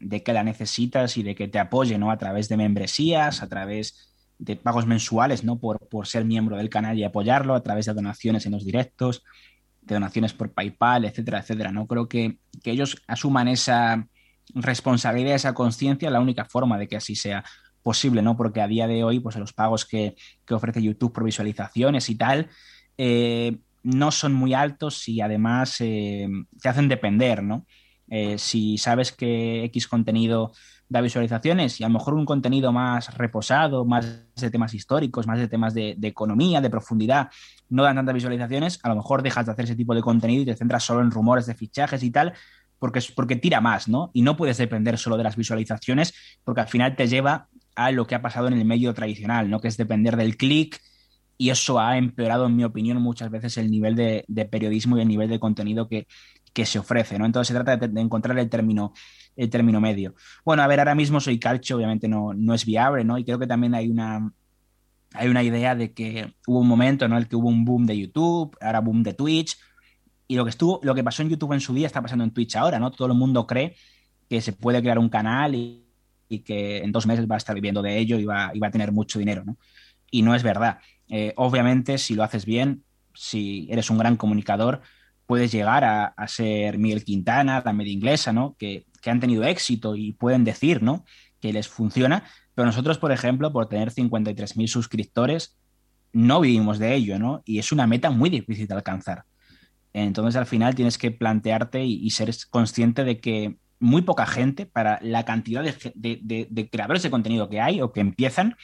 de 0.00 0.22
que 0.22 0.32
la 0.32 0.42
necesitas 0.42 1.16
y 1.16 1.22
de 1.22 1.34
que 1.34 1.48
te 1.48 1.58
apoye, 1.58 1.98
¿no? 1.98 2.10
A 2.10 2.18
través 2.18 2.48
de 2.48 2.56
membresías, 2.56 3.42
a 3.42 3.48
través 3.48 4.14
de 4.38 4.56
pagos 4.56 4.86
mensuales, 4.86 5.44
¿no? 5.44 5.58
Por, 5.58 5.88
por 5.88 6.06
ser 6.06 6.24
miembro 6.24 6.56
del 6.56 6.68
canal 6.68 6.98
y 6.98 7.04
apoyarlo, 7.04 7.54
a 7.54 7.62
través 7.62 7.86
de 7.86 7.94
donaciones 7.94 8.46
en 8.46 8.52
los 8.52 8.64
directos, 8.64 9.22
de 9.84 9.94
donaciones 9.94 10.32
por 10.32 10.52
PayPal, 10.52 11.04
etcétera, 11.04 11.40
etcétera. 11.40 11.72
No 11.72 11.86
creo 11.86 12.08
que, 12.08 12.38
ellos 12.64 13.02
asuman 13.06 13.48
esa 13.48 14.06
responsabilidad, 14.54 15.34
esa 15.34 15.54
conciencia, 15.54 16.10
la 16.10 16.20
única 16.20 16.44
forma 16.44 16.78
de 16.78 16.88
que 16.88 16.96
así 16.96 17.14
sea 17.14 17.44
posible, 17.82 18.22
¿no? 18.22 18.36
Porque 18.36 18.60
a 18.60 18.66
día 18.66 18.86
de 18.86 19.04
hoy, 19.04 19.20
pues 19.20 19.36
los 19.36 19.52
pagos 19.52 19.84
que, 19.84 20.14
ofrece 20.50 20.82
YouTube 20.82 21.12
por 21.12 21.24
visualizaciones 21.24 22.08
y 22.08 22.16
tal, 22.16 22.48
eh, 22.96 23.58
no 23.82 24.10
son 24.10 24.32
muy 24.32 24.54
altos 24.54 25.06
y 25.08 25.20
además 25.20 25.76
eh, 25.80 26.26
te 26.60 26.68
hacen 26.68 26.88
depender, 26.88 27.42
¿no? 27.42 27.66
Eh, 28.08 28.38
si 28.38 28.78
sabes 28.78 29.12
que 29.12 29.64
X 29.64 29.88
contenido 29.88 30.52
da 30.88 31.00
visualizaciones 31.00 31.80
y 31.80 31.84
a 31.84 31.88
lo 31.88 31.94
mejor 31.94 32.14
un 32.14 32.26
contenido 32.26 32.72
más 32.72 33.16
reposado, 33.16 33.84
más 33.84 34.24
de 34.36 34.50
temas 34.50 34.74
históricos, 34.74 35.26
más 35.26 35.38
de 35.38 35.48
temas 35.48 35.74
de, 35.74 35.96
economía, 36.02 36.60
de 36.60 36.70
profundidad, 36.70 37.30
no 37.68 37.82
dan 37.82 37.96
tantas 37.96 38.14
visualizaciones, 38.14 38.78
a 38.82 38.90
lo 38.90 38.96
mejor 38.96 39.22
dejas 39.22 39.46
de 39.46 39.52
hacer 39.52 39.64
ese 39.64 39.76
tipo 39.76 39.94
de 39.94 40.02
contenido 40.02 40.42
y 40.42 40.46
te 40.46 40.56
centras 40.56 40.84
solo 40.84 41.00
en 41.00 41.10
rumores 41.10 41.46
de 41.46 41.54
fichajes 41.54 42.02
y 42.02 42.10
tal, 42.10 42.34
porque, 42.78 43.00
porque 43.16 43.36
tira 43.36 43.60
más, 43.60 43.88
¿no? 43.88 44.10
Y 44.12 44.22
no 44.22 44.36
puedes 44.36 44.58
depender 44.58 44.98
solo 44.98 45.16
de 45.16 45.24
las 45.24 45.36
visualizaciones, 45.36 46.12
porque 46.44 46.60
al 46.60 46.68
final 46.68 46.96
te 46.96 47.08
lleva 47.08 47.48
a 47.74 47.90
lo 47.90 48.06
que 48.06 48.14
ha 48.14 48.22
pasado 48.22 48.48
en 48.48 48.54
el 48.54 48.64
medio 48.64 48.92
tradicional, 48.92 49.48
¿no? 49.48 49.60
Que 49.60 49.68
es 49.68 49.76
depender 49.76 50.16
del 50.16 50.36
clic, 50.36 50.80
y 51.36 51.50
eso 51.50 51.80
ha 51.80 51.96
empeorado, 51.96 52.46
en 52.46 52.54
mi 52.54 52.62
opinión, 52.62 53.02
muchas 53.02 53.30
veces 53.30 53.56
el 53.56 53.70
nivel 53.70 53.96
de, 53.96 54.24
de, 54.28 54.44
periodismo 54.44 54.96
y 54.96 55.00
el 55.00 55.08
nivel 55.08 55.28
de 55.28 55.40
contenido 55.40 55.88
que, 55.88 56.06
que 56.54 56.64
se 56.64 56.78
ofrece, 56.78 57.18
¿no? 57.18 57.26
Entonces 57.26 57.48
se 57.48 57.62
trata 57.62 57.76
de, 57.76 58.00
encontrar 58.00 58.38
el 58.38 58.48
término, 58.48 58.94
el 59.36 59.50
término 59.50 59.80
medio. 59.80 60.14
Bueno, 60.44 60.62
a 60.62 60.66
ver, 60.66 60.78
ahora 60.78 60.94
mismo 60.94 61.20
soy 61.20 61.38
calcio, 61.38 61.76
obviamente 61.76 62.08
no, 62.08 62.32
no 62.32 62.54
es 62.54 62.64
viable, 62.64 63.04
¿no? 63.04 63.18
Y 63.18 63.24
creo 63.24 63.38
que 63.38 63.46
también 63.46 63.74
hay 63.74 63.90
una, 63.90 64.32
hay 65.12 65.28
una 65.28 65.42
idea 65.42 65.74
de 65.74 65.92
que 65.92 66.32
hubo 66.46 66.60
un 66.60 66.68
momento 66.68 67.04
en 67.04 67.12
el 67.12 67.28
que 67.28 67.36
hubo 67.36 67.48
un 67.48 67.64
boom 67.64 67.86
de 67.86 67.98
YouTube, 67.98 68.56
ahora 68.60 68.80
boom 68.80 69.02
de 69.02 69.14
Twitch, 69.14 69.58
y 70.28 70.36
lo 70.36 70.44
que 70.44 70.50
estuvo, 70.50 70.80
lo 70.82 70.94
que 70.94 71.04
pasó 71.04 71.22
en 71.22 71.28
YouTube 71.28 71.52
en 71.52 71.60
su 71.60 71.74
día 71.74 71.86
está 71.88 72.00
pasando 72.00 72.24
en 72.24 72.30
Twitch 72.30 72.56
ahora, 72.56 72.78
¿no? 72.78 72.92
Todo 72.92 73.08
el 73.08 73.14
mundo 73.14 73.46
cree 73.46 73.74
que 74.28 74.40
se 74.40 74.52
puede 74.52 74.80
crear 74.80 74.98
un 74.98 75.08
canal 75.08 75.54
y, 75.54 75.80
que 76.44 76.78
en 76.78 76.90
dos 76.90 77.06
meses 77.06 77.30
va 77.30 77.36
a 77.36 77.38
estar 77.38 77.54
viviendo 77.54 77.80
de 77.80 77.96
ello 77.96 78.18
y 78.18 78.24
va, 78.24 78.46
a 78.48 78.70
tener 78.72 78.90
mucho 78.90 79.20
dinero, 79.20 79.44
¿no? 79.44 79.56
Y 80.10 80.22
no 80.22 80.34
es 80.34 80.42
verdad. 80.42 80.78
Eh, 81.08 81.32
obviamente, 81.36 81.96
si 81.98 82.16
lo 82.16 82.24
haces 82.24 82.44
bien, 82.44 82.82
si 83.14 83.68
eres 83.70 83.88
un 83.88 83.98
gran 83.98 84.16
comunicador, 84.16 84.82
puedes 85.26 85.52
llegar 85.52 85.84
a, 85.84 86.14
ser 86.28 86.78
Miguel 86.78 87.04
Quintana, 87.04 87.62
la 87.64 87.72
media 87.72 87.92
inglesa, 87.92 88.32
¿no? 88.32 88.56
Que, 88.58 88.86
han 89.06 89.20
tenido 89.20 89.44
éxito 89.44 89.96
y 89.96 90.12
pueden 90.12 90.44
decir, 90.44 90.82
¿no? 90.82 91.04
Que 91.38 91.52
les 91.52 91.68
funciona. 91.68 92.24
Pero 92.54 92.64
nosotros, 92.64 92.96
por 92.96 93.12
ejemplo, 93.12 93.52
por 93.52 93.68
tener 93.68 93.90
53.000 93.92 94.66
suscriptores, 94.66 95.58
no 96.14 96.40
vivimos 96.40 96.78
de 96.78 96.94
ello, 96.94 97.18
¿no? 97.18 97.42
Y 97.44 97.58
es 97.58 97.70
una 97.70 97.86
meta 97.86 98.10
muy 98.10 98.30
difícil 98.30 98.66
de 98.66 98.74
alcanzar. 98.74 99.24
Entonces, 99.92 100.36
al 100.36 100.46
final 100.46 100.74
tienes 100.74 100.96
que 100.96 101.10
plantearte 101.10 101.84
y, 101.84 102.08
ser 102.10 102.34
consciente 102.50 103.04
de 103.04 103.20
que 103.20 103.58
muy 103.78 104.02
poca 104.02 104.24
gente, 104.24 104.64
para 104.64 104.98
la 105.02 105.24
cantidad 105.24 105.62
de, 105.62 106.68
creadores 106.70 107.02
de 107.02 107.10
contenido 107.10 107.50
que 107.50 107.60
hay 107.60 107.82
o 107.82 107.92
que 107.92 108.00
empiezan, 108.00 108.56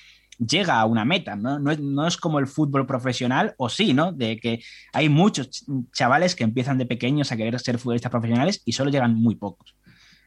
llega 0.47 0.81
a 0.81 0.87
una 0.87 1.05
meta, 1.05 1.37
¿no? 1.37 1.59
No 1.59 2.07
es, 2.07 2.17
como 2.17 2.39
el 2.39 2.47
fútbol 2.47 2.87
profesional, 2.87 3.55
o 3.59 3.69
sí, 3.69 3.93
¿no? 3.93 4.13
De 4.13 4.39
que 4.39 4.63
hay 4.93 5.09
muchos 5.09 5.67
chavales 5.93 6.35
que 6.35 6.45
empiezan 6.45 6.79
de 6.79 6.87
pequeños 6.87 7.31
a 7.31 7.37
querer 7.37 7.59
ser 7.61 7.79
futbolistas 7.79 8.11
profesionales 8.11 8.63
y 8.65 8.73
solo 8.73 8.91
llegan 8.91 9.15
muy 9.15 9.37
pocos. 9.37 9.77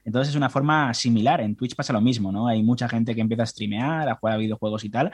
Entonces 0.05 0.31
es 0.31 0.35
una 0.35 0.49
forma 0.49 0.93
similar, 0.93 1.41
en 1.41 1.55
Twitch 1.55 1.75
pasa 1.75 1.93
lo 1.93 2.01
mismo, 2.01 2.31
¿no? 2.31 2.47
Hay 2.47 2.61
mucha 2.61 2.89
gente 2.89 3.15
que 3.15 3.21
empieza 3.21 3.43
a 3.43 3.47
streamear, 3.47 4.09
a 4.09 4.15
jugar 4.15 4.35
a 4.35 4.37
videojuegos 4.37 4.83
y 4.83 4.89
tal, 4.89 5.11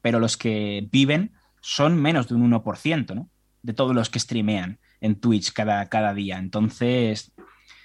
pero 0.00 0.20
los 0.20 0.36
que 0.36 0.86
viven 0.90 1.32
son 1.60 2.00
menos 2.00 2.28
de 2.28 2.36
un 2.36 2.50
1%, 2.50 3.14
¿no? 3.14 3.28
De 3.62 3.74
todos 3.74 3.94
los 3.94 4.10
que 4.10 4.20
streamean 4.20 4.78
en 5.00 5.16
Twitch 5.16 5.52
cada, 5.52 5.88
cada 5.88 6.14
día. 6.14 6.38
Entonces, 6.38 7.32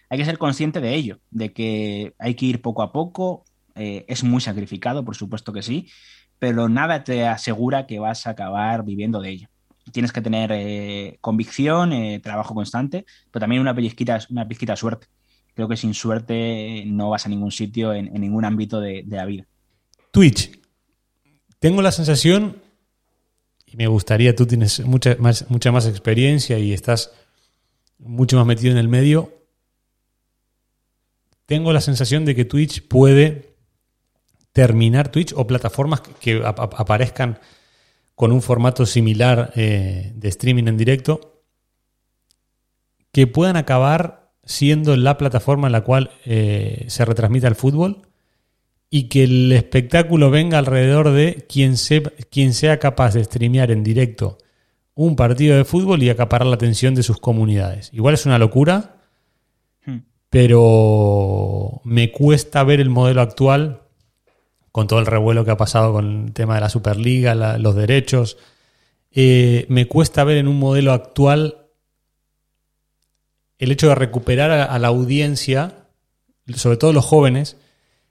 hay 0.10 0.18
que 0.20 0.26
ser 0.26 0.38
consciente 0.38 0.80
de 0.80 0.94
ello, 0.94 1.20
de 1.32 1.52
que 1.54 2.14
hay 2.20 2.36
que 2.36 2.46
ir 2.46 2.62
poco 2.62 2.84
a 2.84 2.92
poco, 2.94 3.46
eh, 3.76 4.06
es 4.08 4.24
muy 4.24 4.42
sacrificado, 4.42 5.04
por 5.04 5.16
supuesto 5.16 5.52
que 5.52 5.64
sí, 5.64 5.90
pero 6.44 6.68
nada 6.68 7.06
te 7.06 7.26
asegura 7.26 7.88
que 7.88 8.00
vas 8.00 8.28
a 8.28 8.32
acabar 8.32 8.84
viviendo 8.84 9.22
de 9.22 9.30
ello. 9.30 9.48
Tienes 9.94 10.12
que 10.12 10.20
tener 10.20 10.52
eh, 10.52 11.18
convicción, 11.22 11.94
eh, 11.94 12.20
trabajo 12.22 12.54
constante, 12.54 13.06
pero 13.32 13.40
también 13.40 13.62
una 13.62 13.74
pellizquita, 13.74 14.20
una 14.30 14.46
pizquita 14.46 14.76
suerte. 14.76 15.08
Creo 15.54 15.70
que 15.70 15.78
sin 15.78 15.94
suerte 15.94 16.84
no 16.86 17.10
vas 17.12 17.26
a 17.26 17.30
ningún 17.30 17.52
sitio 17.52 17.94
en, 17.94 18.12
ningún 18.20 18.44
ámbito 18.44 18.82
de, 18.82 19.06
la 19.08 19.24
vida. 19.24 19.46
Twitch. 20.12 20.60
Tengo 21.60 21.82
la 21.82 21.94
sensación, 21.94 22.62
y 23.66 23.78
me 23.78 23.88
gustaría, 23.88 24.36
tú 24.36 24.46
tienes 24.46 24.82
mucha 24.86 25.72
más 25.72 25.88
experiencia 25.88 26.60
y 26.60 26.74
estás 26.74 27.14
mucho 28.00 28.36
más 28.36 28.46
metido 28.46 28.74
en 28.74 28.80
el 28.80 28.90
medio. 28.90 29.32
Tengo 31.46 31.72
la 31.72 31.80
sensación 31.80 32.26
de 32.26 32.36
que 32.36 32.44
Twitch 32.44 32.86
puede 32.86 33.53
terminar 34.54 35.10
Twitch 35.10 35.34
o 35.36 35.46
plataformas 35.46 36.02
que, 36.02 36.42
aparezcan 36.46 37.40
con 38.16 38.32
un 38.32 38.42
formato 38.42 38.86
similar 38.86 39.52
eh, 39.56 40.14
de 40.16 40.30
streaming 40.30 40.68
en 40.68 40.78
directo 40.78 41.44
que 43.12 43.28
puedan 43.28 43.58
acabar 43.58 44.32
siendo 44.46 44.96
la 44.96 45.18
plataforma 45.18 45.68
en 45.68 45.72
la 45.72 45.82
cual 45.82 46.12
eh, 46.26 46.86
se 46.88 47.06
retransmite 47.06 47.48
el 47.48 47.56
fútbol 47.56 48.08
y 48.90 49.10
que 49.10 49.24
el 49.24 49.52
espectáculo 49.52 50.30
venga 50.30 50.60
alrededor 50.60 51.12
de 51.12 51.46
quien, 51.50 51.76
quien 52.30 52.54
sea 52.54 52.80
capaz 52.80 53.16
de 53.16 53.24
streamear 53.24 53.72
en 53.72 53.84
directo 53.84 54.38
un 54.96 55.16
partido 55.16 55.58
de 55.58 55.66
fútbol 55.66 56.04
y 56.04 56.10
acaparar 56.10 56.48
la 56.48 56.56
atención 56.56 56.94
de 56.94 57.02
sus 57.02 57.18
comunidades. 57.18 57.90
Igual 57.94 58.14
es 58.14 58.28
una 58.28 58.38
locura, 58.38 58.98
hmm. 59.86 59.98
pero 60.30 61.82
me 61.84 62.12
cuesta 62.12 62.64
ver 62.64 62.80
el 62.80 62.90
modelo 62.90 63.22
actual 63.22 63.83
con 64.74 64.88
todo 64.88 64.98
el 64.98 65.06
revuelo 65.06 65.46
que 65.46 65.52
ha 65.52 65.56
pasado 65.56 65.94
con 65.94 66.26
el 66.26 66.34
tema 66.34 66.56
de 66.56 66.62
la 66.62 66.70
Superliga, 66.70 67.36
los 67.36 67.76
derechos. 67.76 68.38
Eh, 69.12 69.68
me 69.70 69.88
cuesta 69.88 70.24
ver 70.24 70.38
en 70.38 70.48
un 70.48 70.58
modelo 70.58 70.94
actual 70.94 71.68
el 73.60 73.72
hecho 73.72 73.88
de 73.88 73.94
recuperar 73.94 74.50
a, 74.50 74.80
la 74.80 74.88
audiencia, 74.88 75.86
sobre 76.56 76.78
todo 76.78 76.92
los 76.92 77.06
jóvenes, 77.06 77.56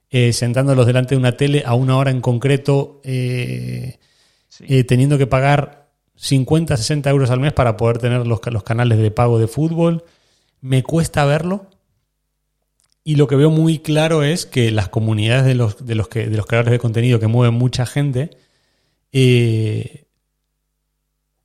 eh, 0.08 0.32
sentándolos 0.32 0.86
delante 0.86 1.16
de 1.16 1.18
una 1.18 1.36
tele 1.36 1.64
a 1.66 1.74
una 1.74 1.96
hora 1.96 2.12
en 2.12 2.20
concreto, 2.20 3.00
eh, 3.02 3.98
teniendo 4.86 5.18
que 5.18 5.26
pagar 5.26 5.90
50, 6.14 6.76
60 6.76 7.10
euros 7.10 7.30
al 7.30 7.40
mes 7.40 7.52
para 7.52 7.76
poder 7.76 7.98
tener 7.98 8.24
los, 8.24 8.38
los 8.46 8.62
canales 8.62 8.98
de 8.98 9.10
pago 9.10 9.40
de 9.40 9.48
fútbol. 9.48 10.04
Me 10.60 10.84
cuesta 10.84 11.24
verlo. 11.24 11.71
Y 13.04 13.16
lo 13.16 13.26
que 13.26 13.36
veo 13.36 13.50
muy 13.50 13.80
claro 13.80 14.22
es 14.22 14.46
que 14.46 14.70
las 14.70 14.88
comunidades 14.88 15.44
de 15.44 15.54
los, 15.54 15.84
de 15.84 15.94
los, 15.94 16.08
que, 16.08 16.28
de 16.28 16.36
los 16.36 16.46
creadores 16.46 16.72
de 16.72 16.78
contenido 16.78 17.18
que 17.18 17.26
mueven 17.26 17.54
mucha 17.54 17.84
gente 17.84 18.30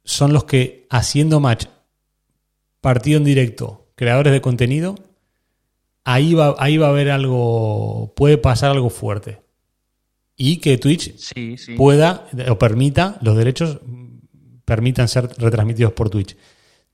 son 0.03 0.33
los 0.33 0.45
que 0.45 0.87
haciendo 0.89 1.39
match, 1.39 1.65
partido 2.79 3.17
en 3.17 3.25
directo, 3.25 3.89
creadores 3.95 4.33
de 4.33 4.41
contenido, 4.41 4.95
ahí 6.03 6.33
va, 6.33 6.55
ahí 6.59 6.77
va 6.77 6.87
a 6.87 6.91
haber 6.91 7.11
algo, 7.11 8.13
puede 8.15 8.37
pasar 8.37 8.71
algo 8.71 8.89
fuerte. 8.89 9.41
Y 10.37 10.57
que 10.57 10.77
Twitch 10.77 11.15
pueda 11.75 12.27
o 12.49 12.57
permita, 12.57 13.17
los 13.21 13.35
derechos 13.35 13.79
permitan 14.63 15.07
ser 15.07 15.27
retransmitidos 15.37 15.93
por 15.93 16.09
Twitch. 16.09 16.37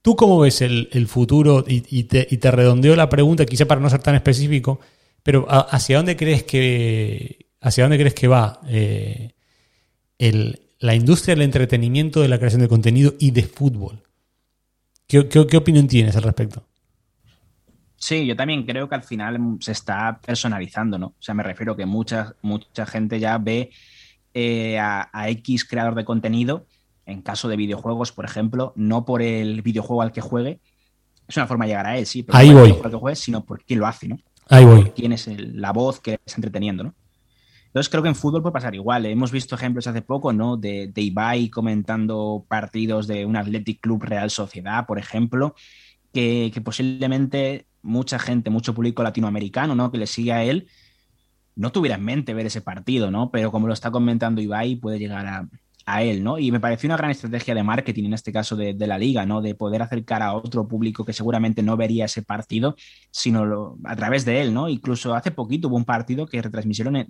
¿Tú 0.03 0.17
cómo 0.17 0.37
ves 0.37 0.61
el, 0.61 1.07
futuro? 1.07 1.63
Y, 1.65 2.03
te, 2.03 2.51
redondeo 2.51 2.93
la 2.97 3.07
pregunta, 3.07 3.45
quizá 3.45 3.65
para 3.65 3.79
no 3.79 3.89
ser 3.89 4.03
tan 4.03 4.15
específico, 4.15 4.81
pero 5.23 5.47
¿hacia 5.49 5.95
dónde 5.95 6.17
crees 6.17 6.43
que, 6.43 7.47
hacia 7.61 7.85
dónde 7.85 7.97
crees 7.97 8.13
que 8.13 8.27
va 8.27 8.59
eh, 8.67 9.31
la 10.79 10.93
industria 10.93 11.35
del 11.35 11.43
entretenimiento, 11.43 12.19
de 12.19 12.27
la 12.27 12.37
creación 12.37 12.61
de 12.61 12.67
contenido 12.67 13.13
y 13.17 13.31
de 13.31 13.43
fútbol? 13.43 14.03
¿Qué, 15.07 15.57
opinión 15.57 15.87
tienes 15.87 16.17
al 16.17 16.23
respecto? 16.23 16.67
Sí, 17.95 18.25
yo 18.25 18.35
también 18.35 18.65
creo 18.65 18.89
que 18.89 18.95
al 18.95 19.03
final 19.03 19.39
se 19.61 19.71
está 19.71 20.19
personalizando, 20.19 20.97
¿no? 20.97 21.07
O 21.07 21.21
sea, 21.21 21.33
me 21.33 21.43
refiero 21.43 21.77
que 21.77 21.85
mucha, 21.85 22.35
mucha 22.41 22.85
gente 22.85 23.21
ya 23.21 23.37
ve 23.37 23.69
eh, 24.33 24.77
a, 24.79 25.29
X 25.29 25.63
creador 25.63 25.95
de 25.95 26.03
contenido, 26.03 26.65
en 27.05 27.21
caso 27.21 27.47
de 27.47 27.55
videojuegos, 27.57 28.11
por 28.11 28.25
ejemplo, 28.25 28.73
no 28.75 29.05
por 29.05 29.21
el 29.21 29.61
videojuego 29.61 30.01
al 30.01 30.11
que 30.11 30.21
juegue, 30.21 30.59
es 31.27 31.37
una 31.37 31.47
forma 31.47 31.65
de 31.65 31.71
llegar 31.71 31.85
a 31.85 31.97
él, 31.97 32.05
sí, 32.05 32.23
pero 32.23 32.37
Ahí 32.37 32.53
voy. 32.53 32.71
al 32.83 32.91
que 32.91 32.97
juegue, 32.97 33.15
sino 33.15 33.45
por 33.45 33.63
quién 33.63 33.79
lo 33.79 33.87
hace, 33.87 34.07
¿no? 34.07 34.17
Ahí 34.49 34.65
voy. 34.65 34.91
quién 34.95 35.13
es 35.13 35.27
la 35.27 35.71
voz 35.71 35.99
que 35.99 36.19
está 36.25 36.37
entreteniendo, 36.37 36.83
¿no? 36.83 36.95
Entonces 37.67 37.89
creo 37.89 38.03
que 38.03 38.09
en 38.09 38.15
fútbol 38.15 38.43
puede 38.43 38.53
pasar 38.53 38.75
igual. 38.75 39.05
¿eh? 39.05 39.11
Hemos 39.11 39.31
visto 39.31 39.55
ejemplos 39.55 39.87
hace 39.87 40.03
poco, 40.03 40.31
¿no? 40.31 40.57
De, 40.57 40.91
de 40.93 41.01
Ibai 41.01 41.49
comentando 41.49 42.45
partidos 42.47 43.07
de 43.07 43.25
un 43.25 43.35
Athletic 43.35 43.81
Club 43.81 44.03
Real 44.03 44.29
Sociedad, 44.29 44.85
por 44.85 44.99
ejemplo, 44.99 45.55
que, 46.13 46.51
que 46.53 46.61
posiblemente 46.61 47.65
mucha 47.81 48.19
gente, 48.19 48.51
mucho 48.51 48.75
público 48.75 49.01
latinoamericano, 49.01 49.73
¿no? 49.73 49.91
Que 49.91 49.97
le 49.97 50.05
sigue 50.05 50.33
a 50.33 50.43
él, 50.43 50.67
no 51.55 51.71
tuviera 51.71 51.95
en 51.95 52.03
mente 52.03 52.35
ver 52.35 52.45
ese 52.45 52.61
partido, 52.61 53.09
¿no? 53.09 53.31
Pero 53.31 53.51
como 53.51 53.65
lo 53.65 53.73
está 53.73 53.89
comentando 53.89 54.39
Ibai, 54.39 54.75
puede 54.75 54.99
llegar 54.99 55.25
a, 55.25 55.49
a 55.85 56.03
él, 56.03 56.23
¿no? 56.23 56.39
Y 56.39 56.51
me 56.51 56.59
pareció 56.59 56.87
una 56.87 56.97
gran 56.97 57.11
estrategia 57.11 57.53
de 57.53 57.63
marketing, 57.63 58.05
en 58.05 58.13
este 58.13 58.31
caso 58.31 58.55
de, 58.55 58.73
la 58.73 58.97
liga, 58.97 59.25
¿no? 59.25 59.41
De 59.41 59.55
poder 59.55 59.81
acercar 59.81 60.21
a 60.21 60.33
otro 60.33 60.67
público 60.67 61.05
que 61.05 61.13
seguramente 61.13 61.63
no 61.63 61.77
vería 61.77 62.05
ese 62.05 62.21
partido, 62.21 62.75
sino 63.11 63.77
a 63.83 63.95
través 63.95 64.25
de 64.25 64.41
él, 64.41 64.53
¿no? 64.53 64.69
Incluso 64.69 65.13
hace 65.15 65.31
poquito 65.31 65.67
hubo 65.67 65.77
un 65.77 65.85
partido 65.85 66.25
que 66.25 66.41
retransmitieron 66.41 67.07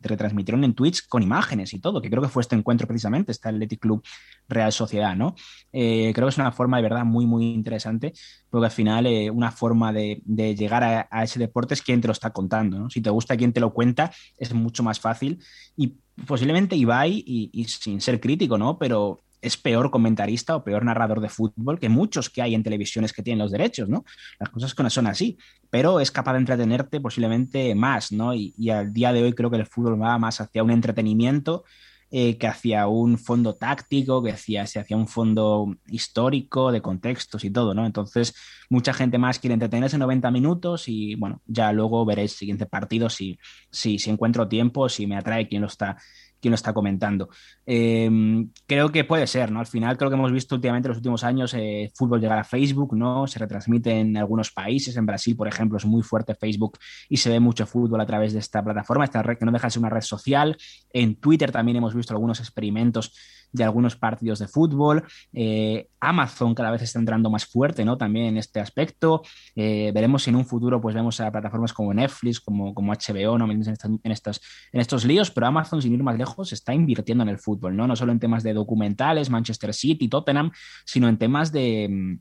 retransmitieron 0.00 0.64
en 0.64 0.74
Twitch 0.74 1.06
con 1.08 1.22
imágenes 1.22 1.74
y 1.74 1.80
todo, 1.80 2.00
que 2.00 2.10
creo 2.10 2.22
que 2.22 2.28
fue 2.28 2.42
este 2.42 2.56
encuentro 2.56 2.86
precisamente, 2.86 3.32
está 3.32 3.50
el 3.50 3.56
Athletic 3.56 3.80
Club 3.80 4.02
Real 4.48 4.72
Sociedad, 4.72 5.16
¿no? 5.16 5.34
Eh, 5.72 6.12
creo 6.14 6.26
que 6.26 6.30
es 6.30 6.38
una 6.38 6.52
forma 6.52 6.78
de 6.78 6.84
verdad 6.84 7.04
muy, 7.04 7.26
muy 7.26 7.46
interesante, 7.46 8.12
porque 8.50 8.66
al 8.66 8.72
final 8.72 9.06
eh, 9.06 9.30
una 9.30 9.50
forma 9.50 9.92
de, 9.92 10.20
llegar 10.26 11.08
a, 11.10 11.22
ese 11.22 11.38
deporte 11.38 11.74
es 11.74 11.82
quien 11.82 12.00
te 12.00 12.08
lo 12.08 12.12
está 12.12 12.30
contando, 12.30 12.78
¿no? 12.78 12.90
Si 12.90 13.00
te 13.00 13.10
gusta 13.10 13.36
quien 13.36 13.52
te 13.52 13.60
lo 13.60 13.72
cuenta, 13.72 14.12
es 14.38 14.52
mucho 14.54 14.82
más 14.82 15.00
fácil 15.00 15.42
y 15.76 15.94
posiblemente 16.26 16.76
Ibai, 16.76 17.22
y, 17.26 17.64
sin 17.64 18.00
ser 18.00 18.20
crítico, 18.20 18.58
¿no? 18.58 18.78
Pero 18.78 19.20
es 19.40 19.56
peor 19.56 19.90
comentarista 19.90 20.56
o 20.56 20.64
peor 20.64 20.84
narrador 20.84 21.20
de 21.20 21.28
fútbol 21.28 21.78
que 21.78 21.88
muchos 21.88 22.28
que 22.28 22.42
hay 22.42 22.56
en 22.56 22.64
televisiones 22.64 23.12
que 23.12 23.22
tienen 23.22 23.38
los 23.38 23.52
derechos, 23.52 23.88
¿no? 23.88 24.04
Las 24.40 24.48
cosas 24.48 24.74
que 24.74 24.82
no 24.82 24.90
son 24.90 25.06
así, 25.06 25.38
pero 25.70 26.00
es 26.00 26.10
capaz 26.10 26.32
de 26.32 26.40
entretenerte 26.40 27.00
posiblemente 27.00 27.74
más, 27.74 28.10
¿no? 28.10 28.34
Y, 28.34 28.54
y 28.58 28.70
al 28.70 28.92
día 28.92 29.12
de 29.12 29.22
hoy 29.22 29.34
creo 29.34 29.50
que 29.50 29.56
el 29.56 29.66
fútbol 29.66 30.00
va 30.00 30.18
más 30.18 30.40
hacia 30.40 30.62
un 30.62 30.70
entretenimiento 30.70 31.64
eh, 32.10 32.38
que 32.38 32.46
hacía 32.46 32.86
un 32.86 33.18
fondo 33.18 33.54
táctico, 33.54 34.22
que 34.22 34.32
hacía, 34.32 34.64
un 34.90 35.08
fondo 35.08 35.76
histórico, 35.88 36.72
de 36.72 36.80
contextos 36.80 37.44
y 37.44 37.50
todo, 37.50 37.74
¿no? 37.74 37.84
Entonces, 37.84 38.34
mucha 38.70 38.94
gente 38.94 39.18
más 39.18 39.38
quiere 39.38 39.54
entretenerse 39.54 39.98
90 39.98 40.30
minutos 40.30 40.88
y, 40.88 41.16
bueno, 41.16 41.42
ya 41.46 41.72
luego 41.72 42.04
veréis 42.04 42.32
el 42.32 42.38
siguiente 42.38 42.66
partido 42.66 43.10
si, 43.10 43.38
si, 43.70 43.98
si 43.98 44.10
encuentro 44.10 44.48
tiempo, 44.48 44.88
si 44.88 45.06
me 45.06 45.16
atrae 45.16 45.48
quien 45.48 45.62
lo 45.62 45.68
está 45.68 45.98
quien 46.40 46.50
lo 46.50 46.56
está 46.56 46.72
comentando. 46.72 47.28
Em, 47.66 48.50
creo 48.66 48.90
que 48.90 49.04
puede 49.04 49.26
ser, 49.26 49.50
¿no? 49.50 49.60
Al 49.60 49.66
final 49.66 49.96
creo 49.96 50.10
que 50.10 50.16
hemos 50.16 50.32
visto 50.32 50.54
últimamente 50.54 50.86
en 50.86 50.90
los 50.90 50.98
últimos 50.98 51.24
años 51.24 51.54
eh, 51.54 51.90
fútbol 51.94 52.20
llegar 52.20 52.38
a 52.38 52.44
Facebook, 52.44 52.96
¿no? 52.96 53.26
Se 53.26 53.38
retransmite 53.38 53.90
en 53.90 54.16
algunos 54.16 54.50
países, 54.52 54.96
en 54.96 55.06
Brasil, 55.06 55.36
por 55.36 55.48
ejemplo, 55.48 55.78
es 55.78 55.84
muy 55.84 56.02
fuerte 56.02 56.34
Facebook 56.34 56.78
y 57.08 57.16
se 57.16 57.30
ve 57.30 57.40
mucho 57.40 57.66
fútbol 57.66 58.00
a 58.00 58.06
través 58.06 58.32
de 58.32 58.38
esta 58.38 58.62
plataforma, 58.62 59.04
esta 59.04 59.22
red 59.22 59.38
que 59.38 59.44
no 59.44 59.52
deja 59.52 59.66
de 59.66 59.70
ser 59.70 59.80
una 59.80 59.90
red 59.90 60.02
social. 60.02 60.56
En 60.92 61.16
Twitter 61.16 61.50
también 61.52 61.76
hemos 61.76 61.94
visto 61.94 62.14
algunos 62.14 62.40
experimentos 62.40 63.12
de 63.52 63.64
algunos 63.64 63.96
partidos 63.96 64.38
de 64.38 64.48
fútbol. 64.48 65.04
Eh, 65.32 65.88
Amazon 66.00 66.54
cada 66.54 66.70
vez 66.70 66.82
está 66.82 66.98
entrando 66.98 67.30
más 67.30 67.46
fuerte, 67.46 67.84
¿no? 67.84 67.96
También 67.96 68.26
en 68.26 68.36
este 68.36 68.60
aspecto. 68.60 69.22
Eh, 69.54 69.90
veremos 69.94 70.22
si 70.22 70.30
en 70.30 70.36
un 70.36 70.46
futuro, 70.46 70.80
pues 70.80 70.94
vemos 70.94 71.20
a 71.20 71.30
plataformas 71.30 71.72
como 71.72 71.92
Netflix, 71.94 72.40
como, 72.40 72.74
como 72.74 72.92
HBO, 72.92 73.38
¿no? 73.38 73.50
En, 73.50 73.62
en, 73.62 74.12
estos, 74.12 74.40
en 74.72 74.80
estos 74.80 75.04
líos, 75.04 75.30
pero 75.30 75.46
Amazon, 75.46 75.82
sin 75.82 75.94
ir 75.94 76.02
más 76.02 76.16
lejos, 76.16 76.52
está 76.52 76.74
invirtiendo 76.74 77.22
en 77.22 77.30
el 77.30 77.38
fútbol, 77.38 77.76
¿no? 77.76 77.86
No 77.86 77.96
solo 77.96 78.12
en 78.12 78.18
temas 78.18 78.42
de 78.42 78.54
documentales, 78.54 79.30
Manchester 79.30 79.74
City, 79.74 80.08
Tottenham, 80.08 80.50
sino 80.84 81.08
en 81.08 81.18
temas 81.18 81.52
de, 81.52 82.18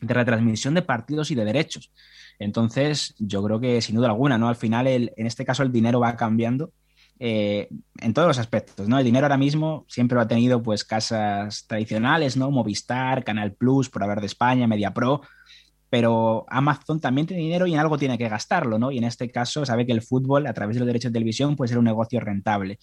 de 0.00 0.14
retransmisión 0.14 0.74
de 0.74 0.82
partidos 0.82 1.30
y 1.30 1.34
de 1.34 1.44
derechos. 1.44 1.92
Entonces, 2.38 3.14
yo 3.18 3.42
creo 3.42 3.60
que 3.60 3.80
sin 3.82 3.96
duda 3.96 4.08
alguna, 4.08 4.38
¿no? 4.38 4.48
Al 4.48 4.56
final, 4.56 4.86
el, 4.86 5.12
en 5.16 5.26
este 5.26 5.44
caso, 5.44 5.62
el 5.62 5.72
dinero 5.72 6.00
va 6.00 6.16
cambiando 6.16 6.72
eh, 7.22 7.68
en 8.00 8.14
todos 8.14 8.28
los 8.28 8.38
aspectos, 8.38 8.88
¿no? 8.88 8.98
El 8.98 9.04
dinero 9.04 9.26
ahora 9.26 9.36
mismo 9.36 9.84
siempre 9.88 10.14
lo 10.16 10.22
ha 10.22 10.26
tenido 10.26 10.62
pues 10.62 10.84
casas 10.84 11.66
tradicionales, 11.66 12.38
¿no? 12.38 12.50
Movistar, 12.50 13.24
Canal 13.24 13.52
Plus, 13.52 13.90
por 13.90 14.02
hablar 14.02 14.20
de 14.20 14.26
España, 14.26 14.66
Media 14.66 14.94
Pro, 14.94 15.20
pero 15.90 16.46
Amazon 16.48 16.98
también 16.98 17.26
tiene 17.26 17.42
dinero 17.42 17.66
y 17.66 17.74
en 17.74 17.78
algo 17.78 17.98
tiene 17.98 18.16
que 18.16 18.30
gastarlo, 18.30 18.78
¿no? 18.78 18.90
Y 18.90 18.96
en 18.96 19.04
este 19.04 19.30
caso 19.30 19.66
sabe 19.66 19.84
que 19.84 19.92
el 19.92 20.00
fútbol 20.00 20.46
a 20.46 20.54
través 20.54 20.76
de 20.76 20.80
los 20.80 20.86
derechos 20.86 21.12
de 21.12 21.18
televisión 21.18 21.56
puede 21.56 21.68
ser 21.68 21.78
un 21.78 21.84
negocio 21.84 22.20
rentable. 22.20 22.78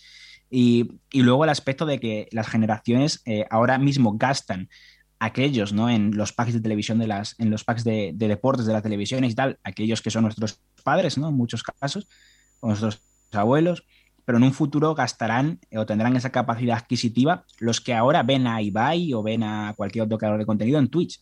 Y, 0.52 0.88
luego 1.14 1.44
el 1.44 1.50
aspecto 1.50 1.88
de 1.88 2.00
que 2.00 2.28
las 2.32 2.48
generaciones 2.48 3.24
eh, 3.26 3.46
ahora 3.50 3.80
mismo 3.80 4.18
gastan 4.18 4.70
aquellos, 5.18 5.74
¿no? 5.74 5.90
En 5.90 6.16
los 6.16 6.32
packs 6.32 6.54
de 6.54 6.62
televisión 6.62 7.00
de 7.00 7.08
las, 7.08 7.34
en 7.40 7.50
los 7.50 7.64
packs 7.64 7.84
de, 7.84 8.12
de 8.14 8.28
deportes 8.28 8.68
de 8.68 8.74
la 8.74 8.84
televisión 8.84 9.24
y 9.24 9.34
tal, 9.34 9.58
aquellos 9.64 10.04
que 10.04 10.12
son 10.12 10.26
nuestros 10.26 10.62
padres, 10.84 11.18
¿no? 11.18 11.30
En 11.30 11.34
muchos 11.34 11.64
casos, 11.64 12.08
o 12.60 12.68
nuestros 12.68 13.02
abuelos, 13.32 13.84
pero 14.28 14.40
en 14.40 14.44
un 14.44 14.52
futuro 14.52 14.94
gastarán 14.94 15.62
o 15.74 15.86
tendrán 15.86 16.18
esa 16.18 16.34
capacidad 16.34 16.76
adquisitiva 16.76 17.46
los 17.60 17.80
que 17.80 17.94
ahora 17.94 18.24
ven 18.24 18.46
a 18.46 18.62
Ibai 18.62 19.14
o 19.14 19.24
ven 19.24 19.42
a 19.42 19.74
cualquier 19.78 20.04
otro 20.04 20.18
creador 20.18 20.38
de 20.38 20.46
contenido 20.46 20.80
en 20.80 20.90
Twitch. 20.90 21.22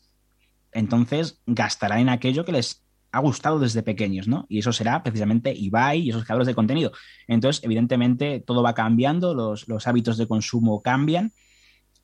Entonces 0.71 1.39
gastarán 1.45 1.99
en 1.99 2.09
aquello 2.09 2.45
que 2.45 2.51
les 2.51 2.83
ha 3.11 3.19
gustado 3.19 3.59
desde 3.59 3.83
pequeños, 3.83 4.27
¿no? 4.27 4.47
Y 4.49 4.57
eso 4.57 4.73
será 4.73 5.03
precisamente 5.03 5.53
Ibai 5.53 5.99
y 5.99 6.09
esos 6.09 6.23
creadores 6.23 6.47
de 6.47 6.55
contenido. 6.55 6.93
Entonces, 7.27 7.63
evidentemente, 7.63 8.39
todo 8.39 8.63
va 8.63 8.73
cambiando, 8.73 9.35
los, 9.35 9.67
los 9.67 9.85
hábitos 9.85 10.17
de 10.17 10.27
consumo 10.27 10.81
cambian 10.81 11.31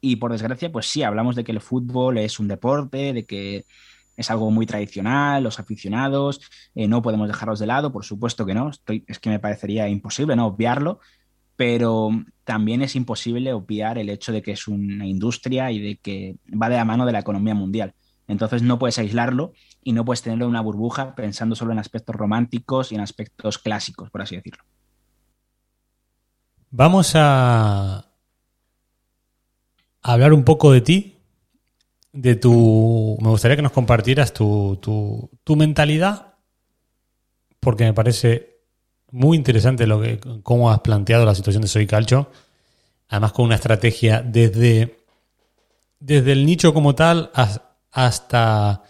y 0.01 0.17
por 0.17 0.31
desgracia, 0.31 0.71
pues 0.71 0.85
sí, 0.85 1.01
hablamos 1.01 1.35
de 1.35 1.43
que 1.43 1.51
el 1.51 1.61
fútbol 1.61 2.19
es 2.19 2.39
un 2.39 2.47
deporte, 2.47 3.11
de 3.11 3.25
que 3.25 3.65
es 4.21 4.31
algo 4.31 4.49
muy 4.49 4.65
tradicional, 4.65 5.43
los 5.43 5.59
aficionados, 5.59 6.41
eh, 6.73 6.87
no 6.87 7.01
podemos 7.01 7.27
dejarlos 7.27 7.59
de 7.59 7.67
lado, 7.67 7.91
por 7.91 8.05
supuesto 8.05 8.45
que 8.45 8.53
no, 8.53 8.71
es 8.71 9.19
que 9.19 9.29
me 9.29 9.39
parecería 9.39 9.87
imposible 9.89 10.35
no 10.35 10.47
obviarlo, 10.47 10.99
pero 11.55 12.09
también 12.43 12.81
es 12.81 12.95
imposible 12.95 13.53
obviar 13.53 13.97
el 13.97 14.09
hecho 14.09 14.31
de 14.31 14.41
que 14.41 14.51
es 14.51 14.67
una 14.67 15.05
industria 15.05 15.71
y 15.71 15.79
de 15.79 15.97
que 15.97 16.37
va 16.51 16.69
de 16.69 16.77
la 16.77 16.85
mano 16.85 17.05
de 17.05 17.11
la 17.11 17.19
economía 17.19 17.53
mundial. 17.53 17.93
Entonces 18.27 18.63
no 18.63 18.79
puedes 18.79 18.97
aislarlo 18.97 19.53
y 19.83 19.91
no 19.93 20.05
puedes 20.05 20.21
tenerlo 20.21 20.45
en 20.45 20.51
una 20.51 20.61
burbuja 20.61 21.15
pensando 21.15 21.55
solo 21.55 21.73
en 21.73 21.79
aspectos 21.79 22.15
románticos 22.15 22.91
y 22.91 22.95
en 22.95 23.01
aspectos 23.01 23.57
clásicos, 23.57 24.09
por 24.09 24.21
así 24.21 24.37
decirlo. 24.37 24.63
Vamos 26.69 27.11
a 27.15 28.05
hablar 30.01 30.33
un 30.33 30.43
poco 30.43 30.71
de 30.71 30.81
ti, 30.81 31.17
de 32.13 32.35
tu. 32.35 33.17
Me 33.21 33.29
gustaría 33.29 33.55
que 33.55 33.61
nos 33.61 33.71
compartieras 33.71 34.33
tu, 34.33 34.77
tu, 34.81 35.55
mentalidad, 35.55 36.35
porque 37.59 37.83
me 37.83 37.93
parece 37.93 38.59
muy 39.11 39.37
interesante 39.37 39.87
lo 39.87 40.01
que, 40.01 40.19
cómo 40.43 40.71
has 40.71 40.79
planteado 40.79 41.25
la 41.25 41.35
situación 41.35 41.61
de 41.61 41.67
Soy 41.67 41.87
Calcho. 41.87 42.31
Además, 43.09 43.33
con 43.33 43.45
una 43.45 43.55
estrategia 43.55 44.21
desde, 44.21 44.97
desde 45.99 46.31
el 46.31 46.45
nicho 46.45 46.73
como 46.73 46.95
tal 46.95 47.31
hasta 47.91 48.83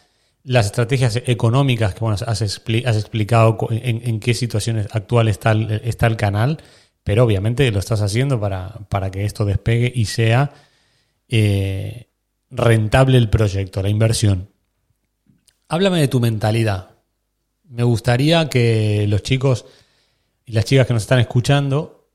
las 0.44 0.68
estrategias 0.68 1.22
económicas 1.26 1.94
que 1.94 2.00
bueno, 2.02 2.18
has, 2.26 2.42
explicado 2.42 3.58
en, 3.72 4.20
qué 4.20 4.34
situaciones 4.34 4.88
actual 4.92 5.28
está 5.28 5.52
el, 5.52 5.82
está 5.84 6.08
el 6.08 6.18
canal, 6.18 6.58
pero 7.04 7.24
obviamente 7.24 7.72
lo 7.72 7.80
estás 7.80 8.02
haciendo 8.02 8.40
para, 8.40 8.70
para 8.90 9.10
que 9.10 9.26
esto 9.26 9.46
despegue 9.46 9.92
y 9.94 10.06
sea 10.06 10.52
eh, 11.28 12.11
rentable 12.52 13.18
el 13.18 13.30
proyecto, 13.30 13.82
la 13.82 13.90
inversión. 13.90 14.50
Háblame 15.68 16.00
de 16.00 16.08
tu 16.08 16.20
mentalidad. 16.20 16.92
Me 17.64 17.84
gustaría 17.84 18.50
que 18.50 19.06
los 19.08 19.24
chicos 19.24 19.66
y 20.46 20.52
las 20.52 20.66
chicas 20.66 20.86
que 20.86 20.94
nos 20.94 21.04
están 21.04 21.20
escuchando 21.20 22.10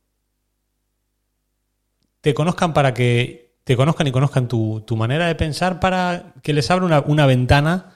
te 2.20 2.34
conozcan 2.34 2.74
para 2.74 2.92
que 2.92 3.56
te 3.64 3.76
conozcan 3.76 4.06
y 4.06 4.12
conozcan 4.12 4.46
tu, 4.46 4.84
manera 4.96 5.26
de 5.26 5.34
pensar 5.34 5.80
para 5.80 6.34
que 6.42 6.52
les 6.52 6.70
abra 6.70 6.86
una, 6.86 7.00
una 7.00 7.26
ventana 7.26 7.94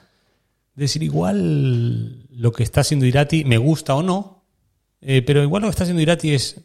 decir 0.75 1.03
igual 1.03 2.27
lo 2.29 2.51
que 2.51 2.63
está 2.63 2.81
haciendo 2.81 3.05
Irati 3.05 3.45
me 3.45 3.57
gusta 3.57 3.95
o 3.95 4.03
no, 4.03 4.45
eh, 4.99 5.21
pero 5.21 5.43
igual 5.43 5.61
lo 5.61 5.67
que 5.67 5.71
está 5.71 5.83
haciendo 5.83 6.01
Irati 6.01 6.33
es 6.33 6.61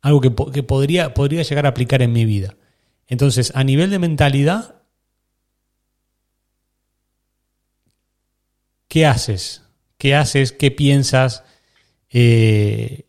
algo 0.00 0.20
que, 0.20 0.30
podría, 0.30 1.14
podría 1.14 1.42
llegar 1.42 1.64
a 1.64 1.70
aplicar 1.70 2.02
en 2.02 2.12
mi 2.12 2.24
vida. 2.24 2.56
Entonces, 3.06 3.52
a 3.54 3.62
nivel 3.62 3.90
de 3.90 4.00
mentalidad, 4.00 4.81
¿qué 8.92 9.06
haces? 9.06 9.62
¿Qué 9.96 10.14
haces? 10.14 10.52
¿Qué 10.52 10.70
piensas? 10.70 11.44
Eh, 12.10 13.06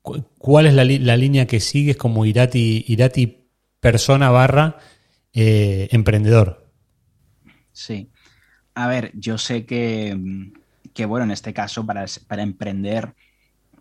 ¿Cuál 0.00 0.64
es 0.64 0.72
la, 0.72 1.16
línea 1.18 1.46
que 1.46 1.60
sigues 1.60 1.98
como 1.98 2.24
Irati, 2.24 2.86
Irati 2.88 3.50
persona 3.78 4.30
barra 4.30 4.78
eh, 5.34 5.88
emprendedor? 5.92 6.72
Sí. 7.72 8.10
A 8.72 8.88
ver, 8.88 9.12
yo 9.16 9.36
sé 9.36 9.66
que, 9.66 10.16
bueno, 11.06 11.24
en 11.24 11.32
este 11.32 11.52
caso 11.52 11.84
para, 11.84 12.06
para 12.26 12.42
emprender, 12.42 13.14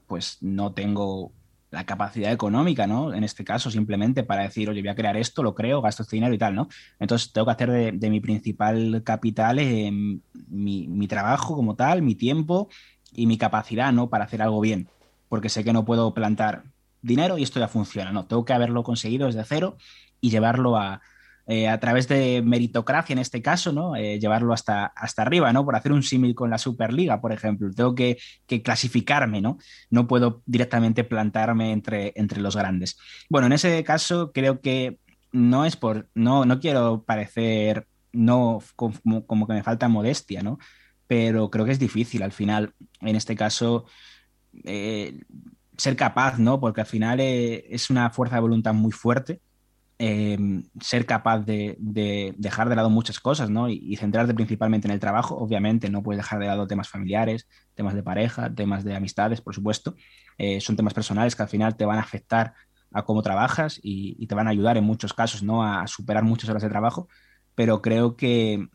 pues 0.06 0.40
no 0.42 0.74
tengo 0.74 1.32
la 1.78 1.86
capacidad 1.86 2.32
económica, 2.32 2.88
¿no? 2.88 3.14
En 3.14 3.24
este 3.24 3.44
caso, 3.44 3.70
simplemente 3.70 4.24
para 4.24 4.42
decir, 4.42 4.68
oye, 4.68 4.82
voy 4.82 4.90
a 4.90 4.96
crear 4.96 5.16
esto, 5.16 5.44
lo 5.44 5.54
creo, 5.54 5.80
gasto 5.80 6.02
este 6.02 6.16
dinero 6.16 6.34
y 6.34 6.40
tal, 6.40 6.56
¿no? 6.56 6.70
Entonces 7.00 7.32
tengo 7.32 7.46
que 7.46 7.52
hacer 7.52 7.70
de, 7.94 8.10
mi 8.10 8.20
principal 8.20 9.04
capital 9.06 9.60
eh, 9.60 9.92
mi, 9.92 10.88
mi, 10.88 11.08
trabajo 11.08 11.56
como 11.56 11.76
tal, 11.76 12.02
mi 12.02 12.16
tiempo 12.16 12.68
y 13.14 13.28
mi 13.28 13.38
capacidad, 13.38 13.94
¿no? 13.94 14.10
Para 14.10 14.26
hacer 14.26 14.42
algo 14.42 14.60
bien. 14.60 14.90
Porque 15.30 15.50
sé 15.50 15.64
que 15.64 15.72
no 15.72 15.86
puedo 15.86 16.16
plantar 16.16 16.64
dinero 17.04 17.38
y 17.38 17.44
esto 17.44 17.60
ya 17.60 17.68
funciona, 17.68 18.12
¿no? 18.12 18.26
Tengo 18.26 18.44
que 18.44 18.54
haberlo 18.54 18.82
conseguido 18.82 19.28
desde 19.28 19.44
cero 19.44 19.78
y 20.20 20.32
llevarlo 20.32 20.78
a, 20.78 21.02
eh, 21.50 21.70
a 21.70 21.80
través 21.80 22.10
de 22.10 22.42
meritocracia 22.42 23.14
en 23.14 23.20
este 23.20 23.42
caso, 23.42 23.72
¿no? 23.72 23.96
Eh, 23.96 24.20
llevarlo 24.20 24.54
hasta, 24.54 24.88
hasta 24.88 25.22
arriba, 25.22 25.54
¿no? 25.54 25.64
Por 25.64 25.78
hacer 25.78 25.94
un 25.94 26.04
símil 26.04 26.36
con 26.36 26.50
la 26.50 26.58
Superliga, 26.58 27.22
por 27.22 27.32
ejemplo. 27.32 27.72
Tengo 27.72 27.96
que, 27.96 28.18
clasificarme, 28.62 29.40
¿no? 29.40 29.58
No 29.90 30.08
puedo 30.08 30.44
directamente 30.46 31.06
plantarme 31.06 31.72
entre, 31.72 32.12
entre 32.18 32.42
los 32.42 32.58
grandes. 32.58 32.98
Bueno, 33.30 33.48
en 33.48 33.54
ese 33.54 33.82
caso 33.86 34.34
creo 34.34 34.60
que 34.60 35.00
no 35.32 35.64
es 35.64 35.78
por, 35.78 36.10
no, 36.14 36.44
no 36.46 36.60
quiero 36.60 37.04
parecer, 37.06 37.88
no 38.12 38.60
como, 38.76 39.48
que 39.48 39.54
me 39.54 39.64
falta 39.64 39.88
modestia, 39.88 40.44
¿no? 40.44 40.58
Pero 41.08 41.50
creo 41.50 41.64
que 41.64 41.72
es 41.72 41.80
difícil 41.80 42.24
al 42.24 42.34
final, 42.34 42.74
en 43.00 43.16
este 43.16 43.38
caso, 43.38 43.86
eh, 44.66 45.22
ser 45.78 45.96
capaz, 45.96 46.40
¿no? 46.40 46.60
Porque 46.60 46.82
al 46.82 46.88
final 46.88 47.22
es 47.22 47.90
una 47.90 48.10
fuerza 48.10 48.36
de 48.36 48.42
voluntad 48.42 48.74
muy 48.74 48.92
fuerte 48.92 49.40
Em, 50.00 50.64
ser 50.80 51.08
capaz 51.08 51.40
de, 51.40 51.76
dejar 52.38 52.70
de 52.70 52.76
lado 52.76 52.92
muchas 52.92 53.20
cosas, 53.20 53.50
¿no? 53.50 53.68
Y, 53.68 53.96
centrarte 53.96 54.36
principalmente 54.36 54.88
en 54.88 54.94
el 54.94 55.00
trabajo. 55.00 55.36
Obviamente 55.36 55.90
no 55.90 56.04
puedes 56.04 56.20
dejar 56.20 56.38
de 56.40 56.46
lado 56.46 56.68
temas 56.68 56.88
familiares, 56.88 57.48
temas 57.74 57.96
de 57.96 58.04
pareja, 58.04 58.54
temas 58.54 58.84
de 58.84 58.96
amistades, 58.96 59.42
por 59.42 59.56
supuesto. 59.56 59.96
Eh, 60.38 60.62
son 60.62 60.76
temas 60.76 60.94
personales 60.94 61.36
que 61.36 61.42
al 61.42 61.50
final 61.50 61.76
te 61.76 61.86
van 61.86 61.98
a 61.98 62.02
afectar 62.02 62.54
a 62.94 63.04
cómo 63.06 63.24
trabajas 63.24 63.80
y, 63.82 64.28
te 64.28 64.36
van 64.36 64.48
a 64.48 64.52
ayudar 64.52 64.78
en 64.78 64.84
muchos 64.84 65.14
casos, 65.14 65.42
¿no? 65.42 65.64
A 65.64 65.88
superar 65.88 66.24
muchas 66.24 66.50
horas 66.52 66.62
de 66.62 66.70
trabajo. 66.70 67.10
Pero 67.56 67.82
creo 67.82 68.16
que, 68.16 68.68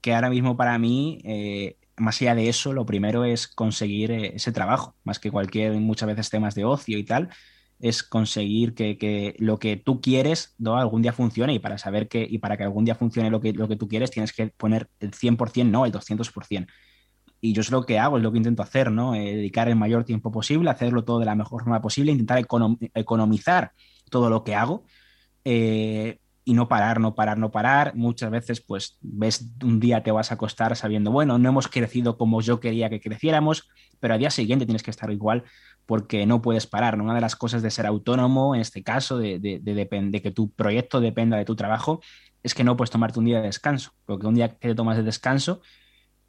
que 0.00 0.14
ahora 0.14 0.30
mismo 0.30 0.56
para 0.56 0.76
mí, 0.78 1.20
eh, 1.24 1.78
más 1.96 2.20
allá 2.20 2.34
de 2.34 2.48
eso, 2.48 2.72
lo 2.72 2.86
primero 2.86 3.24
es 3.24 3.46
conseguir 3.46 4.10
eh, 4.10 4.34
ese 4.34 4.50
trabajo, 4.50 4.96
más 5.04 5.20
que 5.20 5.30
cualquier, 5.30 5.74
muchas 5.74 6.08
veces 6.08 6.28
temas 6.28 6.56
de 6.56 6.64
ocio 6.64 6.98
y 6.98 7.04
tal 7.04 7.30
es 7.78 8.02
conseguir 8.02 8.74
que, 8.74 9.36
lo 9.38 9.58
que 9.58 9.76
tú 9.76 10.00
quieres 10.00 10.54
¿no? 10.58 10.76
algún 10.76 11.02
día 11.02 11.12
funcione 11.12 11.54
y 11.54 11.58
para 11.58 11.78
saber 11.78 12.08
que 12.08 12.26
y 12.28 12.38
para 12.38 12.56
que 12.56 12.64
algún 12.64 12.84
día 12.84 12.94
funcione 12.94 13.30
lo 13.30 13.40
que, 13.40 13.52
lo 13.52 13.68
que 13.68 13.76
tú 13.76 13.86
quieres 13.88 14.10
tienes 14.10 14.32
que 14.32 14.48
poner 14.48 14.88
el 15.00 15.12
100%, 15.12 15.70
no 15.70 15.84
el 15.84 15.92
200%. 15.92 16.66
Y 17.40 17.52
yo 17.52 17.60
es 17.60 17.70
lo 17.70 17.84
que 17.84 17.98
hago, 17.98 18.16
es 18.16 18.22
lo 18.22 18.32
que 18.32 18.38
intento 18.38 18.62
hacer, 18.62 18.90
¿no? 18.90 19.14
Eh, 19.14 19.36
dedicar 19.36 19.68
el 19.68 19.76
mayor 19.76 20.04
tiempo 20.04 20.32
posible, 20.32 20.70
hacerlo 20.70 21.04
todo 21.04 21.18
de 21.18 21.26
la 21.26 21.34
mejor 21.34 21.62
forma 21.62 21.82
posible, 21.82 22.12
intentar 22.12 22.38
economizar 22.94 23.72
todo 24.10 24.30
lo 24.30 24.42
que 24.42 24.54
hago 24.54 24.84
eh, 25.48 26.18
y 26.46 26.54
no 26.54 26.68
parar, 26.68 27.00
no 27.00 27.16
parar, 27.16 27.38
no 27.38 27.50
parar. 27.50 27.96
Muchas 27.96 28.30
veces, 28.30 28.60
pues, 28.60 28.98
ves, 29.00 29.50
un 29.64 29.80
día 29.80 30.04
te 30.04 30.12
vas 30.12 30.30
a 30.30 30.34
acostar 30.34 30.76
sabiendo, 30.76 31.10
bueno, 31.10 31.38
no 31.38 31.48
hemos 31.48 31.66
crecido 31.66 32.16
como 32.16 32.40
yo 32.40 32.60
quería 32.60 32.88
que 32.88 33.00
creciéramos, 33.00 33.68
pero 33.98 34.14
al 34.14 34.20
día 34.20 34.30
siguiente 34.30 34.64
tienes 34.64 34.84
que 34.84 34.92
estar 34.92 35.10
igual 35.10 35.42
porque 35.86 36.24
no 36.24 36.40
puedes 36.40 36.68
parar. 36.68 37.00
Una 37.00 37.16
de 37.16 37.20
las 37.20 37.34
cosas 37.34 37.62
de 37.62 37.70
ser 37.72 37.84
autónomo, 37.84 38.54
en 38.54 38.60
este 38.60 38.84
caso, 38.84 39.18
de, 39.18 39.40
de, 39.40 40.22
que 40.22 40.30
tu 40.30 40.52
proyecto 40.52 41.00
dependa 41.00 41.36
de 41.36 41.44
tu 41.44 41.56
trabajo, 41.56 42.00
es 42.44 42.54
que 42.54 42.62
no 42.62 42.76
puedes 42.76 42.90
tomarte 42.90 43.18
un 43.18 43.24
día 43.24 43.40
de 43.40 43.48
descanso, 43.48 43.90
porque 44.04 44.28
un 44.28 44.36
día 44.36 44.50
que 44.50 44.68
te 44.68 44.74
tomas 44.76 44.96
de 44.96 45.02
descanso 45.02 45.62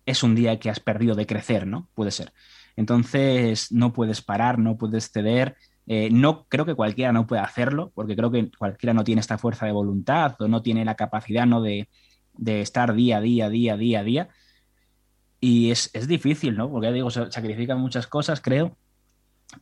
es 0.08 0.24
un 0.24 0.34
día 0.34 0.58
que 0.60 0.72
has 0.72 0.80
perdido 0.80 1.14
de 1.14 1.28
crecer, 1.28 1.68
¿no? 1.68 1.90
Puede 1.94 2.10
ser. 2.10 2.34
Entonces, 2.76 3.72
no 3.72 3.94
puedes 3.94 4.24
parar, 4.24 4.58
no 4.58 4.78
puedes 4.78 5.12
ceder. 5.12 5.58
Eh, 5.88 6.10
no 6.12 6.46
creo 6.50 6.66
que 6.66 6.76
cualquiera 6.76 7.14
no 7.14 7.26
pueda 7.28 7.44
hacerlo, 7.44 7.92
porque 7.96 8.16
creo 8.16 8.30
que 8.30 8.52
cualquiera 8.52 8.94
no 8.94 9.04
tiene 9.04 9.22
esta 9.22 9.38
fuerza 9.38 9.66
de 9.66 9.72
voluntad 9.72 10.36
o 10.40 10.48
no 10.48 10.62
tiene 10.62 10.84
la 10.84 10.96
capacidad 10.96 11.46
¿no? 11.46 11.62
de, 11.62 11.88
estar 12.46 12.94
día 12.94 13.18
a 13.18 13.22
día, 13.22 13.50
día 13.50 13.74
a 13.74 13.78
día, 13.78 14.04
día. 14.04 14.30
Y 15.40 15.72
es, 15.72 15.90
es 15.94 16.08
difícil, 16.08 16.58
¿no? 16.58 16.70
Porque 16.70 16.88
ya 16.88 16.94
digo, 16.94 17.10
sacrifican 17.10 17.80
muchas 17.80 18.08
cosas, 18.08 18.42
creo, 18.42 18.76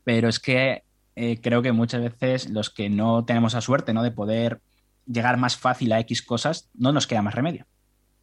pero 0.04 0.30
es 0.30 0.40
que 0.40 0.84
eh, 1.16 1.40
creo 1.42 1.62
que 1.62 1.72
muchas 1.72 2.02
veces 2.02 2.50
los 2.50 2.70
que 2.70 2.90
no 2.90 3.24
tenemos 3.24 3.54
la 3.54 3.62
suerte 3.62 3.94
¿no? 3.94 4.04
de 4.04 4.12
poder 4.12 4.62
llegar 5.06 5.38
más 5.38 5.58
fácil 5.58 5.94
a 5.94 6.00
X 6.02 6.22
cosas, 6.22 6.70
no 6.74 6.92
nos 6.92 7.08
queda 7.08 7.22
más 7.22 7.36
remedio. 7.36 7.66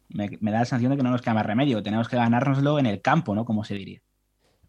Me, 0.09 0.29
da 0.29 0.59
la 0.59 0.65
sensación 0.65 0.91
de 0.91 0.97
que 0.97 1.03
no 1.03 1.09
nos 1.09 1.21
queda 1.21 1.33
más 1.33 1.45
remedio, 1.45 1.81
tenemos 1.81 2.07
que 2.07 2.17
ganárnoslo 2.17 2.77
en 2.77 2.85
el 2.85 3.01
campo, 3.01 3.33
¿no? 3.33 3.45
Como 3.45 3.63
se 3.63 3.73
diría. 3.75 3.99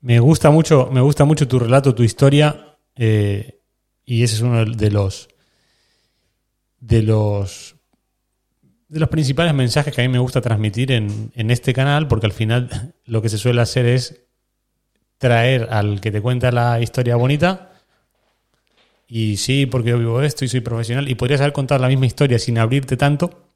Me 0.01 0.21
gusta 0.21 0.51
mucho, 0.51 0.89
me 0.93 1.01
gusta 1.01 1.25
mucho 1.25 1.49
tu 1.49 1.59
relato, 1.59 1.95
tu 1.95 2.03
historia, 2.03 2.74
eh, 2.97 3.61
y 4.05 4.23
ese 4.23 4.37
es 4.37 4.41
uno 4.41 4.65
de 4.65 4.91
los 4.91 5.29
de 6.81 7.03
los 7.03 7.77
de 8.89 9.01
los 9.01 9.09
principales 9.09 9.55
mensajes 9.55 9.95
que 9.95 10.03
a 10.03 10.05
mí 10.05 10.13
me 10.13 10.19
gusta 10.19 10.41
transmitir 10.41 10.93
en, 10.93 11.33
en 11.35 11.51
este 11.51 11.73
canal, 11.73 12.07
porque 12.07 12.27
al 12.27 12.33
final 12.33 12.95
lo 13.07 13.23
que 13.23 13.29
se 13.29 13.39
suele 13.39 13.61
hacer 13.61 13.87
es 13.87 14.25
traer 15.19 15.69
al 15.71 16.01
que 16.01 16.13
te 16.13 16.21
cuenta 16.21 16.53
la 16.53 16.81
historia 16.81 17.17
bonita. 17.17 17.71
Y 19.07 19.37
sí, 19.37 19.67
porque 19.67 19.91
yo 19.91 19.99
vivo 19.99 20.23
esto 20.23 20.45
y 20.45 20.49
soy 20.49 20.61
profesional 20.61 21.09
y 21.09 21.15
podrías 21.15 21.41
haber 21.41 21.53
contado 21.53 21.81
la 21.81 21.89
misma 21.89 22.07
historia 22.07 22.39
sin 22.39 22.59
abrirte 22.59 22.97
tanto. 22.97 23.49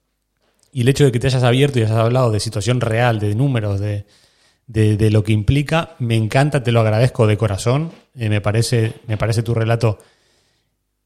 Y 0.72 0.82
el 0.82 0.88
hecho 0.88 1.04
de 1.04 1.12
que 1.12 1.18
te 1.18 1.26
hayas 1.26 1.42
abierto 1.42 1.78
y 1.78 1.82
hayas 1.82 1.96
hablado 1.96 2.30
de 2.30 2.40
situación 2.40 2.80
real, 2.80 3.18
de 3.18 3.34
números, 3.34 3.80
de, 3.80 4.06
de, 4.68 5.10
lo 5.10 5.24
que 5.24 5.32
implica, 5.32 5.96
me 5.98 6.14
encanta, 6.14 6.62
te 6.62 6.72
lo 6.72 6.80
agradezco 6.80 7.26
de 7.26 7.38
corazón, 7.38 7.90
eh, 8.14 8.28
me, 8.28 8.40
parece, 8.40 8.92
me 9.06 9.16
parece 9.16 9.42
tu 9.42 9.54
relato 9.54 9.98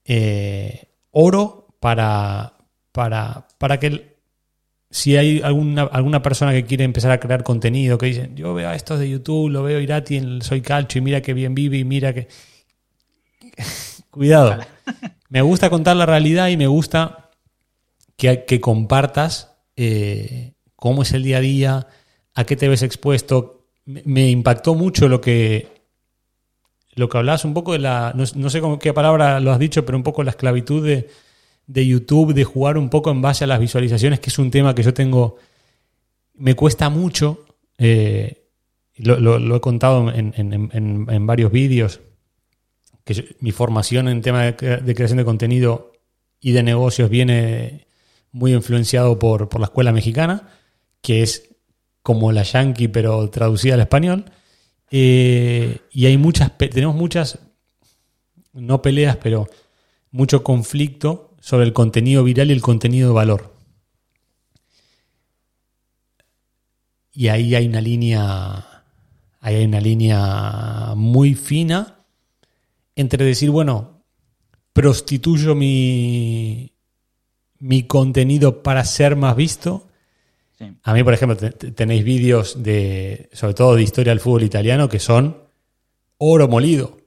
eh, 0.05 0.89
oro 1.13 1.69
para, 1.79 2.55
para, 2.91 3.47
para 3.59 3.79
que 3.79 4.17
si 4.91 5.17
hay 5.17 5.41
alguna, 5.43 5.83
alguna 5.85 6.23
persona 6.23 6.53
que 6.53 6.65
quiere 6.65 6.83
empezar 6.85 7.13
a 7.13 7.21
crear 7.21 7.45
contenido, 7.45 7.99
que 7.99 8.07
dice, 8.07 8.31
yo 8.35 8.53
veo 8.53 8.69
a 8.69 8.75
estos 8.75 8.99
de 8.99 9.09
YouTube, 9.09 9.49
lo 9.49 9.63
veo 9.63 9.81
Irati 9.81 10.17
en 10.17 10.43
Soy 10.43 10.61
Calcho 10.61 10.99
y 10.99 11.03
mira 11.03 11.23
que 11.23 11.33
bien 11.33 11.55
vive 11.55 11.79
y 11.79 11.85
mira 11.85 12.13
que... 12.13 12.29
Cuidado. 14.11 14.59
Me 15.31 15.41
gusta 15.41 15.71
contar 15.71 15.97
la 15.97 16.05
realidad 16.05 16.49
y 16.49 16.57
me 16.57 16.67
gusta 16.67 17.31
que, 18.17 18.45
que 18.45 18.61
compartas 18.61 19.55
eh, 19.77 20.53
cómo 20.77 21.03
es 21.03 21.13
el 21.13 21.23
día 21.23 21.39
a 21.39 21.41
día, 21.41 21.87
a 22.35 22.45
qué 22.45 22.57
te 22.57 22.69
ves 22.69 22.83
expuesto. 22.83 23.67
Me, 23.85 24.31
impactó 24.31 24.75
mucho 24.75 25.09
lo 25.09 25.21
que, 25.21 25.69
lo 26.95 27.09
que 27.09 27.19
hablabas 27.19 27.45
un 27.45 27.55
poco 27.55 27.73
de 27.73 27.81
la, 27.81 28.13
no, 28.15 28.51
sé 28.51 28.61
con 28.61 28.79
qué 28.79 28.93
palabra 28.93 29.41
lo 29.41 29.53
has 29.53 29.59
dicho, 29.59 29.85
pero 29.85 29.99
un 29.99 30.05
poco 30.05 30.23
la 30.23 30.31
esclavitud 30.31 30.87
de, 30.87 31.09
de 31.67 31.87
YouTube, 31.87 32.35
de 32.35 32.45
jugar 32.45 32.79
un 32.79 32.91
poco 32.91 33.11
en 33.11 33.23
base 33.23 33.45
a 33.45 33.47
las 33.47 33.61
visualizaciones, 33.61 34.21
que 34.21 34.31
es 34.31 34.39
un 34.39 34.51
tema 34.51 34.75
que 34.75 34.83
yo 34.83 34.95
tengo, 34.95 35.37
me 36.35 36.55
cuesta 36.55 36.89
mucho, 36.91 37.45
eh, 37.79 38.43
lo, 38.97 39.57
he 39.57 39.61
contado 39.61 40.13
en, 40.13 41.27
varios 41.27 41.51
vídeos, 41.51 42.01
que 43.05 43.37
mi 43.41 43.51
formación 43.51 44.09
en 44.09 44.21
tema 44.23 44.45
de, 44.45 44.55
creación 44.55 45.19
de 45.19 45.25
contenido 45.25 45.93
y 46.41 46.53
de 46.53 46.63
negocios 46.63 47.11
viene 47.11 47.89
muy 48.31 48.55
influenciado 48.55 49.19
por, 49.19 49.49
por 49.49 49.61
la 49.61 49.67
escuela 49.67 49.93
mexicana, 49.93 50.49
que 51.01 51.23
es 51.23 51.52
como 52.03 52.33
la 52.33 52.43
yankee, 52.43 52.89
pero 52.89 53.29
traducida 53.31 53.75
al 53.75 53.81
español. 53.81 54.25
Eh, 54.91 55.81
y 55.91 56.07
hay 56.07 56.17
muchas, 56.19 56.57
tenemos 56.59 56.95
muchas, 56.95 57.39
no 58.53 58.83
peleas, 58.83 59.17
pero 59.17 59.49
mucho 60.11 60.43
conflicto 60.43 61.35
sobre 61.41 61.67
el 61.67 61.73
contenido 61.73 62.23
viral 62.25 62.51
y 62.51 62.53
el 62.53 62.63
contenido 62.63 63.09
de 63.09 63.15
valor. 63.15 63.55
Y 67.13 67.29
ahí 67.29 67.55
hay 67.55 67.67
una 67.67 67.81
línea, 67.81 68.85
ahí 69.41 69.57
hay 69.57 69.65
una 69.65 69.81
línea 69.81 70.95
muy 70.97 71.35
fina 71.35 72.05
entre 72.97 73.25
decir, 73.25 73.51
bueno, 73.51 74.05
prostituyo 74.73 75.55
mi, 75.55 76.73
mi 77.59 77.85
contenido 77.85 78.63
para 78.63 78.85
ser 78.85 79.17
más 79.17 79.37
visto. 79.37 79.89
A 80.83 80.95
mí, 80.95 81.03
por 81.03 81.15
ejemplo, 81.15 81.37
tenéis 81.51 82.05
vídeos 82.05 82.63
de, 82.63 83.29
sobre 83.33 83.55
todo 83.55 83.75
de 83.77 83.83
historia 83.83 84.13
del 84.13 84.21
fútbol 84.21 84.43
italiano, 84.43 84.89
que 84.89 84.99
son 84.99 85.37
oro 86.19 86.49
molido. 86.49 86.99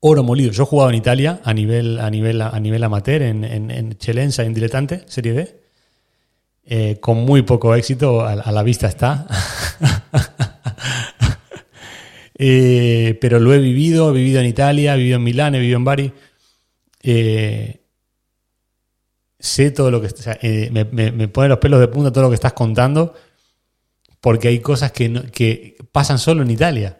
Oro 0.00 0.22
molido. 0.22 0.52
Yo 0.52 0.64
he 0.64 0.66
jugado 0.66 0.90
en 0.90 0.96
Italia 0.96 1.40
a 1.44 1.54
nivel, 1.54 1.98
a 2.00 2.10
nivel, 2.10 2.42
a 2.42 2.58
nivel 2.58 2.82
amateur, 2.82 3.22
en, 3.22 3.44
en, 3.44 3.70
en 3.70 3.96
Chelenza, 3.98 4.42
en 4.44 4.54
Diletante, 4.54 5.04
Serie 5.06 5.32
D. 5.32 5.62
Eh, 6.64 6.98
con 7.00 7.18
muy 7.18 7.42
poco 7.42 7.74
éxito, 7.74 8.24
a, 8.24 8.36
la 8.36 8.62
vista 8.62 8.88
está. 8.88 9.26
Eh, 12.44 13.16
pero 13.20 13.38
lo 13.38 13.54
he 13.54 13.58
vivido, 13.58 14.10
he 14.10 14.14
vivido 14.14 14.40
en 14.40 14.46
Italia, 14.46 14.94
he 14.94 14.98
vivido 14.98 15.18
en 15.18 15.22
Milán, 15.22 15.54
he 15.54 15.60
vivido 15.60 15.76
en 15.76 15.84
Bari. 15.84 16.12
Eh, 17.00 17.81
sé 19.42 19.70
todo 19.72 19.90
lo 19.90 20.00
que... 20.00 20.70
me, 20.70 21.28
pone 21.28 21.48
los 21.48 21.58
pelos 21.58 21.80
de 21.80 21.88
punta 21.88 22.12
todo 22.12 22.24
lo 22.24 22.30
que 22.30 22.36
estás 22.36 22.52
contando, 22.54 23.14
porque 24.20 24.48
hay 24.48 24.60
cosas 24.60 24.92
que, 24.92 25.30
que 25.32 25.76
pasan 25.90 26.18
solo 26.18 26.42
en 26.42 26.50
Italia. 26.50 26.98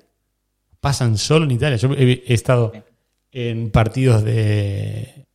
Pasan 0.80 1.16
solo 1.16 1.44
en 1.44 1.52
Italia. 1.52 1.76
Yo 1.76 1.92
he, 1.94 2.34
estado 2.34 2.72
en 3.30 3.70
partidos 3.70 4.24
de 4.24 5.26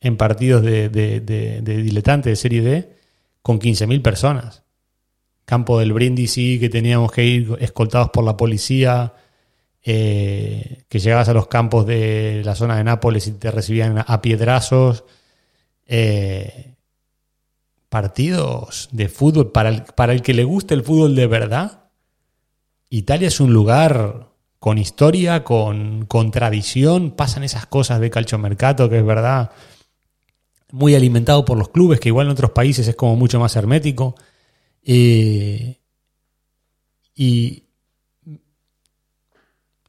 en 0.00 0.16
partidos 0.16 0.62
de, 0.62 0.88
de, 0.88 1.20
de 1.20 1.82
diletante 1.82 2.28
de 2.28 2.36
serie 2.36 2.60
D 2.60 2.96
con 3.40 3.58
15.000 3.58 4.02
personas. 4.02 4.62
Campo 5.44 5.78
del 5.78 5.92
Brindisi, 5.92 6.58
que 6.60 6.68
teníamos 6.68 7.10
que 7.12 7.24
ir 7.24 7.56
escoltados 7.60 8.10
por 8.10 8.24
la 8.24 8.36
policía, 8.36 9.14
eh, 9.84 10.84
que 10.88 11.00
llegabas 11.00 11.28
a 11.28 11.34
los 11.34 11.48
campos 11.48 11.86
de 11.86 12.42
la 12.44 12.54
zona 12.54 12.76
de 12.76 12.84
Nápoles 12.84 13.26
y 13.26 13.32
te 13.32 13.50
recibían 13.50 14.04
a 14.06 14.22
piedrazos. 14.22 15.04
Eh, 15.86 16.74
partidos 17.88 18.88
de 18.92 19.08
fútbol, 19.08 19.52
para 19.52 19.68
el, 19.68 19.82
para 19.82 20.12
el 20.12 20.22
que 20.22 20.34
le 20.34 20.44
guste 20.44 20.74
el 20.74 20.82
fútbol 20.82 21.14
de 21.14 21.26
verdad, 21.26 21.90
Italia 22.88 23.28
es 23.28 23.40
un 23.40 23.52
lugar 23.52 24.30
con 24.58 24.78
historia, 24.78 25.44
con, 25.44 26.06
con 26.06 26.30
tradición, 26.30 27.10
pasan 27.10 27.42
esas 27.42 27.66
cosas 27.66 28.00
de 28.00 28.10
calciomercato 28.10 28.88
que 28.88 28.98
es 28.98 29.04
verdad 29.04 29.50
muy 30.72 30.94
alimentado 30.94 31.44
por 31.44 31.58
los 31.58 31.68
clubes, 31.68 32.00
que 32.00 32.08
igual 32.08 32.26
en 32.26 32.32
otros 32.32 32.50
países 32.52 32.88
es 32.88 32.96
como 32.96 33.14
mucho 33.14 33.38
más 33.38 33.54
hermético. 33.56 34.14
Eh, 34.82 35.78
y 37.14 37.64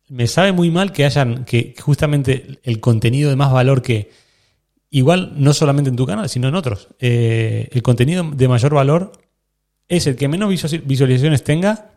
me 0.10 0.28
sabe 0.28 0.52
muy 0.52 0.70
mal 0.70 0.92
que 0.92 1.06
hayan, 1.06 1.46
que 1.46 1.74
justamente 1.80 2.60
el 2.64 2.80
contenido 2.80 3.30
de 3.30 3.36
más 3.36 3.52
valor 3.52 3.82
que, 3.82 4.12
igual 4.94 5.34
no 5.38 5.54
solamente 5.54 5.90
en 5.90 5.96
tu 5.96 6.06
canal, 6.06 6.30
sino 6.30 6.48
en 6.48 6.56
otros, 6.56 6.90
eh, 7.00 7.68
el 7.72 7.82
contenido 7.82 8.24
de 8.32 8.48
mayor 8.48 8.76
valor 8.76 9.12
es 9.88 10.06
el 10.06 10.16
que 10.16 10.28
menos 10.28 10.50
visualizaciones 10.86 11.44
tenga 11.44 11.94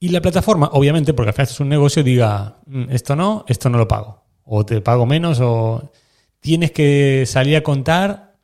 y 0.00 0.08
la 0.08 0.20
plataforma, 0.20 0.68
obviamente, 0.72 1.14
porque 1.14 1.28
al 1.28 1.34
final 1.34 1.48
es 1.48 1.60
un 1.60 1.68
negocio, 1.68 2.02
diga, 2.02 2.56
mm, 2.66 2.90
esto 2.90 3.14
no, 3.14 3.44
esto 3.46 3.70
no 3.70 3.78
lo 3.78 3.86
pago. 3.86 4.24
O 4.42 4.66
te 4.66 4.80
pago 4.80 5.06
menos 5.06 5.38
o 5.40 5.92
tienes 6.40 6.72
que 6.72 7.24
salir 7.24 7.54
a 7.54 7.62
contar 7.62 8.34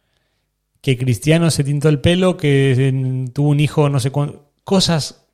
que 0.80 0.96
Cristiano 0.96 1.50
se 1.50 1.64
tintó 1.64 1.88
el 1.88 2.00
pelo, 2.00 2.36
que 2.36 3.28
tuvo 3.32 3.48
un 3.48 3.58
hijo, 3.58 3.88
no 3.88 3.98
sé 3.98 4.12
cuánto, 4.12 4.52
cosas 4.62 5.26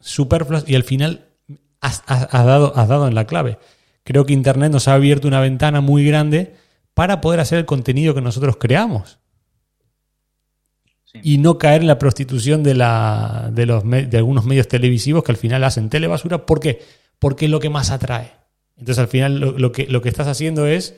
superfluas 0.00 0.64
y 0.66 0.76
al 0.76 0.84
final 0.84 1.28
has, 1.82 2.02
dado, 2.06 2.72
has 2.74 2.88
dado 2.88 3.06
en 3.06 3.14
la 3.14 3.26
clave. 3.26 3.58
Creo 4.04 4.26
que 4.26 4.32
Internet 4.32 4.72
nos 4.72 4.88
ha 4.88 4.94
abierto 4.94 5.28
una 5.28 5.40
ventana 5.40 5.80
muy 5.80 6.04
grande 6.04 6.54
para 6.94 7.20
poder 7.20 7.40
hacer 7.40 7.58
el 7.58 7.66
contenido 7.66 8.14
que 8.14 8.20
nosotros 8.20 8.56
creamos. 8.58 9.18
Y 11.22 11.38
no 11.38 11.58
caer 11.58 11.82
en 11.82 11.88
la 11.88 11.98
prostitución 11.98 12.62
de, 12.62 12.74
la, 12.74 13.50
de, 13.52 13.66
los, 13.66 13.84
de 13.84 14.16
algunos 14.16 14.46
medios 14.46 14.66
televisivos 14.66 15.22
que 15.22 15.32
al 15.32 15.36
final 15.36 15.62
hacen 15.62 15.90
telebasura. 15.90 16.46
¿Por 16.46 16.58
qué? 16.58 16.80
Porque 17.18 17.44
es 17.44 17.50
lo 17.50 17.60
que 17.60 17.68
más 17.68 17.90
atrae. 17.90 18.32
Entonces 18.78 18.98
al 18.98 19.08
final 19.08 19.38
lo, 19.38 19.72
que, 19.72 19.86
lo 19.86 20.00
que 20.00 20.08
estás 20.08 20.26
haciendo 20.26 20.66
es 20.66 20.96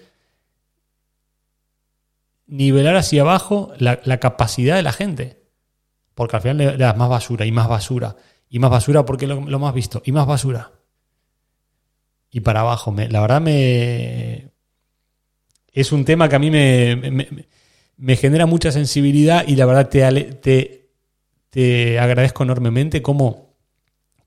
nivelar 2.46 2.94
hacia 2.94 3.22
abajo 3.22 3.72
la, 3.78 3.98
capacidad 4.20 4.76
de 4.76 4.82
la 4.82 4.92
gente. 4.92 5.42
Porque 6.14 6.36
al 6.36 6.42
final 6.42 6.58
le, 6.58 6.76
das 6.76 6.96
más 6.96 7.08
basura 7.08 7.44
y 7.44 7.50
más 7.50 7.68
basura. 7.68 8.16
Y 8.48 8.60
más 8.60 8.70
basura 8.70 9.04
porque 9.04 9.26
lo, 9.26 9.40
lo 9.40 9.58
más 9.58 9.74
visto. 9.74 10.00
Y 10.04 10.12
más 10.12 10.26
basura. 10.28 10.70
Y 12.34 12.40
para 12.40 12.62
abajo. 12.62 12.90
Me, 12.90 13.08
la 13.08 13.20
verdad 13.20 13.40
me... 13.40 14.50
Es 15.72 15.92
un 15.92 16.04
tema 16.04 16.28
que 16.28 16.34
a 16.34 16.40
mí 16.40 16.50
me, 16.50 17.46
me, 17.96 18.16
genera 18.16 18.46
mucha 18.46 18.72
sensibilidad 18.72 19.46
y 19.46 19.54
la 19.54 19.66
verdad 19.66 19.88
te, 19.88 20.02
te, 20.34 20.90
te 21.50 22.00
agradezco 22.00 22.42
enormemente 22.42 23.02
cómo, 23.02 23.54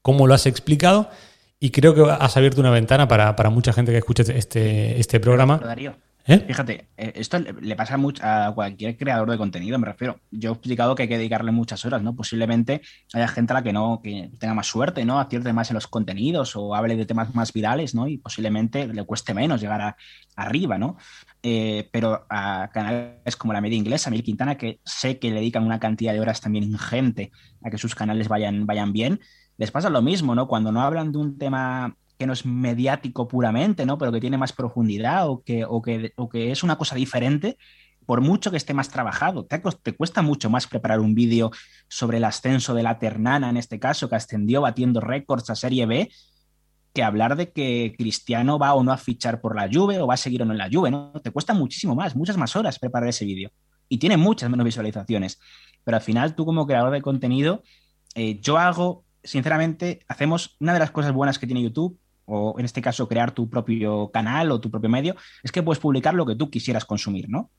cómo 0.02 0.26
lo 0.26 0.34
has 0.34 0.46
explicado 0.46 1.10
y 1.60 1.72
creo 1.72 1.94
que 1.94 2.10
has 2.10 2.38
abierto 2.38 2.62
una 2.62 2.72
ventana 2.72 3.10
para, 3.10 3.36
para 3.36 3.50
mucha 3.50 3.74
gente 3.74 3.92
que 3.92 3.98
escuche 3.98 4.24
este, 4.38 5.00
este 5.00 5.20
programa. 5.20 5.60
¿Eh? 6.30 6.44
Fíjate, 6.46 6.90
eh, 6.98 7.14
esto 7.16 7.40
le 7.40 7.76
pasa 7.78 7.96
mucho 7.96 8.22
a 8.26 8.52
cualquier 8.54 8.98
creador 8.98 9.32
de 9.32 9.38
contenido, 9.38 9.80
me 9.80 9.88
refiero. 9.88 10.20
Yo 10.30 10.50
he 10.50 10.54
explicado 10.54 10.94
que 10.94 11.04
hay 11.04 11.10
que 11.10 11.18
dedicarle 11.18 11.54
muchas 11.54 11.86
horas, 11.86 12.04
¿no? 12.04 12.16
Posiblemente 12.16 12.82
haya 13.14 13.30
gente 13.30 13.54
a 13.54 13.56
la 13.56 13.64
que 13.64 13.72
no 13.72 14.02
que 14.04 14.30
tenga 14.38 14.54
más 14.54 14.68
suerte, 14.68 15.06
¿no? 15.06 15.22
Acierte 15.22 15.54
más 15.54 15.70
en 15.72 15.76
los 15.76 15.88
contenidos 15.88 16.58
o 16.58 16.76
hable 16.76 16.98
de 16.98 17.06
temas 17.06 17.34
más 17.34 17.54
virales, 17.54 17.96
¿no? 17.96 18.10
Y 18.10 18.18
posiblemente 18.18 18.88
le 18.88 19.06
cueste 19.06 19.34
menos 19.34 19.62
llegar 19.62 19.80
a, 19.82 19.96
arriba, 20.36 20.78
¿no? 20.78 20.98
Eh, 21.44 21.88
pero 21.94 22.26
a 22.30 22.72
canales 22.74 23.38
como 23.38 23.54
la 23.54 23.62
media 23.62 23.78
inglesa, 23.78 24.10
Mil 24.10 24.24
Quintana, 24.24 24.58
que 24.58 24.82
sé 24.84 25.20
que 25.20 25.30
le 25.30 25.36
dedican 25.36 25.64
una 25.64 25.80
cantidad 25.80 26.12
de 26.12 26.20
horas 26.20 26.42
también 26.42 26.66
ingente 26.66 27.32
a 27.64 27.70
que 27.70 27.78
sus 27.78 27.96
canales 27.96 28.28
vayan, 28.28 28.66
vayan 28.66 28.92
bien, 28.92 29.22
les 29.58 29.72
pasa 29.72 29.90
lo 29.90 30.02
mismo, 30.02 30.36
¿no? 30.36 30.50
Cuando 30.50 30.74
no 30.74 30.82
hablan 30.82 31.14
de 31.14 31.20
un 31.20 31.38
tema 31.38 31.96
que 32.18 32.28
no 32.28 32.34
es 32.34 32.46
mediático 32.46 33.28
puramente, 33.28 33.86
¿no? 33.86 33.98
Pero 33.98 34.12
que 34.12 34.22
tiene 34.22 34.38
más 34.38 34.54
profundidad 34.54 35.30
o 35.30 35.44
que, 35.44 35.66
o 35.66 35.82
que, 35.82 36.14
o 36.16 36.30
que 36.30 36.52
es 36.52 36.64
una 36.64 36.78
cosa 36.78 36.96
diferente, 36.96 37.58
por 38.08 38.22
mucho 38.22 38.52
que 38.52 38.58
esté 38.58 38.74
más 38.74 38.90
trabajado. 38.90 39.46
Te, 39.46 39.62
cuesta 39.62 40.22
mucho 40.22 40.50
más 40.50 40.66
preparar 40.66 41.02
un 41.02 41.14
vídeo 41.14 41.52
sobre 41.90 42.18
el 42.18 42.24
ascenso 42.24 42.74
de 42.74 42.82
la 42.82 43.00
Ternana, 43.00 43.50
en 43.50 43.58
este 43.58 43.80
caso, 43.80 44.10
que 44.10 44.16
ascendió 44.16 44.62
batiendo 44.62 45.02
récords 45.02 45.50
a 45.50 45.56
Serie 45.56 45.86
B, 45.86 46.10
que 46.94 47.04
hablar 47.04 47.36
de 47.36 47.52
que 47.52 47.94
Cristiano 47.98 48.58
va 48.58 48.74
o 48.74 48.84
no 48.84 48.94
a 48.94 48.98
fichar 48.98 49.42
por 49.42 49.56
la 49.56 49.70
Juve 49.72 50.00
o 50.00 50.08
va 50.08 50.14
a 50.14 50.18
seguir 50.18 50.42
o 50.42 50.46
no 50.46 50.54
en 50.54 50.58
la 50.58 50.70
Juve, 50.72 50.90
¿no? 50.90 51.12
Te 51.22 51.32
cuesta 51.32 51.54
muchísimo 51.54 51.96
más, 51.96 52.16
muchas 52.16 52.38
más 52.38 52.56
horas 52.56 52.80
preparar 52.80 53.10
ese 53.10 53.26
vídeo. 53.26 53.52
Y 53.90 53.98
tiene 53.98 54.16
muchas 54.16 54.50
menos 54.50 54.64
visualizaciones. 54.64 55.40
Pero 55.84 55.98
al 55.98 56.04
final, 56.04 56.34
tú 56.34 56.46
como 56.46 56.66
creador 56.66 56.92
de 56.94 57.02
contenido, 57.02 57.62
eh, 58.16 58.40
yo 58.40 58.58
hago, 58.58 59.04
sinceramente, 59.22 60.00
hacemos 60.08 60.56
una 60.62 60.74
de 60.74 60.80
las 60.80 60.92
cosas 60.92 61.12
buenas 61.12 61.38
que 61.38 61.46
tiene 61.46 61.62
YouTube 61.62 62.00
o 62.28 62.56
en 62.60 62.66
este 62.66 62.82
caso 62.82 63.08
crear 63.08 63.32
tu 63.32 63.50
propio 63.50 64.12
canal 64.12 64.52
o 64.52 64.60
tu 64.60 64.70
propio 64.70 64.90
medio, 64.90 65.16
es 65.44 65.52
que 65.52 65.64
puedes 65.64 65.80
publicar 65.80 66.14
lo 66.14 66.26
que 66.26 66.36
tú 66.36 66.50
quisieras 66.50 66.86
consumir, 66.86 67.30
¿no? 67.30 67.50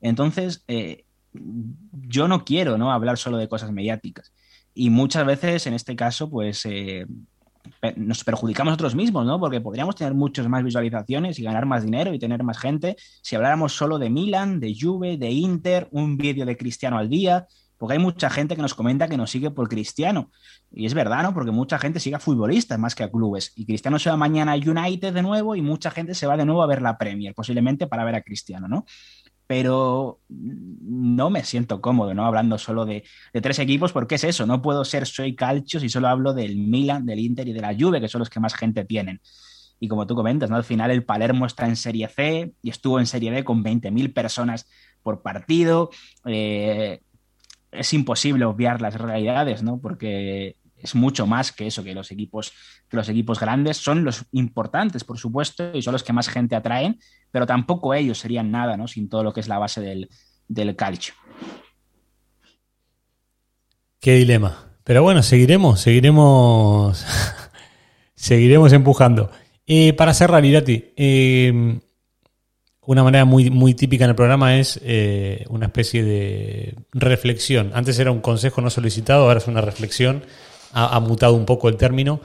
Entonces, 0.00 0.64
eh, 0.68 1.04
yo 1.32 2.28
no 2.28 2.44
quiero 2.44 2.78
¿no? 2.78 2.92
hablar 2.92 3.18
solo 3.18 3.36
de 3.36 3.48
cosas 3.48 3.72
mediáticas. 3.72 4.32
Y 4.72 4.90
muchas 4.90 5.26
veces, 5.26 5.66
en 5.66 5.74
este 5.74 5.96
caso, 5.96 6.30
pues 6.30 6.64
eh, 6.66 7.06
nos 7.96 8.22
perjudicamos 8.24 8.72
nosotros 8.72 8.94
mismos, 8.94 9.26
¿no? 9.26 9.40
Porque 9.40 9.60
podríamos 9.60 9.96
tener 9.96 10.14
muchas 10.14 10.48
más 10.48 10.62
visualizaciones 10.62 11.38
y 11.38 11.42
ganar 11.42 11.66
más 11.66 11.84
dinero 11.84 12.12
y 12.14 12.18
tener 12.18 12.42
más 12.42 12.58
gente 12.58 12.96
si 13.22 13.36
habláramos 13.36 13.72
solo 13.72 13.98
de 13.98 14.10
Milan, 14.10 14.60
de 14.60 14.76
Juve, 14.78 15.16
de 15.16 15.30
Inter, 15.30 15.88
un 15.90 16.16
vídeo 16.16 16.46
de 16.46 16.56
Cristiano 16.56 16.98
al 16.98 17.08
día, 17.08 17.46
porque 17.84 17.98
hay 17.98 18.02
mucha 18.02 18.30
gente 18.30 18.56
que 18.56 18.62
nos 18.62 18.72
comenta 18.72 19.08
que 19.08 19.18
nos 19.18 19.30
sigue 19.30 19.50
por 19.50 19.68
Cristiano. 19.68 20.30
Y 20.72 20.86
es 20.86 20.94
verdad, 20.94 21.22
¿no? 21.22 21.34
Porque 21.34 21.50
mucha 21.50 21.78
gente 21.78 22.00
sigue 22.00 22.16
a 22.16 22.18
futbolistas 22.18 22.78
más 22.78 22.94
que 22.94 23.02
a 23.02 23.10
clubes. 23.10 23.52
Y 23.56 23.66
Cristiano 23.66 23.98
se 23.98 24.08
va 24.08 24.16
mañana 24.16 24.52
a 24.52 24.56
United 24.56 25.12
de 25.12 25.20
nuevo 25.20 25.54
y 25.54 25.60
mucha 25.60 25.90
gente 25.90 26.14
se 26.14 26.26
va 26.26 26.38
de 26.38 26.46
nuevo 26.46 26.62
a 26.62 26.66
ver 26.66 26.80
la 26.80 26.96
Premier, 26.96 27.34
posiblemente 27.34 27.86
para 27.86 28.02
ver 28.04 28.14
a 28.14 28.22
Cristiano, 28.22 28.68
¿no? 28.68 28.86
Pero 29.46 30.18
no 30.30 31.28
me 31.28 31.44
siento 31.44 31.82
cómodo, 31.82 32.14
¿no? 32.14 32.24
Hablando 32.24 32.56
solo 32.56 32.86
de, 32.86 33.04
tres 33.34 33.58
equipos, 33.58 33.92
porque 33.92 34.14
es 34.14 34.24
eso, 34.24 34.46
no 34.46 34.62
puedo 34.62 34.82
ser 34.86 35.04
soy 35.04 35.34
calcio 35.34 35.78
si 35.78 35.90
solo 35.90 36.08
hablo 36.08 36.32
del 36.32 36.56
Milan, 36.56 37.04
del 37.04 37.18
Inter 37.18 37.48
y 37.48 37.52
de 37.52 37.60
la 37.60 37.76
Juve, 37.78 38.00
que 38.00 38.08
son 38.08 38.20
los 38.20 38.30
que 38.30 38.40
más 38.40 38.54
gente 38.54 38.86
tienen. 38.86 39.20
Y 39.78 39.88
como 39.88 40.06
tú 40.06 40.14
comentas, 40.14 40.48
¿no? 40.48 40.56
Al 40.56 40.64
final 40.64 40.90
el 40.90 41.04
Palermo 41.04 41.44
está 41.44 41.66
en 41.66 41.76
Serie 41.76 42.08
C 42.08 42.54
y 42.62 42.70
estuvo 42.70 42.98
en 42.98 43.04
Serie 43.04 43.30
B 43.30 43.44
con 43.44 43.62
20.000 43.62 44.14
personas 44.14 44.66
por 45.02 45.20
partido. 45.20 45.90
Eh, 46.24 47.02
es 47.74 47.92
imposible 47.92 48.44
obviar 48.44 48.80
las 48.80 48.94
realidades, 48.94 49.62
¿no? 49.62 49.78
Porque 49.80 50.56
es 50.76 50.94
mucho 50.94 51.26
más 51.26 51.50
que 51.50 51.66
eso, 51.66 51.82
que 51.82 51.94
los 51.94 52.10
equipos, 52.10 52.52
que 52.88 52.96
los 52.96 53.08
equipos 53.08 53.40
grandes 53.40 53.78
son 53.78 54.04
los 54.04 54.24
importantes, 54.32 55.02
por 55.02 55.18
supuesto, 55.18 55.70
y 55.74 55.82
son 55.82 55.92
los 55.92 56.02
que 56.02 56.12
más 56.12 56.28
gente 56.28 56.54
atraen, 56.54 56.98
pero 57.30 57.46
tampoco 57.46 57.94
ellos 57.94 58.18
serían 58.18 58.50
nada, 58.50 58.76
¿no? 58.76 58.86
Sin 58.86 59.08
todo 59.08 59.22
lo 59.22 59.32
que 59.32 59.40
es 59.40 59.48
la 59.48 59.58
base 59.58 59.80
del, 59.80 60.08
del 60.46 60.76
calcio. 60.76 61.14
Qué 63.98 64.16
dilema. 64.16 64.76
Pero 64.84 65.02
bueno, 65.02 65.22
seguiremos, 65.22 65.80
seguiremos, 65.80 67.06
seguiremos 68.14 68.72
empujando. 68.74 69.30
Eh, 69.66 69.94
para 69.94 70.12
cerrar, 70.12 70.44
Irati, 70.44 70.92
eh, 70.96 71.80
una 72.86 73.02
manera 73.02 73.24
muy, 73.24 73.50
muy 73.50 73.74
típica 73.74 74.04
en 74.04 74.10
el 74.10 74.16
programa 74.16 74.58
es 74.58 74.80
eh, 74.82 75.46
una 75.48 75.66
especie 75.66 76.02
de 76.02 76.76
reflexión. 76.92 77.70
Antes 77.74 77.98
era 77.98 78.10
un 78.10 78.20
consejo 78.20 78.60
no 78.60 78.70
solicitado, 78.70 79.24
ahora 79.24 79.38
es 79.38 79.46
una 79.46 79.60
reflexión. 79.60 80.24
Ha, 80.72 80.98
mutado 80.98 81.34
un 81.34 81.46
poco 81.46 81.68
el 81.68 81.76
término. 81.76 82.20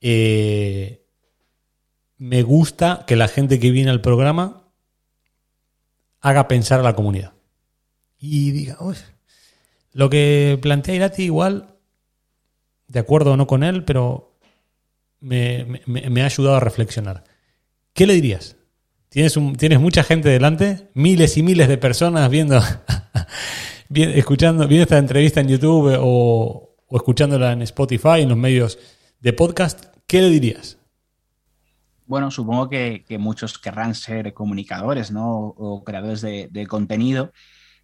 me 0.00 0.98
gusta 2.42 3.04
que 3.06 3.14
la 3.14 3.28
gente 3.28 3.60
que 3.60 3.70
viene 3.70 3.90
al 3.90 4.00
programa 4.00 4.60
haga 6.20 6.48
pensar 6.48 6.80
a 6.80 6.82
la 6.82 6.94
comunidad. 6.94 7.32
Y 8.18 8.50
diga, 8.52 8.78
lo 9.92 10.10
que 10.10 10.58
plantea 10.60 10.94
Irati 10.94 11.24
igual, 11.24 11.76
de 12.86 12.98
acuerdo 12.98 13.32
o 13.32 13.36
no 13.36 13.46
con 13.46 13.64
él, 13.64 13.84
pero 13.84 14.38
me, 15.20 16.22
ha 16.22 16.24
ayudado 16.24 16.56
a 16.56 16.60
reflexionar. 16.60 17.24
¿Qué 17.92 18.06
le 18.06 18.14
dirías? 18.14 18.56
Tienes, 19.10 19.36
mucha 19.80 20.02
gente 20.02 20.28
delante, 20.28 20.88
miles 20.94 21.36
y 21.36 21.42
miles 21.42 21.68
de 21.68 21.76
personas 21.76 22.30
viendo, 22.30 22.60
escuchando, 23.94 24.66
viendo 24.66 24.84
esta 24.84 24.98
entrevista 24.98 25.40
en 25.40 25.48
YouTube 25.48 25.96
o, 26.00 26.76
escuchándola 26.90 27.52
en 27.52 27.62
Spotify, 27.62 28.20
en 28.20 28.28
los 28.30 28.38
medios 28.38 28.78
de 29.20 29.32
podcast. 29.32 29.86
¿Qué 30.06 30.22
le 30.22 30.30
dirías? 30.30 30.78
Bueno, 32.06 32.30
supongo 32.30 32.68
que, 32.68 33.04
muchos 33.18 33.58
querrán 33.58 33.94
ser 33.94 34.32
comunicadores, 34.32 35.10
¿no? 35.10 35.28
O 35.38 35.84
creadores 35.84 36.22
de 36.22 36.66
contenido 36.68 37.32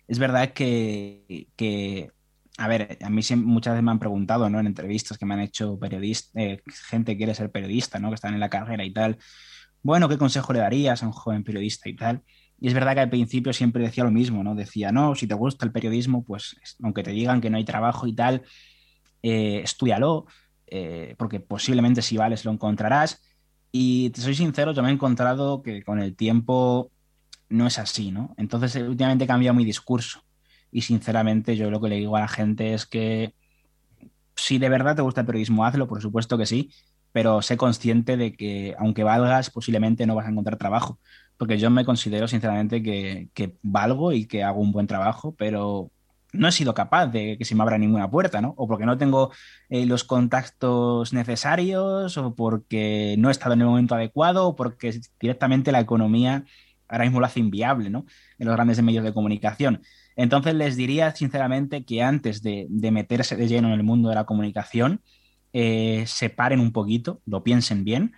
es 0.09 0.19
verdad 0.19 0.53
que, 0.53 2.13
a 2.59 2.69
ver, 2.69 2.99
a 3.01 3.11
mí 3.11 3.23
muchas 3.37 3.75
veces 3.75 3.85
me 3.85 3.91
han 3.91 3.99
preguntado, 3.99 4.49
¿no? 4.49 4.61
En 4.61 4.67
entrevistas 4.67 5.19
que 5.19 5.27
me 5.27 5.35
han 5.35 5.41
hecho 5.41 5.79
periodistas, 5.79 6.31
eh, 6.37 6.63
gente 6.89 7.13
que 7.13 7.19
quiere 7.19 7.35
ser 7.35 7.51
periodista, 7.51 7.99
¿no? 7.99 8.11
Que 8.11 8.15
están 8.15 8.35
en 8.35 8.41
la 8.41 8.51
carrera 8.51 8.85
y 8.85 8.93
tal. 8.93 9.19
Bueno, 9.87 10.09
¿qué 10.09 10.19
consejo 10.19 10.53
le 10.53 10.59
darías 10.59 11.01
a 11.01 11.07
un 11.07 11.13
joven 11.13 11.45
periodista 11.45 11.89
y 11.89 11.95
tal? 11.95 12.21
Y 12.59 12.67
es 12.67 12.75
verdad 12.75 12.95
que 12.95 13.03
al 13.03 13.09
principio 13.09 13.53
siempre 13.53 13.85
decía 13.85 14.03
lo 14.03 14.11
mismo, 14.11 14.43
¿no? 14.43 14.57
Decía, 14.57 14.91
no, 14.91 15.15
si 15.15 15.29
te 15.29 15.35
gusta 15.35 15.65
el 15.65 15.71
periodismo, 15.71 16.25
pues 16.25 16.57
aunque 16.83 17.05
te 17.05 17.13
digan 17.13 17.41
que 17.41 17.51
no 17.51 17.57
hay 17.57 17.65
trabajo 17.65 18.09
y 18.09 18.13
tal, 18.13 18.43
eh, 19.23 19.61
estudialo, 19.63 20.27
eh, 20.67 21.15
porque 21.19 21.39
posiblemente 21.39 22.03
si 22.03 22.17
vales 22.17 22.45
lo 22.45 22.51
encontrarás. 22.51 23.23
Y 23.71 24.11
te 24.11 24.23
soy 24.23 24.35
sincero, 24.35 24.73
yo 24.73 24.83
me 24.83 24.89
he 24.89 24.93
encontrado 24.93 25.63
que 25.63 25.85
con 25.85 26.01
el 26.01 26.17
tiempo 26.17 26.91
no 27.49 27.69
es 27.69 27.79
así, 27.79 28.11
¿no? 28.11 28.35
Entonces, 28.39 28.75
eh, 28.75 28.89
últimamente 28.89 29.23
he 29.23 29.29
cambiado 29.29 29.55
mi 29.55 29.65
discurso 29.65 30.25
y 30.73 30.83
sinceramente 30.83 31.57
yo 31.57 31.71
lo 31.71 31.81
que 31.81 31.91
le 31.91 31.97
digo 31.99 32.17
a 32.17 32.21
la 32.23 32.29
gente 32.29 32.75
es 32.75 32.87
que 32.87 33.35
si 34.35 34.59
de 34.59 34.69
verdad 34.69 34.97
te 34.97 35.03
gusta 35.03 35.21
el 35.21 35.29
periodismo, 35.29 35.65
hazlo, 35.65 35.87
por 35.87 36.03
supuesto 36.03 36.37
que 36.37 36.47
sí, 36.47 36.73
pero 37.17 37.41
sé 37.41 37.57
consciente 37.57 38.19
de 38.19 38.35
que 38.35 38.75
aunque 38.79 39.03
valgas, 39.03 39.49
posiblemente 39.49 40.07
no 40.07 40.15
vas 40.15 40.27
a 40.27 40.29
encontrar 40.29 40.59
trabajo, 40.59 40.99
porque 41.39 41.57
yo 41.57 41.71
me 41.71 41.87
considero 41.87 42.29
sinceramente 42.29 42.83
que, 42.83 43.57
valgo 43.63 44.13
y 44.13 44.27
que 44.27 44.45
hago 44.45 44.61
un 44.61 44.71
buen 44.71 44.87
trabajo, 44.87 45.35
pero 45.39 45.91
no 46.35 46.47
he 46.47 46.53
sido 46.53 46.75
capaz 46.75 47.07
de 47.07 47.39
que 47.39 47.47
se 47.47 47.55
me 47.55 47.63
abra 47.63 47.79
ninguna 47.79 48.11
puerta, 48.11 48.43
¿no? 48.43 48.53
O 48.59 48.69
porque 48.69 48.85
no 48.85 48.99
tengo 48.99 49.33
eh, 49.71 49.87
los 49.87 50.05
contactos 50.05 51.15
necesarios, 51.15 52.19
o 52.19 52.35
porque 52.35 53.15
no 53.17 53.31
he 53.31 53.33
estado 53.33 53.55
en 53.55 53.63
el 53.63 53.67
momento 53.67 53.95
adecuado, 53.95 54.49
o 54.49 54.55
porque 54.55 55.01
directamente 55.19 55.73
la 55.73 55.81
economía 55.81 56.45
ahora 56.87 57.05
mismo 57.05 57.21
lo 57.21 57.25
hace 57.25 57.41
inviable, 57.41 57.89
¿no? 57.89 58.05
En 58.39 58.47
los 58.47 58.55
grandes 58.55 58.83
medios 58.83 59.05
de 59.05 59.15
comunicación. 59.15 59.81
Entonces 60.17 60.55
les 60.55 60.77
diría 60.77 61.15
sinceramente 61.15 61.85
que 61.85 62.03
antes 62.03 62.43
de, 62.43 62.67
meterse 62.71 63.37
de 63.37 63.49
lleno 63.49 63.69
en 63.69 63.75
el 63.75 63.83
mundo 63.83 64.09
de 64.09 64.15
la 64.15 64.25
comunicación, 64.25 65.01
eh, 65.59 66.05
se 66.07 66.29
paren 66.29 66.61
un 66.61 66.71
poquito, 66.71 67.23
lo 67.25 67.43
piensen 67.43 67.83
bien 67.83 68.13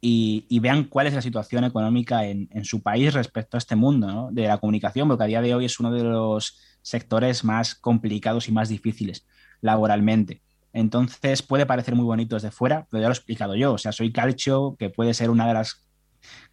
y, 0.00 0.60
vean 0.60 0.84
cuál 0.84 1.08
es 1.08 1.14
la 1.14 1.20
situación 1.20 1.64
económica 1.64 2.24
en, 2.26 2.64
su 2.64 2.80
país 2.80 3.12
respecto 3.12 3.56
a 3.56 3.58
este 3.58 3.74
mundo 3.74 4.28
de 4.30 4.46
la 4.46 4.58
comunicación, 4.58 5.08
porque 5.08 5.24
a 5.24 5.26
día 5.26 5.42
de 5.42 5.52
hoy 5.52 5.64
es 5.64 5.80
uno 5.80 5.90
de 5.90 6.04
los 6.04 6.60
sectores 6.82 7.42
más 7.42 7.74
complicados 7.74 8.46
y 8.46 8.52
más 8.52 8.68
difíciles 8.68 9.26
laboralmente. 9.62 10.42
Entonces 10.72 11.42
puede 11.42 11.66
parecer 11.66 11.96
muy 11.96 12.04
bonito 12.04 12.36
desde 12.36 12.52
fuera, 12.52 12.86
pero 12.88 13.00
ya 13.00 13.08
lo 13.08 13.14
he 13.14 13.16
explicado 13.16 13.56
yo. 13.56 13.72
O 13.72 13.78
sea, 13.78 13.90
soy 13.90 14.12
calcio, 14.12 14.76
que 14.78 14.88
puede 14.88 15.12
ser 15.12 15.30
una 15.30 15.48
de 15.48 15.54
las 15.54 15.88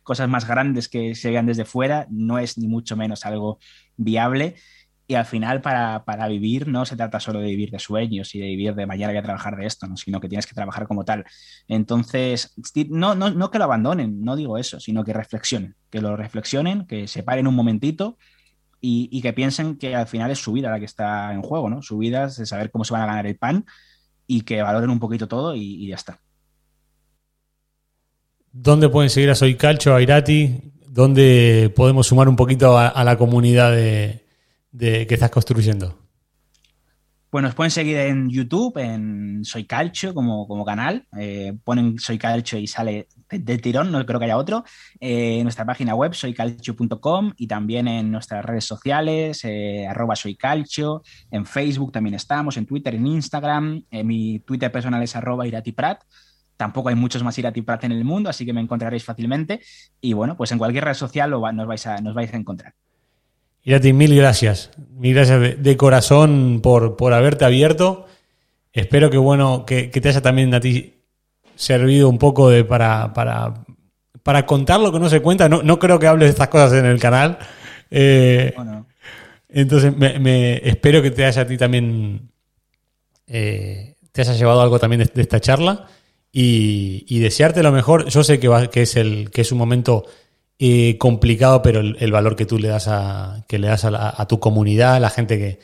cosas 0.02 0.28
más 0.30 0.48
grandes 0.48 0.90
que 0.90 1.14
se 1.14 1.30
vean 1.30 1.46
desde 1.46 1.66
fuera, 1.66 2.08
no 2.10 2.40
es 2.40 2.58
ni 2.58 2.68
mucho 2.68 2.98
menos 2.98 3.24
algo 3.24 3.60
viable. 3.98 4.56
Y 5.06 5.16
al 5.16 5.26
final, 5.26 5.62
para, 5.62 6.28
vivir, 6.28 6.68
no 6.68 6.86
se 6.86 6.96
trata 6.96 7.20
solo 7.20 7.40
de 7.40 7.48
vivir 7.48 7.72
de 7.72 7.80
sueños 7.80 8.34
y 8.36 8.40
de 8.40 8.48
vivir 8.48 8.74
de 8.74 8.86
mañana 8.86 9.12
voy 9.12 9.20
a 9.20 9.24
trabajar 9.24 9.58
de 9.58 9.66
esto, 9.66 9.86
¿no? 9.86 9.98
sino 9.98 10.22
que 10.22 10.30
tienes 10.30 10.48
que 10.48 10.54
trabajar 10.54 10.88
como 10.88 11.04
tal. 11.04 11.26
Entonces, 11.68 12.56
no, 12.90 13.14
no, 13.14 13.30
no 13.30 13.52
que 13.52 13.58
lo 13.58 13.66
abandonen, 13.66 14.22
no 14.22 14.36
digo 14.36 14.58
eso, 14.58 14.80
sino 14.80 15.04
que 15.04 15.14
reflexionen, 15.14 15.76
que 15.90 16.02
lo 16.02 16.16
reflexionen, 16.16 16.88
que 16.88 17.08
se 17.08 17.24
paren 17.24 17.48
un 17.48 17.56
momentito 17.56 18.18
y, 18.80 19.22
que 19.22 19.34
piensen 19.34 19.78
que 19.78 19.96
al 19.96 20.08
final 20.08 20.32
es 20.32 20.40
su 20.40 20.54
vida 20.54 20.72
la 20.72 20.80
que 20.80 20.86
está 20.86 21.34
en 21.34 21.42
juego, 21.42 21.70
¿no? 21.70 21.82
Su 21.82 21.98
vida 21.98 22.26
es 22.26 22.38
de 22.38 22.46
saber 22.46 22.72
cómo 22.72 22.84
se 22.84 22.94
van 22.94 23.04
a 23.04 23.08
ganar 23.08 23.28
el 23.28 23.38
pan 23.38 23.66
y 24.28 24.42
que 24.42 24.62
valoren 24.62 24.90
un 24.90 25.00
poquito 25.00 25.28
todo 25.28 25.56
y 25.56 25.88
ya 25.88 25.96
está. 25.96 26.20
¿Dónde 28.56 28.88
pueden 28.88 29.10
seguir 29.10 29.32
a 29.32 29.36
Soy 29.36 29.56
Calcho, 29.56 29.96
a? 29.96 30.62
¿Dónde 30.88 31.74
podemos 31.76 32.06
sumar 32.06 32.30
un 32.30 32.36
poquito 32.36 32.78
a, 32.78 33.04
la 33.04 33.18
comunidad 33.18 33.72
de, 33.72 34.23
que 34.78 35.08
estás 35.10 35.30
construyendo? 35.30 36.04
Pues 37.34 37.42
nos 37.42 37.56
pueden 37.56 37.72
seguir 37.72 37.98
en 37.98 38.30
YouTube, 38.30 38.78
en 38.78 39.44
Soy 39.44 39.66
Calcho 39.66 40.14
como, 40.14 40.48
como 40.48 40.64
canal. 40.64 41.08
Eh, 41.18 41.58
ponen 41.64 41.98
Soy 41.98 42.20
Calcho 42.20 42.60
y 42.60 42.68
sale 42.68 43.08
de, 43.28 43.58
tirón, 43.58 43.92
no 43.92 44.06
creo 44.06 44.20
que 44.20 44.26
haya 44.26 44.38
otro. 44.38 44.64
Eh, 45.00 45.38
en 45.40 45.44
nuestra 45.44 45.66
página 45.66 45.96
web, 45.96 46.14
soycalcho.com 46.14 47.34
y 47.36 47.48
también 47.48 47.88
en 47.88 48.12
nuestras 48.12 48.46
redes 48.46 48.66
sociales, 48.66 49.44
eh, 49.46 49.88
arroba 49.88 50.16
soycalcho. 50.16 51.02
En 51.32 51.48
Facebook 51.48 51.92
también 51.92 52.14
estamos, 52.14 52.56
en 52.58 52.68
Twitter, 52.68 52.94
en 52.94 53.08
Instagram. 53.08 53.84
mi 54.04 54.38
Twitter 54.42 54.72
personal 54.72 55.02
es 55.02 55.16
arroba 55.16 55.48
iratiprat. 55.48 56.04
Tampoco 56.56 56.90
hay 56.90 56.96
muchos 56.96 57.24
más 57.24 57.36
Irati 57.40 57.64
Prat 57.64 57.84
en 57.86 57.94
el 57.94 58.06
mundo, 58.06 58.30
así 58.30 58.46
que 58.46 58.54
me 58.54 58.62
encontraréis 58.62 59.06
fácilmente. 59.06 59.60
Y 60.00 60.14
bueno, 60.14 60.38
pues 60.38 60.52
en 60.52 60.60
cualquier 60.60 60.86
red 60.86 60.94
social 60.94 61.32
nos, 61.32 61.68
vais 61.68 61.88
a, 61.88 62.00
nos 62.00 62.14
vais 62.14 62.32
a 62.32 62.38
encontrar. 62.38 62.76
Irati, 63.64 63.94
mil 63.94 64.16
gracias. 64.16 64.72
Mil 64.98 65.14
gracias 65.14 65.62
de, 65.62 65.78
corazón 65.78 66.60
por, 66.62 66.98
por, 66.98 67.14
haberte 67.14 67.46
abierto. 67.46 68.06
Espero 68.74 69.10
que 69.10 69.18
bueno, 69.18 69.66
que, 69.66 69.88
te 69.88 70.10
haya 70.10 70.22
también 70.22 70.54
a 70.54 70.60
ti 70.60 71.02
servido 71.56 72.10
un 72.10 72.18
poco 72.18 72.50
de 72.50 72.66
para, 72.66 73.14
para, 73.14 73.54
para 74.22 74.46
contar 74.46 74.80
lo 74.80 74.92
que 74.92 75.00
no 75.00 75.10
se 75.10 75.22
cuenta. 75.22 75.48
No, 75.48 75.64
no 75.64 75.80
creo 75.80 76.00
que 76.00 76.08
hables 76.08 76.28
de 76.28 76.32
estas 76.32 76.50
cosas 76.50 76.74
en 76.74 76.86
el 76.86 77.00
canal. 77.00 77.38
Eh, 77.90 78.54
entonces, 79.50 79.96
me, 79.96 80.56
espero 80.68 81.02
que 81.02 81.12
te 81.12 81.26
haya 81.26 81.44
a 81.44 81.48
ti 81.48 81.58
también 81.58 82.32
eh, 83.28 83.96
te 84.12 84.22
haya 84.22 84.34
llevado 84.34 84.62
algo 84.62 84.80
también 84.80 85.10
de 85.14 85.22
esta 85.22 85.40
charla 85.40 85.88
y, 86.32 87.20
desearte 87.20 87.64
lo 87.64 87.72
mejor. 87.72 88.10
Yo 88.10 88.24
sé 88.24 88.40
que, 88.40 88.48
va, 88.48 88.68
que, 88.68 88.82
es, 88.82 88.96
el, 88.96 89.30
que 89.32 89.42
es 89.42 89.52
un 89.52 89.58
momento 89.58 90.06
complicado, 90.98 91.62
pero 91.62 91.82
el, 91.82 92.12
valor 92.12 92.36
que 92.36 92.46
tú 92.46 92.58
le 92.58 92.70
das 92.70 92.88
a, 92.88 93.44
que 93.48 93.60
le 93.60 93.68
das 93.68 93.86
a, 93.86 94.26
tu 94.28 94.40
comunidad, 94.40 94.96
a 94.96 95.00
la 95.00 95.10
gente 95.10 95.60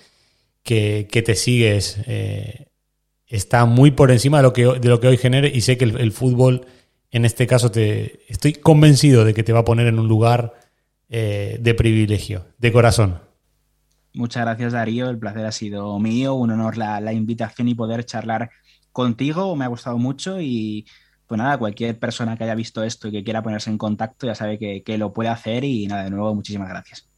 que, 0.64 1.08
que, 1.10 1.22
te 1.22 1.36
sigue, 1.36 1.80
eh, 2.06 2.68
está 3.28 3.66
muy 3.66 3.92
por 3.92 4.12
encima 4.12 4.38
de 4.38 4.44
lo 4.44 4.54
que, 4.54 4.66
de 4.66 4.90
lo 4.90 5.00
que 5.00 5.08
hoy 5.08 5.18
genere 5.18 5.52
y 5.54 5.62
sé 5.62 5.78
que 5.78 5.86
el, 5.86 6.12
fútbol, 6.12 6.66
en 7.12 7.26
este 7.26 7.48
caso, 7.48 7.72
te 7.72 8.32
estoy 8.32 8.54
convencido 8.54 9.24
de 9.24 9.34
que 9.34 9.44
te 9.44 9.54
va 9.54 9.60
a 9.60 9.66
poner 9.66 9.88
en 9.88 10.00
un 10.00 10.08
lugar 10.08 10.54
eh, 11.08 11.58
de 11.62 11.74
privilegio, 11.74 12.48
de 12.58 12.72
corazón. 12.72 13.20
Muchas 14.14 14.44
gracias 14.44 14.74
Darío, 14.74 15.10
el 15.10 15.20
placer 15.20 15.46
ha 15.46 15.52
sido 15.52 15.98
mío, 16.00 16.34
un 16.34 16.52
honor 16.52 16.78
la, 16.78 17.00
la 17.00 17.14
invitación 17.14 17.68
y 17.68 17.76
poder 17.76 18.06
charlar 18.06 18.50
contigo, 18.92 19.56
me 19.56 19.66
ha 19.66 19.70
gustado 19.70 19.98
mucho 19.98 20.42
y 20.42 20.86
pues 21.30 21.38
nada, 21.40 21.60
cualquier 21.60 22.00
persona 22.00 22.38
que 22.38 22.44
haya 22.46 22.56
visto 22.56 22.84
esto 22.84 23.08
y 23.08 23.12
que 23.12 23.24
quiera 23.24 23.44
ponerse 23.44 23.70
en 23.70 23.78
contacto 23.78 24.28
ya 24.28 24.36
sabe 24.36 24.58
que, 24.60 24.98
lo 24.98 25.14
puede 25.14 25.30
hacer 25.30 25.64
y 25.64 25.88
nada, 25.88 26.06
de 26.06 26.10
nuevo 26.12 26.34
muchísimas 26.36 26.70
gracias. 26.70 27.09